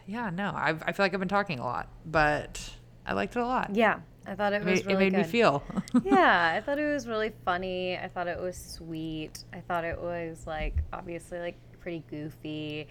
yeah, 0.06 0.30
no, 0.30 0.52
I've, 0.56 0.84
I 0.84 0.92
feel 0.92 1.06
like 1.06 1.14
I've 1.14 1.20
been 1.20 1.30
talking 1.30 1.60
a 1.60 1.66
lot, 1.66 1.88
but 2.06 2.60
I 3.06 3.14
liked 3.14 3.36
it 3.36 3.40
a 3.40 3.46
lot. 3.46 3.76
Yeah, 3.76 4.00
I 4.26 4.36
thought 4.36 4.54
it 4.54 4.62
It 4.62 4.66
was 4.66 4.86
made, 4.86 4.86
really 4.86 5.08
it 5.08 5.12
made 5.12 5.18
me 5.20 5.24
feel. 5.24 5.64
yeah, 6.04 6.54
I 6.58 6.62
thought 6.62 6.80
it 6.80 6.92
was 6.92 7.08
really 7.08 7.32
funny. 7.46 7.98
I 7.98 8.08
thought 8.08 8.28
it 8.28 8.40
was 8.40 8.58
sweet. 8.58 9.44
I 9.54 9.60
thought 9.62 9.84
it 9.84 10.00
was 10.00 10.46
like 10.48 10.76
obviously 10.92 11.40
like 11.40 11.58
pretty 11.80 12.04
goofy 12.10 12.88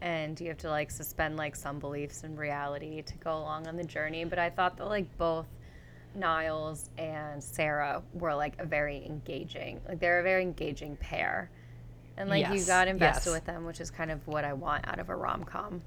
and 0.00 0.38
you 0.38 0.48
have 0.48 0.58
to 0.58 0.68
like 0.68 0.90
suspend 0.90 1.36
like 1.36 1.56
some 1.56 1.78
beliefs 1.78 2.24
in 2.24 2.36
reality 2.36 3.00
to 3.00 3.16
go 3.16 3.38
along 3.38 3.66
on 3.66 3.76
the 3.76 3.84
journey, 3.84 4.24
but 4.24 4.38
I 4.38 4.50
thought 4.50 4.76
that 4.76 4.86
like 4.86 5.16
both 5.16 5.46
Niles 6.14 6.90
and 6.98 7.42
Sarah 7.42 8.02
were 8.12 8.34
like 8.34 8.54
a 8.58 8.66
very 8.66 9.04
engaging. 9.06 9.80
Like 9.88 10.00
they're 10.00 10.20
a 10.20 10.22
very 10.22 10.42
engaging 10.42 10.96
pair. 10.96 11.50
And 12.16 12.30
like 12.30 12.48
you 12.52 12.64
got 12.64 12.88
invested 12.88 13.30
yes. 13.30 13.34
with 13.34 13.44
them, 13.44 13.64
which 13.64 13.80
is 13.80 13.90
kind 13.90 14.10
of 14.10 14.26
what 14.26 14.44
I 14.44 14.52
want 14.52 14.86
out 14.86 14.98
of 14.98 15.08
a 15.08 15.16
rom-com. 15.16 15.82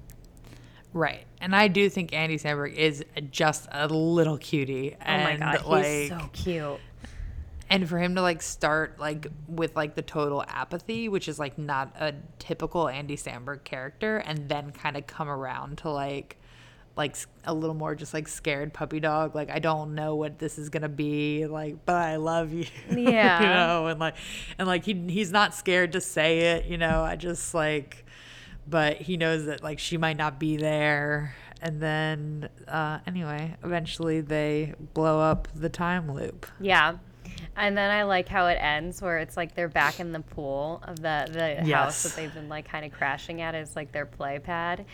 Right. 0.92 1.24
And 1.40 1.54
I 1.54 1.68
do 1.68 1.88
think 1.88 2.12
Andy 2.12 2.38
Samberg 2.38 2.74
is 2.74 3.04
just 3.30 3.68
a 3.70 3.88
little 3.88 4.38
cutie. 4.38 4.96
Oh 5.00 5.04
my 5.04 5.30
and 5.30 5.40
god, 5.40 5.66
like 5.66 5.84
he's 5.84 6.08
so 6.08 6.30
cute. 6.32 6.80
and 7.70 7.88
for 7.88 7.98
him 7.98 8.14
to 8.14 8.22
like 8.22 8.42
start 8.42 8.98
like 8.98 9.26
with 9.46 9.76
like 9.76 9.94
the 9.94 10.02
total 10.02 10.44
apathy, 10.48 11.08
which 11.08 11.28
is 11.28 11.38
like 11.38 11.58
not 11.58 11.94
a 11.98 12.14
typical 12.38 12.88
Andy 12.88 13.16
Samberg 13.16 13.64
character, 13.64 14.18
and 14.18 14.48
then 14.48 14.70
kind 14.72 14.96
of 14.96 15.06
come 15.06 15.28
around 15.28 15.78
to 15.78 15.90
like 15.90 16.38
like 16.98 17.16
a 17.44 17.54
little 17.54 17.74
more 17.76 17.94
just 17.94 18.12
like 18.12 18.28
scared 18.28 18.74
puppy 18.74 19.00
dog 19.00 19.34
like 19.34 19.48
i 19.50 19.58
don't 19.58 19.94
know 19.94 20.14
what 20.16 20.38
this 20.38 20.58
is 20.58 20.68
gonna 20.68 20.88
be 20.88 21.46
like 21.46 21.76
but 21.86 21.94
i 21.94 22.16
love 22.16 22.52
you 22.52 22.66
Yeah. 22.90 23.40
you 23.40 23.46
know 23.48 23.86
and 23.86 23.98
like 23.98 24.16
and 24.58 24.68
like 24.68 24.84
he 24.84 24.92
he's 25.08 25.30
not 25.32 25.54
scared 25.54 25.92
to 25.92 26.00
say 26.00 26.40
it 26.56 26.66
you 26.66 26.76
know 26.76 27.02
i 27.02 27.16
just 27.16 27.54
like 27.54 28.04
but 28.66 28.96
he 28.98 29.16
knows 29.16 29.46
that 29.46 29.62
like 29.62 29.78
she 29.78 29.96
might 29.96 30.18
not 30.18 30.38
be 30.38 30.56
there 30.58 31.34
and 31.62 31.80
then 31.80 32.48
uh 32.66 32.98
anyway 33.06 33.56
eventually 33.64 34.20
they 34.20 34.74
blow 34.92 35.20
up 35.20 35.48
the 35.54 35.68
time 35.70 36.12
loop 36.12 36.44
Yeah. 36.60 36.96
And 37.56 37.76
then 37.76 37.90
I 37.90 38.04
like 38.04 38.28
how 38.28 38.46
it 38.46 38.54
ends 38.60 39.02
where 39.02 39.18
it's 39.18 39.36
like 39.36 39.54
they're 39.54 39.68
back 39.68 39.98
in 40.00 40.12
the 40.12 40.20
pool 40.20 40.80
of 40.86 40.96
the, 40.96 41.28
the 41.30 41.72
house 41.72 42.04
that 42.04 42.14
they've 42.16 42.32
been 42.32 42.48
like 42.48 42.68
kind 42.68 42.84
of 42.84 42.92
crashing 42.92 43.40
at 43.42 43.54
as 43.54 43.74
like 43.76 43.90
their 43.92 44.06
play 44.06 44.38
pad. 44.38 44.86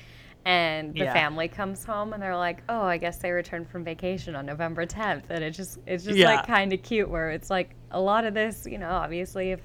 And 0.46 0.92
the 0.92 1.04
Yeah. 1.04 1.12
family 1.14 1.48
comes 1.48 1.84
home 1.84 2.12
and 2.12 2.22
they're 2.22 2.36
like, 2.36 2.62
Oh, 2.68 2.82
I 2.82 2.98
guess 2.98 3.18
they 3.18 3.30
returned 3.30 3.68
from 3.68 3.82
vacation 3.82 4.36
on 4.36 4.44
November 4.44 4.84
tenth 4.84 5.30
and 5.30 5.42
it 5.42 5.52
just 5.52 5.78
it's 5.86 6.04
just 6.04 6.18
Yeah. 6.18 6.26
like 6.36 6.46
kinda 6.46 6.76
cute 6.76 7.08
where 7.08 7.30
it's 7.30 7.48
like 7.48 7.74
a 7.90 8.00
lot 8.00 8.24
of 8.24 8.34
this, 8.34 8.66
you 8.66 8.76
know, 8.78 8.90
obviously 8.90 9.52
if 9.52 9.60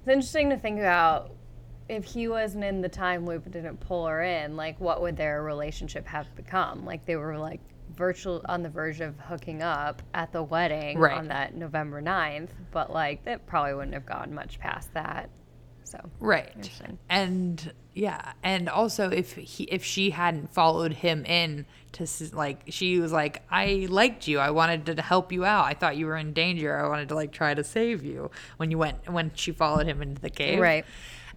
it's 0.00 0.08
interesting 0.08 0.48
to 0.50 0.56
think 0.56 0.78
about 0.78 1.32
if 1.88 2.04
he 2.04 2.28
wasn't 2.28 2.64
in 2.64 2.80
the 2.80 2.88
time 2.88 3.26
loop 3.26 3.44
and 3.44 3.52
didn't 3.52 3.78
pull 3.80 4.06
her 4.06 4.22
in, 4.22 4.56
like 4.56 4.80
what 4.80 5.02
would 5.02 5.16
their 5.16 5.42
relationship 5.42 6.06
have 6.06 6.34
become? 6.34 6.84
Like 6.86 7.04
they 7.04 7.16
were 7.16 7.36
like 7.38 7.60
virtual 7.94 8.42
on 8.46 8.62
the 8.62 8.68
verge 8.70 9.00
of 9.00 9.18
hooking 9.18 9.62
up 9.62 10.02
at 10.14 10.32
the 10.32 10.42
wedding 10.42 10.98
Right. 10.98 11.16
on 11.16 11.28
that 11.28 11.54
November 11.54 12.00
9th, 12.00 12.50
but 12.70 12.90
like 12.92 13.24
that 13.24 13.46
probably 13.46 13.74
wouldn't 13.74 13.94
have 13.94 14.06
gone 14.06 14.32
much 14.34 14.58
past 14.58 14.92
that. 14.94 15.28
So. 15.88 15.98
Right. 16.20 16.70
And 17.08 17.72
yeah 17.98 18.32
and 18.44 18.68
also 18.68 19.10
if 19.10 19.32
he 19.32 19.64
if 19.64 19.82
she 19.84 20.10
hadn't 20.10 20.54
followed 20.54 20.92
him 20.92 21.24
in 21.24 21.66
to 21.90 22.06
like 22.32 22.60
she 22.68 23.00
was 23.00 23.10
like 23.10 23.42
i 23.50 23.88
liked 23.90 24.28
you. 24.28 24.38
I 24.38 24.50
wanted 24.50 24.86
to 24.86 25.02
help 25.02 25.32
you 25.32 25.44
out. 25.44 25.64
I 25.64 25.74
thought 25.74 25.96
you 25.96 26.06
were 26.06 26.16
in 26.16 26.32
danger. 26.32 26.76
I 26.78 26.86
wanted 26.88 27.08
to 27.08 27.16
like 27.16 27.32
try 27.32 27.54
to 27.54 27.64
save 27.64 28.04
you 28.04 28.30
when 28.56 28.70
you 28.70 28.78
went 28.78 29.10
when 29.10 29.32
she 29.34 29.50
followed 29.50 29.86
him 29.86 30.00
into 30.00 30.20
the 30.20 30.30
cave. 30.30 30.60
Right. 30.60 30.84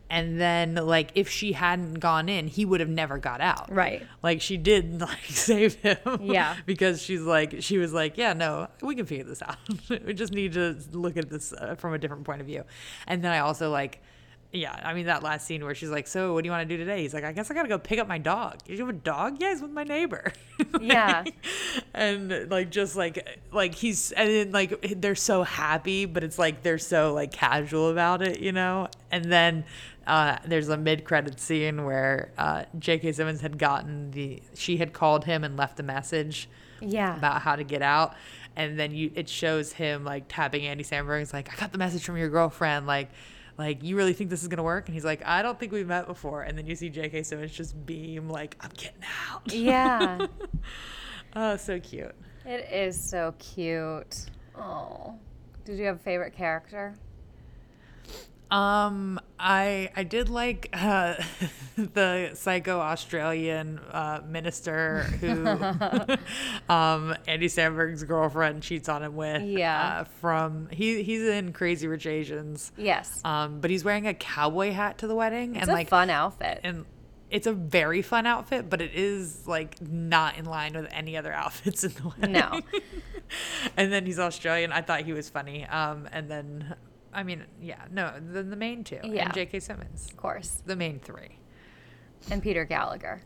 and 0.10 0.40
then 0.40 0.76
like 0.76 1.12
if 1.16 1.30
she 1.30 1.54
hadn't 1.54 1.96
gone 1.96 2.28
in 2.30 2.48
he 2.48 2.64
would 2.66 2.80
have 2.80 2.90
never 2.90 3.18
got 3.18 3.42
out. 3.42 3.74
Right. 3.74 4.06
like 4.22 4.40
she 4.42 4.58
did 4.58 5.02
like 5.10 5.26
save 5.26 5.76
him. 5.76 5.98
Yeah. 6.22 6.58
because 6.68 7.02
she's 7.02 7.22
like 7.22 7.56
she 7.62 7.80
was 7.80 7.92
like 7.92 8.18
yeah 8.18 8.34
no 8.34 8.68
we 8.84 8.96
can 8.96 9.08
figure 9.08 9.26
this 9.26 9.42
out. 9.42 9.58
We 10.06 10.14
just 10.14 10.34
need 10.34 10.54
to 10.54 10.78
look 10.92 11.18
at 11.18 11.28
this 11.28 11.54
uh, 11.54 11.74
from 11.76 11.94
a 11.94 11.98
different 11.98 12.26
point 12.26 12.42
of 12.42 12.46
view. 12.46 12.66
And 13.08 13.24
then 13.24 13.32
i 13.32 13.40
also 13.40 13.72
like 13.72 14.02
yeah, 14.54 14.80
I 14.84 14.94
mean 14.94 15.06
that 15.06 15.24
last 15.24 15.46
scene 15.48 15.64
where 15.64 15.74
she's 15.76 15.90
like, 15.90 16.08
"So, 16.08 16.34
what 16.34 16.44
do 16.44 16.48
you 16.48 16.52
want 16.52 16.68
to 16.68 16.76
do 16.76 16.78
today?" 16.78 17.02
He's 17.02 17.14
like, 17.14 17.24
"I 17.24 17.32
guess 17.32 17.50
I 17.50 17.54
gotta 17.54 17.70
go 17.70 17.78
pick 17.78 18.00
up 18.00 18.08
my 18.08 18.18
dog." 18.18 18.58
You 18.68 18.78
have 18.80 18.90
a 18.90 18.94
dog? 18.94 19.38
Yeah, 19.40 19.50
he's 19.50 19.62
with 19.62 19.72
my 19.72 19.84
neighbor. 19.84 20.32
Yeah. 20.80 21.24
and 21.94 22.50
like 22.50 22.70
just 22.70 22.96
like 22.96 23.40
like 23.52 23.76
he's 23.76 24.12
and 24.12 24.30
then 24.30 24.52
like 24.52 25.02
they're 25.02 25.16
so 25.16 25.44
happy, 25.44 26.06
but 26.06 26.24
it's 26.24 26.38
like 26.40 26.64
they're 26.64 26.78
so 26.78 27.14
like 27.14 27.32
casual 27.32 27.90
about 27.90 28.22
it, 28.22 28.40
you 28.40 28.52
know. 28.52 28.88
And 29.12 29.26
then 29.26 29.66
uh, 30.08 30.38
there's 30.46 30.70
a 30.70 30.78
mid-credit 30.78 31.40
scene 31.40 31.84
where 31.86 32.32
uh, 32.38 32.64
J.K. 32.80 33.12
Simmons 33.14 33.42
had 33.42 33.58
gotten 33.58 34.12
the 34.12 34.42
she 34.56 34.78
had 34.78 34.94
called 34.94 35.26
him 35.26 35.44
and 35.44 35.58
left 35.58 35.80
a 35.80 35.84
message 35.84 36.50
Yeah. 36.80 37.16
about 37.18 37.42
how 37.42 37.56
to 37.56 37.64
get 37.64 37.82
out. 37.82 38.16
And 38.56 38.78
then 38.80 38.92
you, 38.94 39.12
it 39.16 39.30
shows 39.30 39.72
him 39.74 40.04
like 40.04 40.26
tapping 40.28 40.66
Andy 40.66 40.84
Samberg. 40.84 41.20
He's 41.20 41.34
like, 41.34 41.52
I 41.52 41.60
got 41.60 41.72
the 41.72 41.78
message 41.78 42.04
from 42.04 42.18
your 42.18 42.30
girlfriend. 42.30 42.86
Like, 42.88 43.10
like 43.58 43.84
you 43.84 43.96
really 43.96 44.14
think 44.14 44.30
this 44.30 44.42
is 44.42 44.48
gonna 44.48 44.64
work? 44.64 44.88
And 44.88 44.94
he's 44.96 45.06
like, 45.06 45.26
I 45.26 45.42
don't 45.42 45.60
think 45.60 45.72
we've 45.72 45.88
met 45.88 46.08
before. 46.08 46.44
And 46.44 46.58
then 46.58 46.66
you 46.66 46.76
see 46.76 46.90
J.K. 46.90 47.24
Simmons 47.24 47.52
just 47.52 47.86
beam 47.86 48.30
like, 48.30 48.56
I'm 48.60 48.72
getting 48.76 49.04
out. 49.30 49.54
Yeah. 49.54 50.28
oh, 51.36 51.58
so 51.58 51.80
cute. 51.80 52.16
it 52.46 52.72
is 52.72 53.02
so 53.02 53.34
cute. 53.40 54.26
Oh. 54.56 55.16
Did 55.64 55.78
you 55.78 55.86
have 55.86 55.98
a 55.98 56.00
favorite 56.00 56.36
character? 56.36 56.96
Um, 58.50 59.21
I 59.42 59.90
I 59.96 60.04
did 60.04 60.30
like 60.30 60.70
uh, 60.74 61.16
the 61.76 62.32
psycho 62.36 62.80
Australian 62.80 63.80
uh, 63.80 64.22
minister 64.28 65.04
who 65.20 65.46
um, 66.74 67.16
Andy 67.28 67.48
Samberg's 67.48 68.04
girlfriend 68.04 68.62
cheats 68.64 68.88
on 68.88 69.04
him 69.04 69.16
with. 69.16 69.42
Yeah. 69.44 70.02
Uh, 70.02 70.04
from 70.22 70.68
he 70.72 71.02
he's 71.04 71.24
in 71.24 71.54
Crazy 71.54 71.88
Rich 71.88 72.06
Asians. 72.06 72.72
Yes. 72.78 73.20
Um, 73.26 73.60
but 73.60 73.72
he's 73.72 73.84
wearing 73.84 74.08
a 74.08 74.14
cowboy 74.14 74.72
hat 74.72 75.00
to 75.00 75.08
the 75.08 75.16
wedding, 75.16 75.56
It's 75.56 75.64
and 75.64 75.72
a 75.72 75.74
like 75.74 75.90
fun 75.90 76.10
outfit. 76.10 76.60
and 76.64 76.86
it's 77.30 77.48
a 77.48 77.54
very 77.54 78.02
fun 78.02 78.26
outfit, 78.28 78.70
but 78.70 78.82
it 78.82 78.92
is 78.94 79.48
like 79.48 79.82
not 79.82 80.38
in 80.38 80.46
line 80.46 80.74
with 80.74 80.88
any 80.92 81.16
other 81.18 81.32
outfits 81.44 81.84
in 81.84 81.92
the 81.94 82.10
wedding. 82.10 82.32
No. 82.34 82.62
and 83.78 83.92
then 83.92 84.06
he's 84.06 84.20
Australian. 84.20 84.72
I 84.72 84.82
thought 84.82 85.02
he 85.02 85.14
was 85.14 85.30
funny. 85.30 85.66
Um, 85.66 86.08
and 86.12 86.30
then 86.30 86.76
I 87.14 87.24
mean, 87.24 87.44
yeah, 87.62 87.86
no, 87.92 88.14
the, 88.20 88.44
the 88.44 88.56
main 88.56 88.84
two, 88.84 89.00
Yeah. 89.04 89.26
and 89.26 89.34
J.K. 89.34 89.60
Simmons, 89.60 90.08
of 90.10 90.18
course. 90.18 90.62
the 90.66 90.76
main 90.76 91.00
three, 91.00 91.38
And 92.30 92.42
Peter 92.42 92.64
Gallagher. 92.66 93.22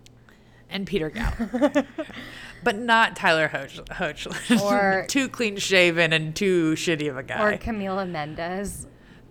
and 0.70 0.88
Peter 0.88 1.10
Gallagher, 1.12 1.86
but 2.64 2.78
not 2.78 3.16
Tyler 3.16 3.48
Hoach. 3.48 3.86
Hoach. 3.90 4.62
Or- 4.64 5.06
too 5.10 5.30
clean 5.30 5.58
shaven 5.58 6.14
and 6.14 6.36
too 6.36 6.74
shitty 6.74 7.10
of 7.10 7.18
a 7.18 7.24
guy. 7.24 7.42
Or 7.54 7.58
Camila 7.58 8.10
Mendes. 8.10 8.88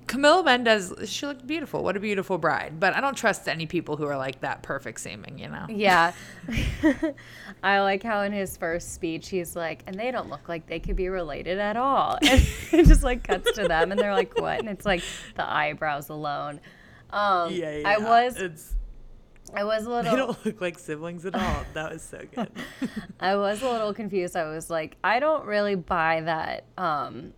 Camila 0.07 0.45
Mendes, 0.45 0.93
she 1.07 1.27
looked 1.27 1.47
beautiful. 1.47 1.83
What 1.83 1.97
a 1.97 2.01
beautiful 2.01 2.37
bride. 2.39 2.79
But 2.79 2.95
I 2.95 3.01
don't 3.01 3.17
trust 3.17 3.49
any 3.49 3.67
people 3.67 3.97
who 3.97 4.05
are 4.07 4.17
like 4.17 4.41
that 4.41 4.63
perfect 4.63 5.01
seeming, 5.01 5.39
you 5.39 5.49
know? 5.49 5.67
Yeah. 5.69 6.13
I 7.63 7.81
like 7.81 8.03
how 8.03 8.21
in 8.23 8.33
his 8.33 8.57
first 8.57 8.95
speech 8.95 9.31
he's 9.31 9.57
like, 9.57 9.83
and 9.87 9.99
they 9.99 10.11
don't 10.11 10.29
look 10.29 10.49
like 10.49 10.67
they 10.67 10.79
could 10.81 10.97
be 10.97 11.09
related 11.09 11.59
at 11.59 11.77
all. 11.77 12.19
And 12.31 12.43
it 12.81 12.87
just 12.87 13.03
like 13.03 13.25
cuts 13.25 13.53
to 13.53 13.69
them 13.69 13.93
and 13.93 13.99
they're 14.01 14.13
like, 14.15 14.39
what? 14.39 14.59
And 14.59 14.69
it's 14.69 14.85
like 14.85 15.03
the 15.37 15.49
eyebrows 15.49 16.09
alone. 16.09 16.61
Um, 17.11 17.53
Yeah, 17.53 17.77
yeah. 17.79 17.89
I 17.89 17.99
was 17.99 18.37
It's, 18.37 18.75
I 19.55 19.63
was 19.65 19.85
a 19.87 19.91
little. 19.91 20.11
they 20.11 20.17
don't 20.17 20.45
look 20.45 20.61
like 20.61 20.79
siblings 20.79 21.25
at 21.25 21.35
all. 21.35 21.65
That 21.75 21.93
was 21.93 22.03
so 22.03 22.21
good. 22.35 22.51
I 23.21 23.37
was 23.37 23.63
a 23.63 23.71
little 23.71 23.95
confused. 23.95 24.37
I 24.37 24.49
was 24.49 24.69
like, 24.69 24.97
I 25.05 25.21
don't 25.21 25.47
really 25.47 25.77
buy 25.77 26.23
that 26.23 26.65
um, 26.77 27.33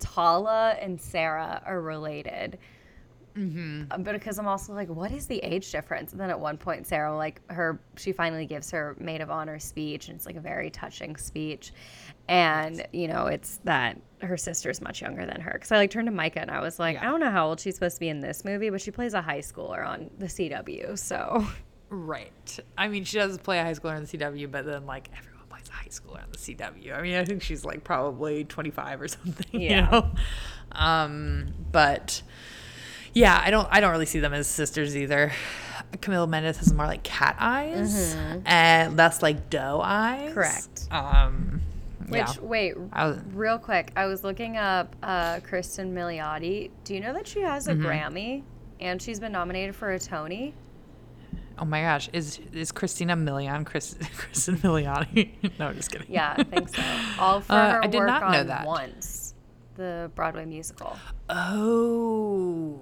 Tala 0.00 0.76
and 0.80 1.00
Sarah 1.00 1.62
are 1.66 1.80
related. 1.80 2.58
Mm-hmm. 3.36 4.02
But 4.02 4.12
because 4.14 4.38
I'm 4.38 4.48
also 4.48 4.72
like, 4.72 4.88
what 4.88 5.12
is 5.12 5.26
the 5.26 5.38
age 5.38 5.70
difference? 5.70 6.12
And 6.12 6.20
then 6.20 6.30
at 6.30 6.40
one 6.40 6.56
point, 6.56 6.86
Sarah, 6.86 7.14
like 7.14 7.40
her, 7.50 7.78
she 7.96 8.12
finally 8.12 8.46
gives 8.46 8.70
her 8.70 8.96
maid 8.98 9.20
of 9.20 9.30
honor 9.30 9.58
speech, 9.58 10.08
and 10.08 10.16
it's 10.16 10.24
like 10.24 10.36
a 10.36 10.40
very 10.40 10.70
touching 10.70 11.16
speech. 11.16 11.72
And 12.28 12.86
you 12.92 13.08
know, 13.08 13.26
it's 13.26 13.60
that 13.64 14.00
her 14.22 14.36
sister's 14.36 14.80
much 14.80 15.02
younger 15.02 15.26
than 15.26 15.40
her. 15.40 15.52
Because 15.52 15.70
I 15.70 15.76
like 15.76 15.90
turned 15.90 16.06
to 16.06 16.12
Micah 16.12 16.40
and 16.40 16.50
I 16.50 16.60
was 16.60 16.78
like, 16.78 16.94
Yeah. 16.94 17.06
I 17.06 17.10
don't 17.10 17.20
know 17.20 17.30
how 17.30 17.48
old 17.48 17.60
she's 17.60 17.74
supposed 17.74 17.96
to 17.96 18.00
be 18.00 18.08
in 18.08 18.20
this 18.20 18.44
movie, 18.44 18.70
but 18.70 18.80
she 18.80 18.90
plays 18.90 19.12
a 19.14 19.20
high 19.20 19.40
schooler 19.40 19.86
on 19.86 20.10
the 20.18 20.26
CW. 20.26 20.98
So 20.98 21.46
Right. 21.88 22.58
I 22.76 22.88
mean, 22.88 23.04
she 23.04 23.18
does 23.18 23.38
play 23.38 23.58
a 23.58 23.62
high 23.62 23.74
schooler 23.74 23.96
on 23.96 24.04
the 24.04 24.18
CW, 24.18 24.50
but 24.50 24.64
then 24.64 24.86
like 24.86 25.10
everyone 25.16 25.35
high 25.76 25.88
schooler 25.88 26.22
on 26.22 26.30
the 26.32 26.38
CW. 26.38 26.96
I 26.96 27.02
mean, 27.02 27.14
I 27.16 27.24
think 27.24 27.42
she's 27.42 27.64
like 27.64 27.84
probably 27.84 28.44
25 28.44 29.02
or 29.02 29.08
something. 29.16 29.60
Yeah. 29.60 29.68
You 29.86 29.90
know? 29.90 30.10
Um, 30.72 31.54
but 31.72 32.22
yeah, 33.14 33.40
I 33.42 33.50
don't. 33.50 33.66
I 33.70 33.80
don't 33.80 33.90
really 33.92 34.06
see 34.06 34.18
them 34.20 34.34
as 34.34 34.46
sisters 34.46 34.96
either. 34.96 35.32
Camila 35.98 36.28
Mendes 36.28 36.58
has 36.58 36.72
more 36.74 36.86
like 36.86 37.02
cat 37.02 37.36
eyes 37.38 38.14
and 38.44 38.96
less 38.96 39.22
like 39.22 39.48
doe 39.50 39.80
eyes. 39.82 40.22
Mm-hmm. 40.24 40.34
Correct. 40.34 40.88
Um, 40.90 41.62
Which 42.08 42.18
yeah. 42.20 42.34
wait, 42.42 42.76
was- 42.78 43.20
real 43.32 43.58
quick, 43.58 43.92
I 43.96 44.06
was 44.06 44.22
looking 44.24 44.56
up 44.56 44.94
uh, 45.02 45.40
Kristen 45.40 45.94
Milioti. 45.94 46.70
Do 46.84 46.94
you 46.94 47.00
know 47.00 47.12
that 47.14 47.26
she 47.26 47.40
has 47.40 47.68
a 47.68 47.72
Mm-hmm. 47.74 47.86
Grammy 47.86 48.42
and 48.80 49.00
she's 49.00 49.18
been 49.20 49.32
nominated 49.32 49.74
for 49.74 49.92
a 49.92 49.98
Tony? 49.98 50.52
Oh 51.58 51.64
my 51.64 51.80
gosh, 51.82 52.08
is 52.12 52.38
is 52.52 52.70
Christina 52.72 53.16
Milian 53.16 53.64
Chris, 53.64 53.96
Kristen 54.16 54.56
Miliani? 54.58 55.30
no, 55.58 55.68
I'm 55.68 55.76
just 55.76 55.90
kidding. 55.90 56.06
Yeah, 56.10 56.34
I 56.36 56.42
think 56.44 56.68
so. 56.68 56.82
All 57.18 57.40
for 57.42 57.52
Uh, 57.52 57.70
her 57.72 57.84
I 57.84 57.86
did 57.86 57.98
work 57.98 58.08
not 58.08 58.30
know 58.32 58.40
on 58.40 58.46
that. 58.48 58.66
Once, 58.66 59.34
the 59.76 60.10
Broadway 60.14 60.44
musical. 60.44 60.96
Oh, 61.30 62.80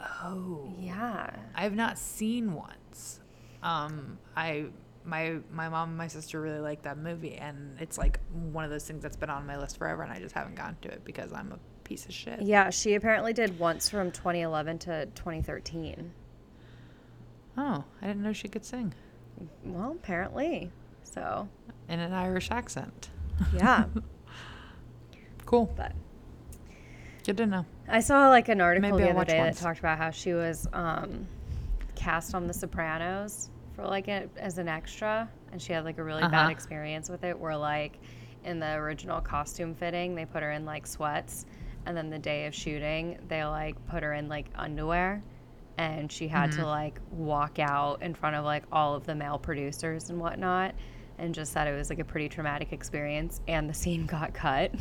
oh. 0.00 0.74
Yeah. 0.78 1.30
I 1.54 1.62
have 1.62 1.74
not 1.74 1.98
seen 1.98 2.52
once. 2.54 3.20
Um, 3.62 4.18
I 4.36 4.66
my 5.04 5.38
my 5.50 5.68
mom 5.68 5.90
and 5.90 5.98
my 5.98 6.06
sister 6.06 6.40
really 6.40 6.60
like 6.60 6.82
that 6.82 6.98
movie, 6.98 7.34
and 7.34 7.76
it's 7.80 7.98
like 7.98 8.20
one 8.52 8.64
of 8.64 8.70
those 8.70 8.86
things 8.86 9.02
that's 9.02 9.16
been 9.16 9.30
on 9.30 9.46
my 9.46 9.56
list 9.58 9.76
forever, 9.78 10.02
and 10.02 10.12
I 10.12 10.18
just 10.20 10.34
haven't 10.34 10.54
gotten 10.54 10.76
to 10.82 10.88
it 10.88 11.04
because 11.04 11.32
I'm 11.32 11.52
a 11.52 11.58
piece 11.84 12.06
of 12.06 12.12
shit. 12.14 12.42
Yeah, 12.42 12.70
she 12.70 12.94
apparently 12.94 13.32
did 13.32 13.58
once 13.58 13.88
from 13.88 14.10
2011 14.12 14.78
to 14.80 15.06
2013. 15.06 16.12
Oh, 17.56 17.84
I 18.02 18.06
didn't 18.06 18.22
know 18.22 18.32
she 18.32 18.48
could 18.48 18.64
sing 18.64 18.92
Well, 19.64 19.92
apparently. 19.92 20.70
So, 21.02 21.48
in 21.88 22.00
an 22.00 22.12
Irish 22.12 22.50
accent. 22.50 23.10
yeah. 23.52 23.84
Cool. 25.46 25.72
but 25.76 25.92
Good 27.24 27.36
to 27.38 27.46
know. 27.46 27.66
I 27.88 28.00
saw 28.00 28.28
like 28.28 28.48
an 28.48 28.60
article 28.60 28.90
Maybe 28.90 29.02
the 29.04 29.10
I'll 29.10 29.16
other 29.18 29.24
day 29.26 29.38
once. 29.38 29.58
that 29.58 29.62
talked 29.62 29.78
about 29.78 29.98
how 29.98 30.10
she 30.10 30.32
was 30.32 30.66
um, 30.72 31.26
cast 31.94 32.34
on 32.34 32.46
The 32.46 32.54
Sopranos 32.54 33.50
for 33.76 33.84
like 33.84 34.08
a, 34.08 34.28
as 34.36 34.58
an 34.58 34.68
extra, 34.68 35.28
and 35.52 35.60
she 35.60 35.72
had 35.72 35.84
like 35.84 35.98
a 35.98 36.02
really 36.04 36.22
bad 36.22 36.34
Uh-huh. 36.34 36.50
experience 36.50 37.08
with 37.10 37.24
it. 37.24 37.38
Where 37.38 37.56
like 37.56 37.98
in 38.44 38.58
the 38.58 38.72
original 38.74 39.20
costume 39.20 39.74
fitting, 39.74 40.14
they 40.14 40.24
put 40.24 40.42
her 40.42 40.52
in 40.52 40.64
like 40.64 40.86
sweats, 40.86 41.44
and 41.86 41.96
then 41.96 42.08
the 42.10 42.18
day 42.18 42.46
of 42.46 42.54
shooting, 42.54 43.18
they 43.28 43.44
like 43.44 43.74
put 43.86 44.02
her 44.02 44.14
in 44.14 44.28
like 44.28 44.46
underwear, 44.54 45.22
and 45.78 46.10
she 46.10 46.28
had 46.28 46.50
Mm-hmm. 46.50 46.60
to 46.60 46.66
like 46.66 47.00
walk 47.10 47.58
out 47.58 48.02
in 48.02 48.14
front 48.14 48.36
of 48.36 48.44
like 48.44 48.64
all 48.72 48.94
of 48.94 49.04
the 49.06 49.14
male 49.14 49.38
producers 49.38 50.10
and 50.10 50.18
whatnot, 50.20 50.74
and 51.18 51.34
just 51.34 51.52
said 51.52 51.66
it 51.68 51.76
was 51.76 51.90
like 51.90 51.98
a 51.98 52.04
pretty 52.04 52.28
traumatic 52.28 52.72
experience, 52.72 53.40
and 53.48 53.68
the 53.68 53.74
scene 53.74 54.06
got 54.06 54.34
cut. 54.34 54.72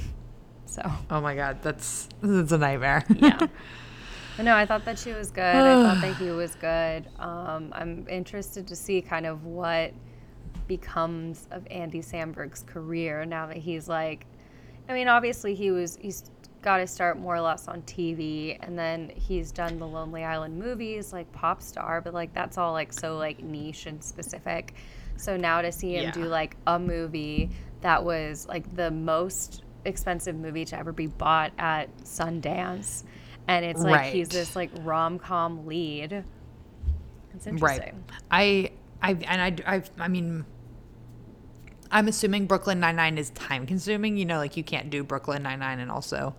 So. 0.65 0.81
Oh 1.11 1.19
my 1.19 1.35
god, 1.35 1.61
that's 1.61 2.07
that's 2.21 2.51
a 2.53 2.57
nightmare. 2.57 3.03
yeah. 3.17 3.37
But 4.37 4.43
no, 4.45 4.55
I 4.55 4.65
thought 4.65 4.85
that 4.85 4.97
she 4.97 5.11
was 5.11 5.29
good. 5.29 5.43
I 5.43 5.83
thought 5.93 6.01
that 6.01 6.15
he 6.15 6.31
was 6.31 6.55
good. 6.55 7.05
Um, 7.19 7.69
I'm 7.73 8.07
interested 8.09 8.65
to 8.67 8.75
see 8.75 8.99
kind 9.01 9.27
of 9.27 9.43
what 9.45 9.93
becomes 10.67 11.47
of 11.51 11.67
Andy 11.69 11.99
Samberg's 12.01 12.63
career 12.63 13.25
now 13.25 13.45
that 13.47 13.57
he's 13.57 13.87
like, 13.87 14.25
I 14.89 14.93
mean, 14.93 15.07
obviously 15.07 15.53
he 15.55 15.71
was 15.71 15.97
he's 16.01 16.31
got 16.63 16.77
to 16.77 16.87
start 16.87 17.19
more 17.19 17.35
or 17.35 17.41
less 17.41 17.67
on 17.67 17.81
TV, 17.83 18.57
and 18.61 18.77
then 18.79 19.11
he's 19.15 19.51
done 19.51 19.77
the 19.77 19.87
Lonely 19.87 20.23
Island 20.23 20.57
movies 20.57 21.13
like 21.13 21.31
Popstar, 21.31 22.03
but 22.03 22.13
like 22.13 22.33
that's 22.33 22.57
all 22.57 22.71
like 22.71 22.91
so 22.93 23.17
like 23.17 23.43
niche 23.43 23.85
and 23.85 24.03
specific. 24.03 24.73
So 25.17 25.37
now 25.37 25.61
to 25.61 25.71
see 25.71 25.95
him 25.97 26.03
Yeah. 26.05 26.11
do 26.11 26.23
like 26.25 26.55
a 26.65 26.79
movie 26.79 27.51
that 27.81 28.03
was 28.03 28.47
like 28.47 28.73
the 28.75 28.89
most 28.89 29.63
expensive 29.85 30.35
movie 30.35 30.65
to 30.65 30.79
ever 30.79 30.91
be 30.91 31.07
bought 31.07 31.51
at 31.59 31.95
Sundance, 31.97 33.03
and 33.47 33.65
it's 33.65 33.81
like 33.81 34.05
he's 34.05 34.29
this 34.29 34.55
like 34.55 34.71
rom 34.81 35.19
com 35.19 35.67
lead. 35.67 36.23
It's 37.35 37.45
Right. 37.47 37.81
interesting. 37.81 38.03
I 38.31 38.71
I 39.01 39.11
and 39.27 39.41
I 39.67 39.75
I 39.75 39.83
I 39.99 40.07
mean 40.07 40.45
I'm 41.93 42.07
assuming 42.07 42.47
Brooklyn 42.47 42.79
Nine 42.79 42.97
Nine 42.97 43.17
is 43.17 43.29
time 43.29 43.65
consuming. 43.65 44.17
You 44.17 44.25
know, 44.25 44.37
like 44.37 44.57
you 44.57 44.63
can't 44.63 44.89
do 44.89 45.03
Brooklyn 45.03 45.43
Nine 45.43 45.59
Nine 45.59 45.79
and 45.79 45.89
also 45.91 46.35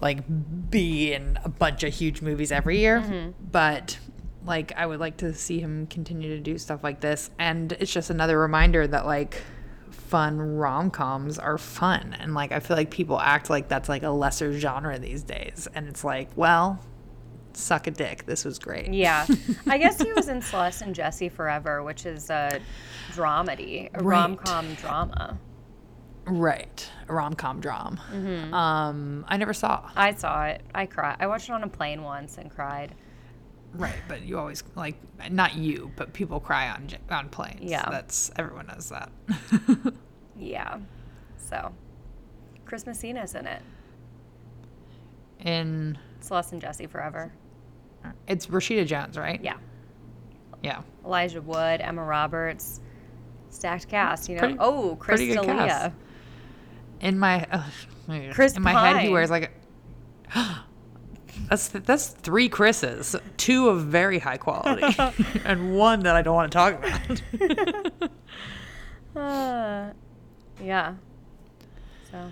like 0.00 0.22
be 0.70 1.12
in 1.12 1.38
a 1.44 1.48
bunch 1.48 1.84
of 1.84 1.94
huge 1.94 2.22
movies 2.22 2.50
every 2.50 2.78
year. 2.78 3.00
Mm-hmm. 3.00 3.30
But 3.52 3.98
like 4.44 4.72
I 4.76 4.86
would 4.86 5.00
like 5.00 5.18
to 5.18 5.34
see 5.34 5.60
him 5.60 5.86
continue 5.86 6.30
to 6.30 6.40
do 6.40 6.56
stuff 6.58 6.82
like 6.82 7.00
this. 7.00 7.30
And 7.38 7.72
it's 7.72 7.92
just 7.92 8.10
another 8.10 8.38
reminder 8.38 8.86
that 8.86 9.06
like 9.06 9.42
fun 9.90 10.40
rom 10.40 10.90
coms 10.90 11.38
are 11.38 11.58
fun. 11.58 12.16
And 12.18 12.34
like 12.34 12.50
I 12.50 12.60
feel 12.60 12.76
like 12.76 12.90
people 12.90 13.20
act 13.20 13.50
like 13.50 13.68
that's 13.68 13.88
like 13.88 14.02
a 14.02 14.10
lesser 14.10 14.58
genre 14.58 14.98
these 14.98 15.22
days. 15.22 15.68
And 15.74 15.86
it's 15.86 16.02
like, 16.02 16.30
well, 16.34 16.80
suck 17.58 17.86
a 17.86 17.90
dick. 17.90 18.24
This 18.26 18.44
was 18.44 18.58
great. 18.58 18.92
Yeah. 18.92 19.26
I 19.66 19.78
guess 19.78 20.00
he 20.00 20.12
was 20.12 20.28
in 20.34 20.40
Celeste 20.42 20.82
and 20.82 20.94
Jesse 20.94 21.28
Forever, 21.28 21.82
which 21.82 22.06
is 22.06 22.30
a 22.30 22.60
dramedy, 23.12 23.90
a 23.94 24.02
Right. 24.02 24.20
rom 24.20 24.36
com 24.36 24.74
drama. 24.74 25.38
Right. 26.26 26.90
A 27.08 27.14
rom 27.14 27.34
com 27.34 27.60
dram. 27.60 27.98
Mm-hmm. 28.12 28.52
Um, 28.54 29.24
I 29.28 29.36
never 29.38 29.52
saw. 29.54 29.90
I 29.96 30.14
saw 30.14 30.44
it. 30.46 30.62
I 30.74 30.86
cried. 30.86 31.16
I 31.20 31.26
watched 31.26 31.48
it 31.48 31.52
on 31.52 31.62
a 31.64 31.68
plane 31.68 32.02
once 32.02 32.38
and 32.38 32.50
cried. 32.50 32.94
Right, 33.74 33.98
but 34.08 34.22
you 34.22 34.38
always 34.38 34.62
like 34.76 34.96
not 35.30 35.54
you, 35.54 35.90
but 35.96 36.14
people 36.14 36.40
cry 36.40 36.70
on 36.70 36.86
j- 36.86 36.96
on 37.10 37.28
planes. 37.28 37.60
Yeah. 37.70 37.86
that's 37.90 38.30
everyone 38.36 38.66
knows 38.66 38.88
that. 38.90 39.10
Yeah. 40.40 40.78
So, 41.36 41.72
Chris 42.64 42.86
Messina's 42.86 43.34
in 43.34 43.46
it. 43.46 43.60
In 45.40 45.98
Celeste 46.20 46.52
and 46.52 46.60
Jesse 46.60 46.86
Forever. 46.86 47.32
It's 48.26 48.46
Rashida 48.46 48.86
Jones, 48.86 49.16
right? 49.16 49.42
Yeah. 49.42 49.56
Yeah. 50.62 50.82
Elijah 51.04 51.40
Wood, 51.40 51.80
Emma 51.80 52.02
Roberts, 52.02 52.80
stacked 53.50 53.88
cast. 53.88 54.28
You 54.28 54.36
know. 54.36 54.40
Pretty- 54.40 54.56
oh, 54.58 54.96
Chris 55.00 55.20
D'Elia. 55.20 55.92
In 57.00 57.18
my 57.18 57.44
uh, 57.50 57.62
Chris 58.32 58.56
in 58.56 58.62
my 58.62 58.72
head, 58.72 59.02
he 59.02 59.08
wears 59.10 59.30
like 59.30 59.50
a. 60.34 60.44
That's 61.48 61.68
that's 61.68 62.08
three 62.08 62.48
Chris's, 62.48 63.14
two 63.36 63.68
of 63.68 63.84
very 63.84 64.18
high 64.18 64.36
quality, 64.38 64.84
and 65.44 65.76
one 65.76 66.00
that 66.00 66.16
I 66.16 66.20
don't 66.20 66.34
want 66.34 66.50
to 66.52 66.58
talk 66.58 66.74
about. 67.94 68.10
Uh, 69.16 69.92
yeah. 70.62 70.94
So, 72.10 72.30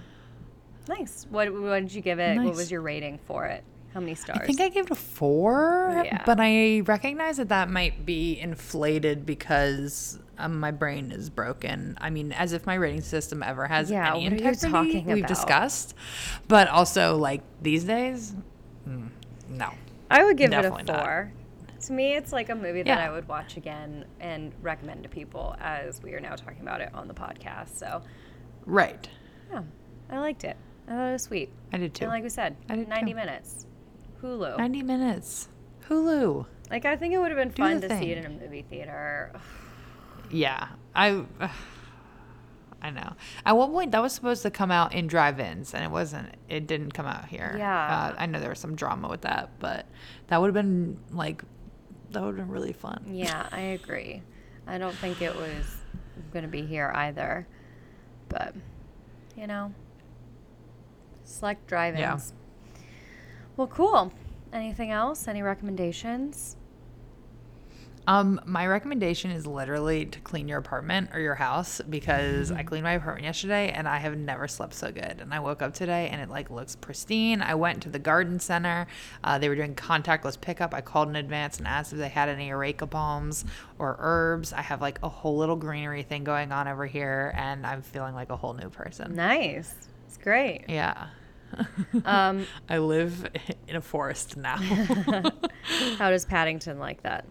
nice. 0.88 1.26
What, 1.30 1.52
what 1.52 1.80
did 1.80 1.94
you 1.94 2.02
give 2.02 2.18
it? 2.18 2.36
What 2.42 2.54
was 2.56 2.70
your 2.70 2.82
rating 2.82 3.18
for 3.18 3.46
it? 3.46 3.62
How 3.96 4.00
many 4.00 4.14
stars? 4.14 4.40
I 4.42 4.44
think 4.46 4.60
I 4.60 4.68
gave 4.68 4.84
it 4.84 4.90
a 4.90 4.94
four, 4.94 6.02
Yeah. 6.04 6.22
but 6.26 6.36
I 6.38 6.80
recognize 6.80 7.38
that 7.38 7.48
that 7.48 7.70
might 7.70 8.04
be 8.04 8.38
inflated 8.38 9.24
because 9.24 10.18
um, 10.36 10.60
my 10.60 10.70
brain 10.70 11.10
is 11.12 11.30
broken. 11.30 11.96
I 11.98 12.10
mean, 12.10 12.30
as 12.32 12.52
if 12.52 12.66
my 12.66 12.74
rating 12.74 13.00
system 13.00 13.42
ever 13.42 13.66
has 13.66 13.90
Yeah, 13.90 14.14
any 14.14 14.26
integrity. 14.26 14.70
talking 14.70 15.04
We've 15.06 15.16
about? 15.24 15.28
discussed, 15.28 15.94
but 16.46 16.68
also 16.68 17.16
like 17.16 17.40
these 17.62 17.84
days, 17.84 18.34
mm, 18.86 19.08
no. 19.48 19.70
I 20.10 20.24
would 20.24 20.36
give 20.36 20.50
Definitely 20.50 20.82
it 20.82 20.90
a 20.90 20.92
not. 20.92 21.02
four. 21.02 21.32
To 21.86 21.92
me, 21.94 22.16
it's 22.16 22.34
like 22.34 22.50
a 22.50 22.54
movie 22.54 22.82
that 22.82 22.98
Yeah. 22.98 23.08
I 23.08 23.10
would 23.10 23.26
watch 23.28 23.56
again 23.56 24.04
and 24.20 24.52
recommend 24.60 25.04
to 25.04 25.08
people 25.08 25.56
as 25.58 26.02
we 26.02 26.12
are 26.12 26.20
now 26.20 26.34
talking 26.36 26.60
about 26.60 26.82
it 26.82 26.90
on 26.92 27.08
the 27.08 27.14
podcast. 27.14 27.78
So, 27.78 28.02
Right, 28.66 29.08
yeah, 29.50 29.62
I 30.10 30.18
liked 30.18 30.44
it. 30.44 30.58
I 30.86 30.90
thought 30.90 31.08
it 31.08 31.12
was 31.12 31.22
sweet. 31.22 31.48
I 31.72 31.78
did 31.78 31.94
too. 31.94 32.04
And 32.04 32.12
like 32.12 32.22
we 32.22 32.28
said, 32.28 32.56
I 32.68 32.76
did 32.76 32.88
90 32.88 33.12
too. 33.12 33.16
minutes. 33.16 33.64
Hulu. 34.22 34.58
Ninety 34.58 34.82
minutes. 34.82 35.48
Hulu. 35.88 36.46
Like, 36.70 36.84
I 36.84 36.96
think 36.96 37.14
it 37.14 37.18
would 37.18 37.30
have 37.30 37.38
been 37.38 37.50
Do 37.50 37.62
fun 37.62 37.80
the 37.80 37.88
to 37.88 37.98
see 37.98 38.10
it 38.10 38.18
in 38.18 38.26
a 38.26 38.30
movie 38.30 38.64
theater. 38.68 39.32
Yeah, 40.28 40.70
I. 40.94 41.24
I 42.82 42.90
know. 42.90 43.12
At 43.44 43.56
one 43.56 43.70
point, 43.70 43.92
that 43.92 44.02
was 44.02 44.12
supposed 44.12 44.42
to 44.42 44.50
come 44.50 44.70
out 44.72 44.92
in 44.92 45.06
drive-ins, 45.06 45.72
and 45.72 45.84
it 45.84 45.90
wasn't. 45.90 46.34
It 46.48 46.66
didn't 46.66 46.92
come 46.92 47.06
out 47.06 47.26
here. 47.26 47.54
Yeah. 47.56 48.12
Uh, 48.12 48.14
I 48.18 48.26
know 48.26 48.40
there 48.40 48.50
was 48.50 48.58
some 48.58 48.74
drama 48.74 49.08
with 49.08 49.20
that, 49.22 49.50
but 49.60 49.86
that 50.26 50.40
would 50.40 50.48
have 50.48 50.54
been 50.54 50.98
like, 51.12 51.42
that 52.10 52.22
would 52.22 52.36
have 52.36 52.46
been 52.46 52.48
really 52.52 52.72
fun. 52.72 53.04
Yeah, 53.08 53.48
I 53.52 53.60
agree. 53.60 54.22
I 54.66 54.78
don't 54.78 54.94
think 54.96 55.22
it 55.22 55.34
was 55.34 55.76
going 56.32 56.44
to 56.44 56.50
be 56.50 56.62
here 56.62 56.92
either. 56.94 57.46
But, 58.28 58.54
you 59.36 59.46
know, 59.46 59.72
select 61.24 61.66
drive 61.68 61.94
ins. 61.94 62.00
Yeah. 62.00 62.18
Well, 63.56 63.68
cool. 63.68 64.12
Anything 64.52 64.90
else? 64.90 65.28
Any 65.28 65.42
recommendations? 65.42 66.56
Um, 68.08 68.40
my 68.46 68.66
recommendation 68.68 69.32
is 69.32 69.48
literally 69.48 70.06
to 70.06 70.20
clean 70.20 70.46
your 70.46 70.58
apartment 70.58 71.10
or 71.12 71.18
your 71.18 71.34
house 71.34 71.80
because 71.90 72.52
I 72.52 72.62
cleaned 72.62 72.84
my 72.84 72.92
apartment 72.92 73.24
yesterday 73.24 73.70
and 73.70 73.88
I 73.88 73.96
have 73.96 74.16
never 74.16 74.46
slept 74.46 74.74
so 74.74 74.92
good. 74.92 75.20
And 75.20 75.34
I 75.34 75.40
woke 75.40 75.60
up 75.60 75.74
today 75.74 76.08
and 76.12 76.20
it 76.20 76.28
like 76.28 76.48
looks 76.48 76.76
pristine. 76.76 77.42
I 77.42 77.56
went 77.56 77.82
to 77.82 77.88
the 77.88 77.98
garden 77.98 78.38
center. 78.38 78.86
Uh, 79.24 79.38
they 79.38 79.48
were 79.48 79.56
doing 79.56 79.74
contactless 79.74 80.40
pickup. 80.40 80.72
I 80.72 80.82
called 80.82 81.08
in 81.08 81.16
advance 81.16 81.58
and 81.58 81.66
asked 81.66 81.92
if 81.92 81.98
they 81.98 82.08
had 82.08 82.28
any 82.28 82.50
areca 82.50 82.86
palms 82.86 83.44
or 83.76 83.96
herbs. 83.98 84.52
I 84.52 84.62
have 84.62 84.80
like 84.80 85.00
a 85.02 85.08
whole 85.08 85.36
little 85.36 85.56
greenery 85.56 86.04
thing 86.04 86.22
going 86.22 86.52
on 86.52 86.68
over 86.68 86.86
here 86.86 87.34
and 87.36 87.66
I'm 87.66 87.82
feeling 87.82 88.14
like 88.14 88.30
a 88.30 88.36
whole 88.36 88.54
new 88.54 88.70
person. 88.70 89.16
Nice. 89.16 89.74
It's 90.06 90.16
great. 90.16 90.66
Yeah. 90.68 91.08
Um, 92.04 92.46
I 92.68 92.78
live 92.78 93.26
in 93.68 93.76
a 93.76 93.80
forest 93.80 94.36
now. 94.36 94.56
how 94.56 96.10
does 96.10 96.24
Paddington 96.24 96.78
like 96.78 97.02
that? 97.02 97.24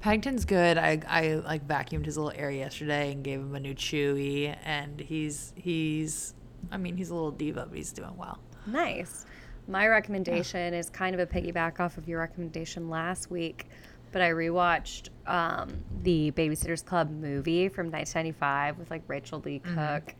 Paddington's 0.00 0.44
good. 0.44 0.78
I, 0.78 1.00
I 1.08 1.34
like 1.34 1.66
vacuumed 1.66 2.04
his 2.04 2.16
little 2.16 2.32
area 2.34 2.60
yesterday 2.60 3.12
and 3.12 3.22
gave 3.22 3.40
him 3.40 3.54
a 3.54 3.60
new 3.60 3.74
chewy, 3.74 4.56
and 4.64 5.00
he's 5.00 5.52
he's, 5.56 6.34
I 6.70 6.76
mean 6.76 6.96
he's 6.96 7.10
a 7.10 7.14
little 7.14 7.30
diva, 7.30 7.66
but 7.68 7.76
he's 7.76 7.92
doing 7.92 8.16
well. 8.16 8.38
Nice. 8.66 9.26
My 9.68 9.86
recommendation 9.86 10.74
is 10.74 10.90
kind 10.90 11.14
of 11.14 11.20
a 11.20 11.26
piggyback 11.26 11.78
off 11.80 11.96
of 11.98 12.08
your 12.08 12.20
recommendation 12.20 12.90
last 12.90 13.30
week, 13.30 13.68
but 14.10 14.20
I 14.20 14.30
rewatched 14.30 15.08
um, 15.26 15.72
the 16.02 16.32
Babysitters 16.32 16.84
Club 16.84 17.10
movie 17.10 17.68
from 17.68 17.86
1995 17.86 18.78
with 18.78 18.90
like 18.90 19.02
Rachael 19.06 19.40
Leigh 19.40 19.60
Cook. 19.60 20.14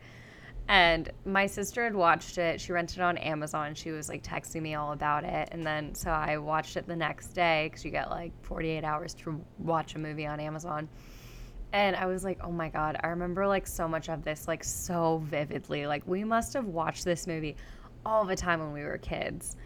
And 0.73 1.11
my 1.27 1.49
sister 1.49 1.85
had 1.85 1.95
watched 1.95 2.39
it. 2.39 2.59
She 2.59 2.73
rented 2.73 2.97
it 2.97 3.03
on 3.03 3.19
Amazon. 3.19 3.75
She 3.75 3.91
was 3.91 4.09
like 4.09 4.23
texting 4.23 4.63
me 4.63 4.75
all 4.75 4.93
about 4.93 5.23
it. 5.23 5.51
And 5.53 5.67
then 5.67 5.95
so 5.95 6.11
I 6.11 6.39
watched 6.39 6.79
it 6.79 6.87
the 6.87 6.97
next 6.97 7.35
day 7.35 7.69
because 7.69 7.85
you 7.85 7.91
get 7.91 8.09
like 8.09 8.33
48 8.41 8.83
hours 8.83 9.13
to 9.17 9.39
watch 9.59 9.97
a 9.97 9.99
movie 9.99 10.25
on 10.25 10.41
Amazon. 10.41 10.89
And 11.75 11.95
I 11.95 12.07
was 12.07 12.25
like, 12.25 12.39
oh 12.43 12.51
my 12.51 12.71
God, 12.71 12.99
I 13.05 13.09
remember 13.09 13.47
like 13.47 13.67
so 13.67 13.87
much 13.87 14.09
of 14.09 14.25
this, 14.25 14.49
like 14.49 14.65
so 14.65 15.23
vividly. 15.27 15.87
Like 15.87 16.07
we 16.07 16.25
must 16.25 16.55
have 16.55 16.65
watched 16.65 17.05
this 17.05 17.27
movie 17.27 17.55
all 18.07 18.25
the 18.25 18.37
time 18.37 18.59
when 18.59 18.73
we 18.73 18.83
were 18.83 18.97
kids. 18.97 19.59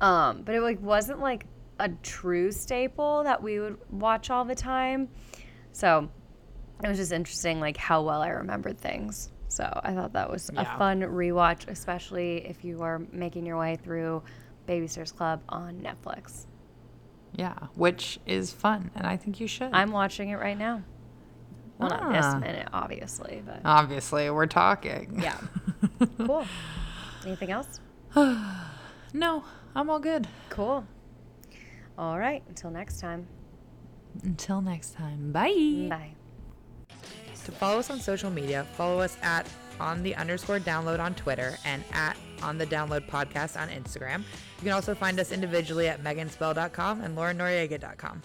Um, 0.00 0.42
but 0.42 0.54
it 0.54 0.60
like 0.60 0.80
wasn't 0.80 1.18
like 1.18 1.44
a 1.80 1.88
true 2.04 2.52
staple 2.52 3.24
that 3.24 3.42
we 3.42 3.58
would 3.58 3.78
watch 3.90 4.30
all 4.30 4.44
the 4.44 4.54
time. 4.54 5.08
So 5.72 6.08
it 6.84 6.86
was 6.86 6.98
just 6.98 7.10
interesting 7.10 7.58
like 7.58 7.76
how 7.76 8.02
well 8.02 8.22
I 8.22 8.28
remembered 8.28 8.78
things. 8.78 9.32
So 9.52 9.68
I 9.84 9.92
thought 9.92 10.14
that 10.14 10.30
was 10.30 10.50
a 10.56 10.64
fun 10.78 11.02
rewatch, 11.02 11.68
especially 11.68 12.38
if 12.46 12.64
you 12.64 12.80
are 12.80 13.02
making 13.12 13.44
your 13.44 13.58
way 13.58 13.76
through 13.76 14.22
Babysitters 14.66 15.14
Club 15.14 15.42
on 15.50 15.80
Netflix. 15.82 16.46
Yeah, 17.34 17.52
which 17.74 18.18
is 18.24 18.50
fun, 18.50 18.90
and 18.94 19.06
I 19.06 19.18
think 19.18 19.40
you 19.40 19.46
should. 19.46 19.68
I'm 19.74 19.92
watching 19.92 20.30
it 20.30 20.36
right 20.36 20.56
now. 20.56 20.82
Well, 21.76 21.90
not 21.90 22.02
Ah. 22.02 22.12
this 22.12 22.40
minute, 22.40 22.68
obviously, 22.72 23.42
but 23.44 23.60
Obviously, 23.62 24.30
we're 24.30 24.46
talking. 24.46 25.20
Yeah. 25.22 25.36
cool. 26.18 26.46
Anything 27.26 27.50
else? 27.50 27.78
no, 29.12 29.44
I'm 29.76 29.90
all 29.90 30.00
good. 30.00 30.28
Cool. 30.48 30.86
All 31.98 32.18
right. 32.18 32.42
Until 32.48 32.70
next 32.70 33.00
time. 33.00 33.26
Until 34.22 34.62
next 34.62 34.94
time, 34.94 35.30
bye. 35.30 35.86
Bye. 35.90 36.14
To 37.44 37.52
follow 37.52 37.78
us 37.78 37.90
on 37.90 38.00
social 38.00 38.30
media, 38.30 38.66
follow 38.74 39.00
us 39.00 39.16
at 39.22 39.46
on 39.80 40.02
the 40.02 40.14
underscore 40.14 40.60
download 40.60 41.00
on 41.00 41.14
Twitter 41.14 41.56
and 41.64 41.82
at 41.92 42.16
on 42.42 42.58
the 42.58 42.66
download 42.66 43.08
podcast 43.08 43.60
on 43.60 43.68
Instagram. 43.68 44.18
You 44.18 44.62
can 44.62 44.72
also 44.72 44.94
find 44.94 45.18
us 45.18 45.32
individually 45.32 45.88
at 45.88 46.02
meganspell.com 46.02 47.00
and 47.00 47.16
laurenoriega.com. 47.16 48.22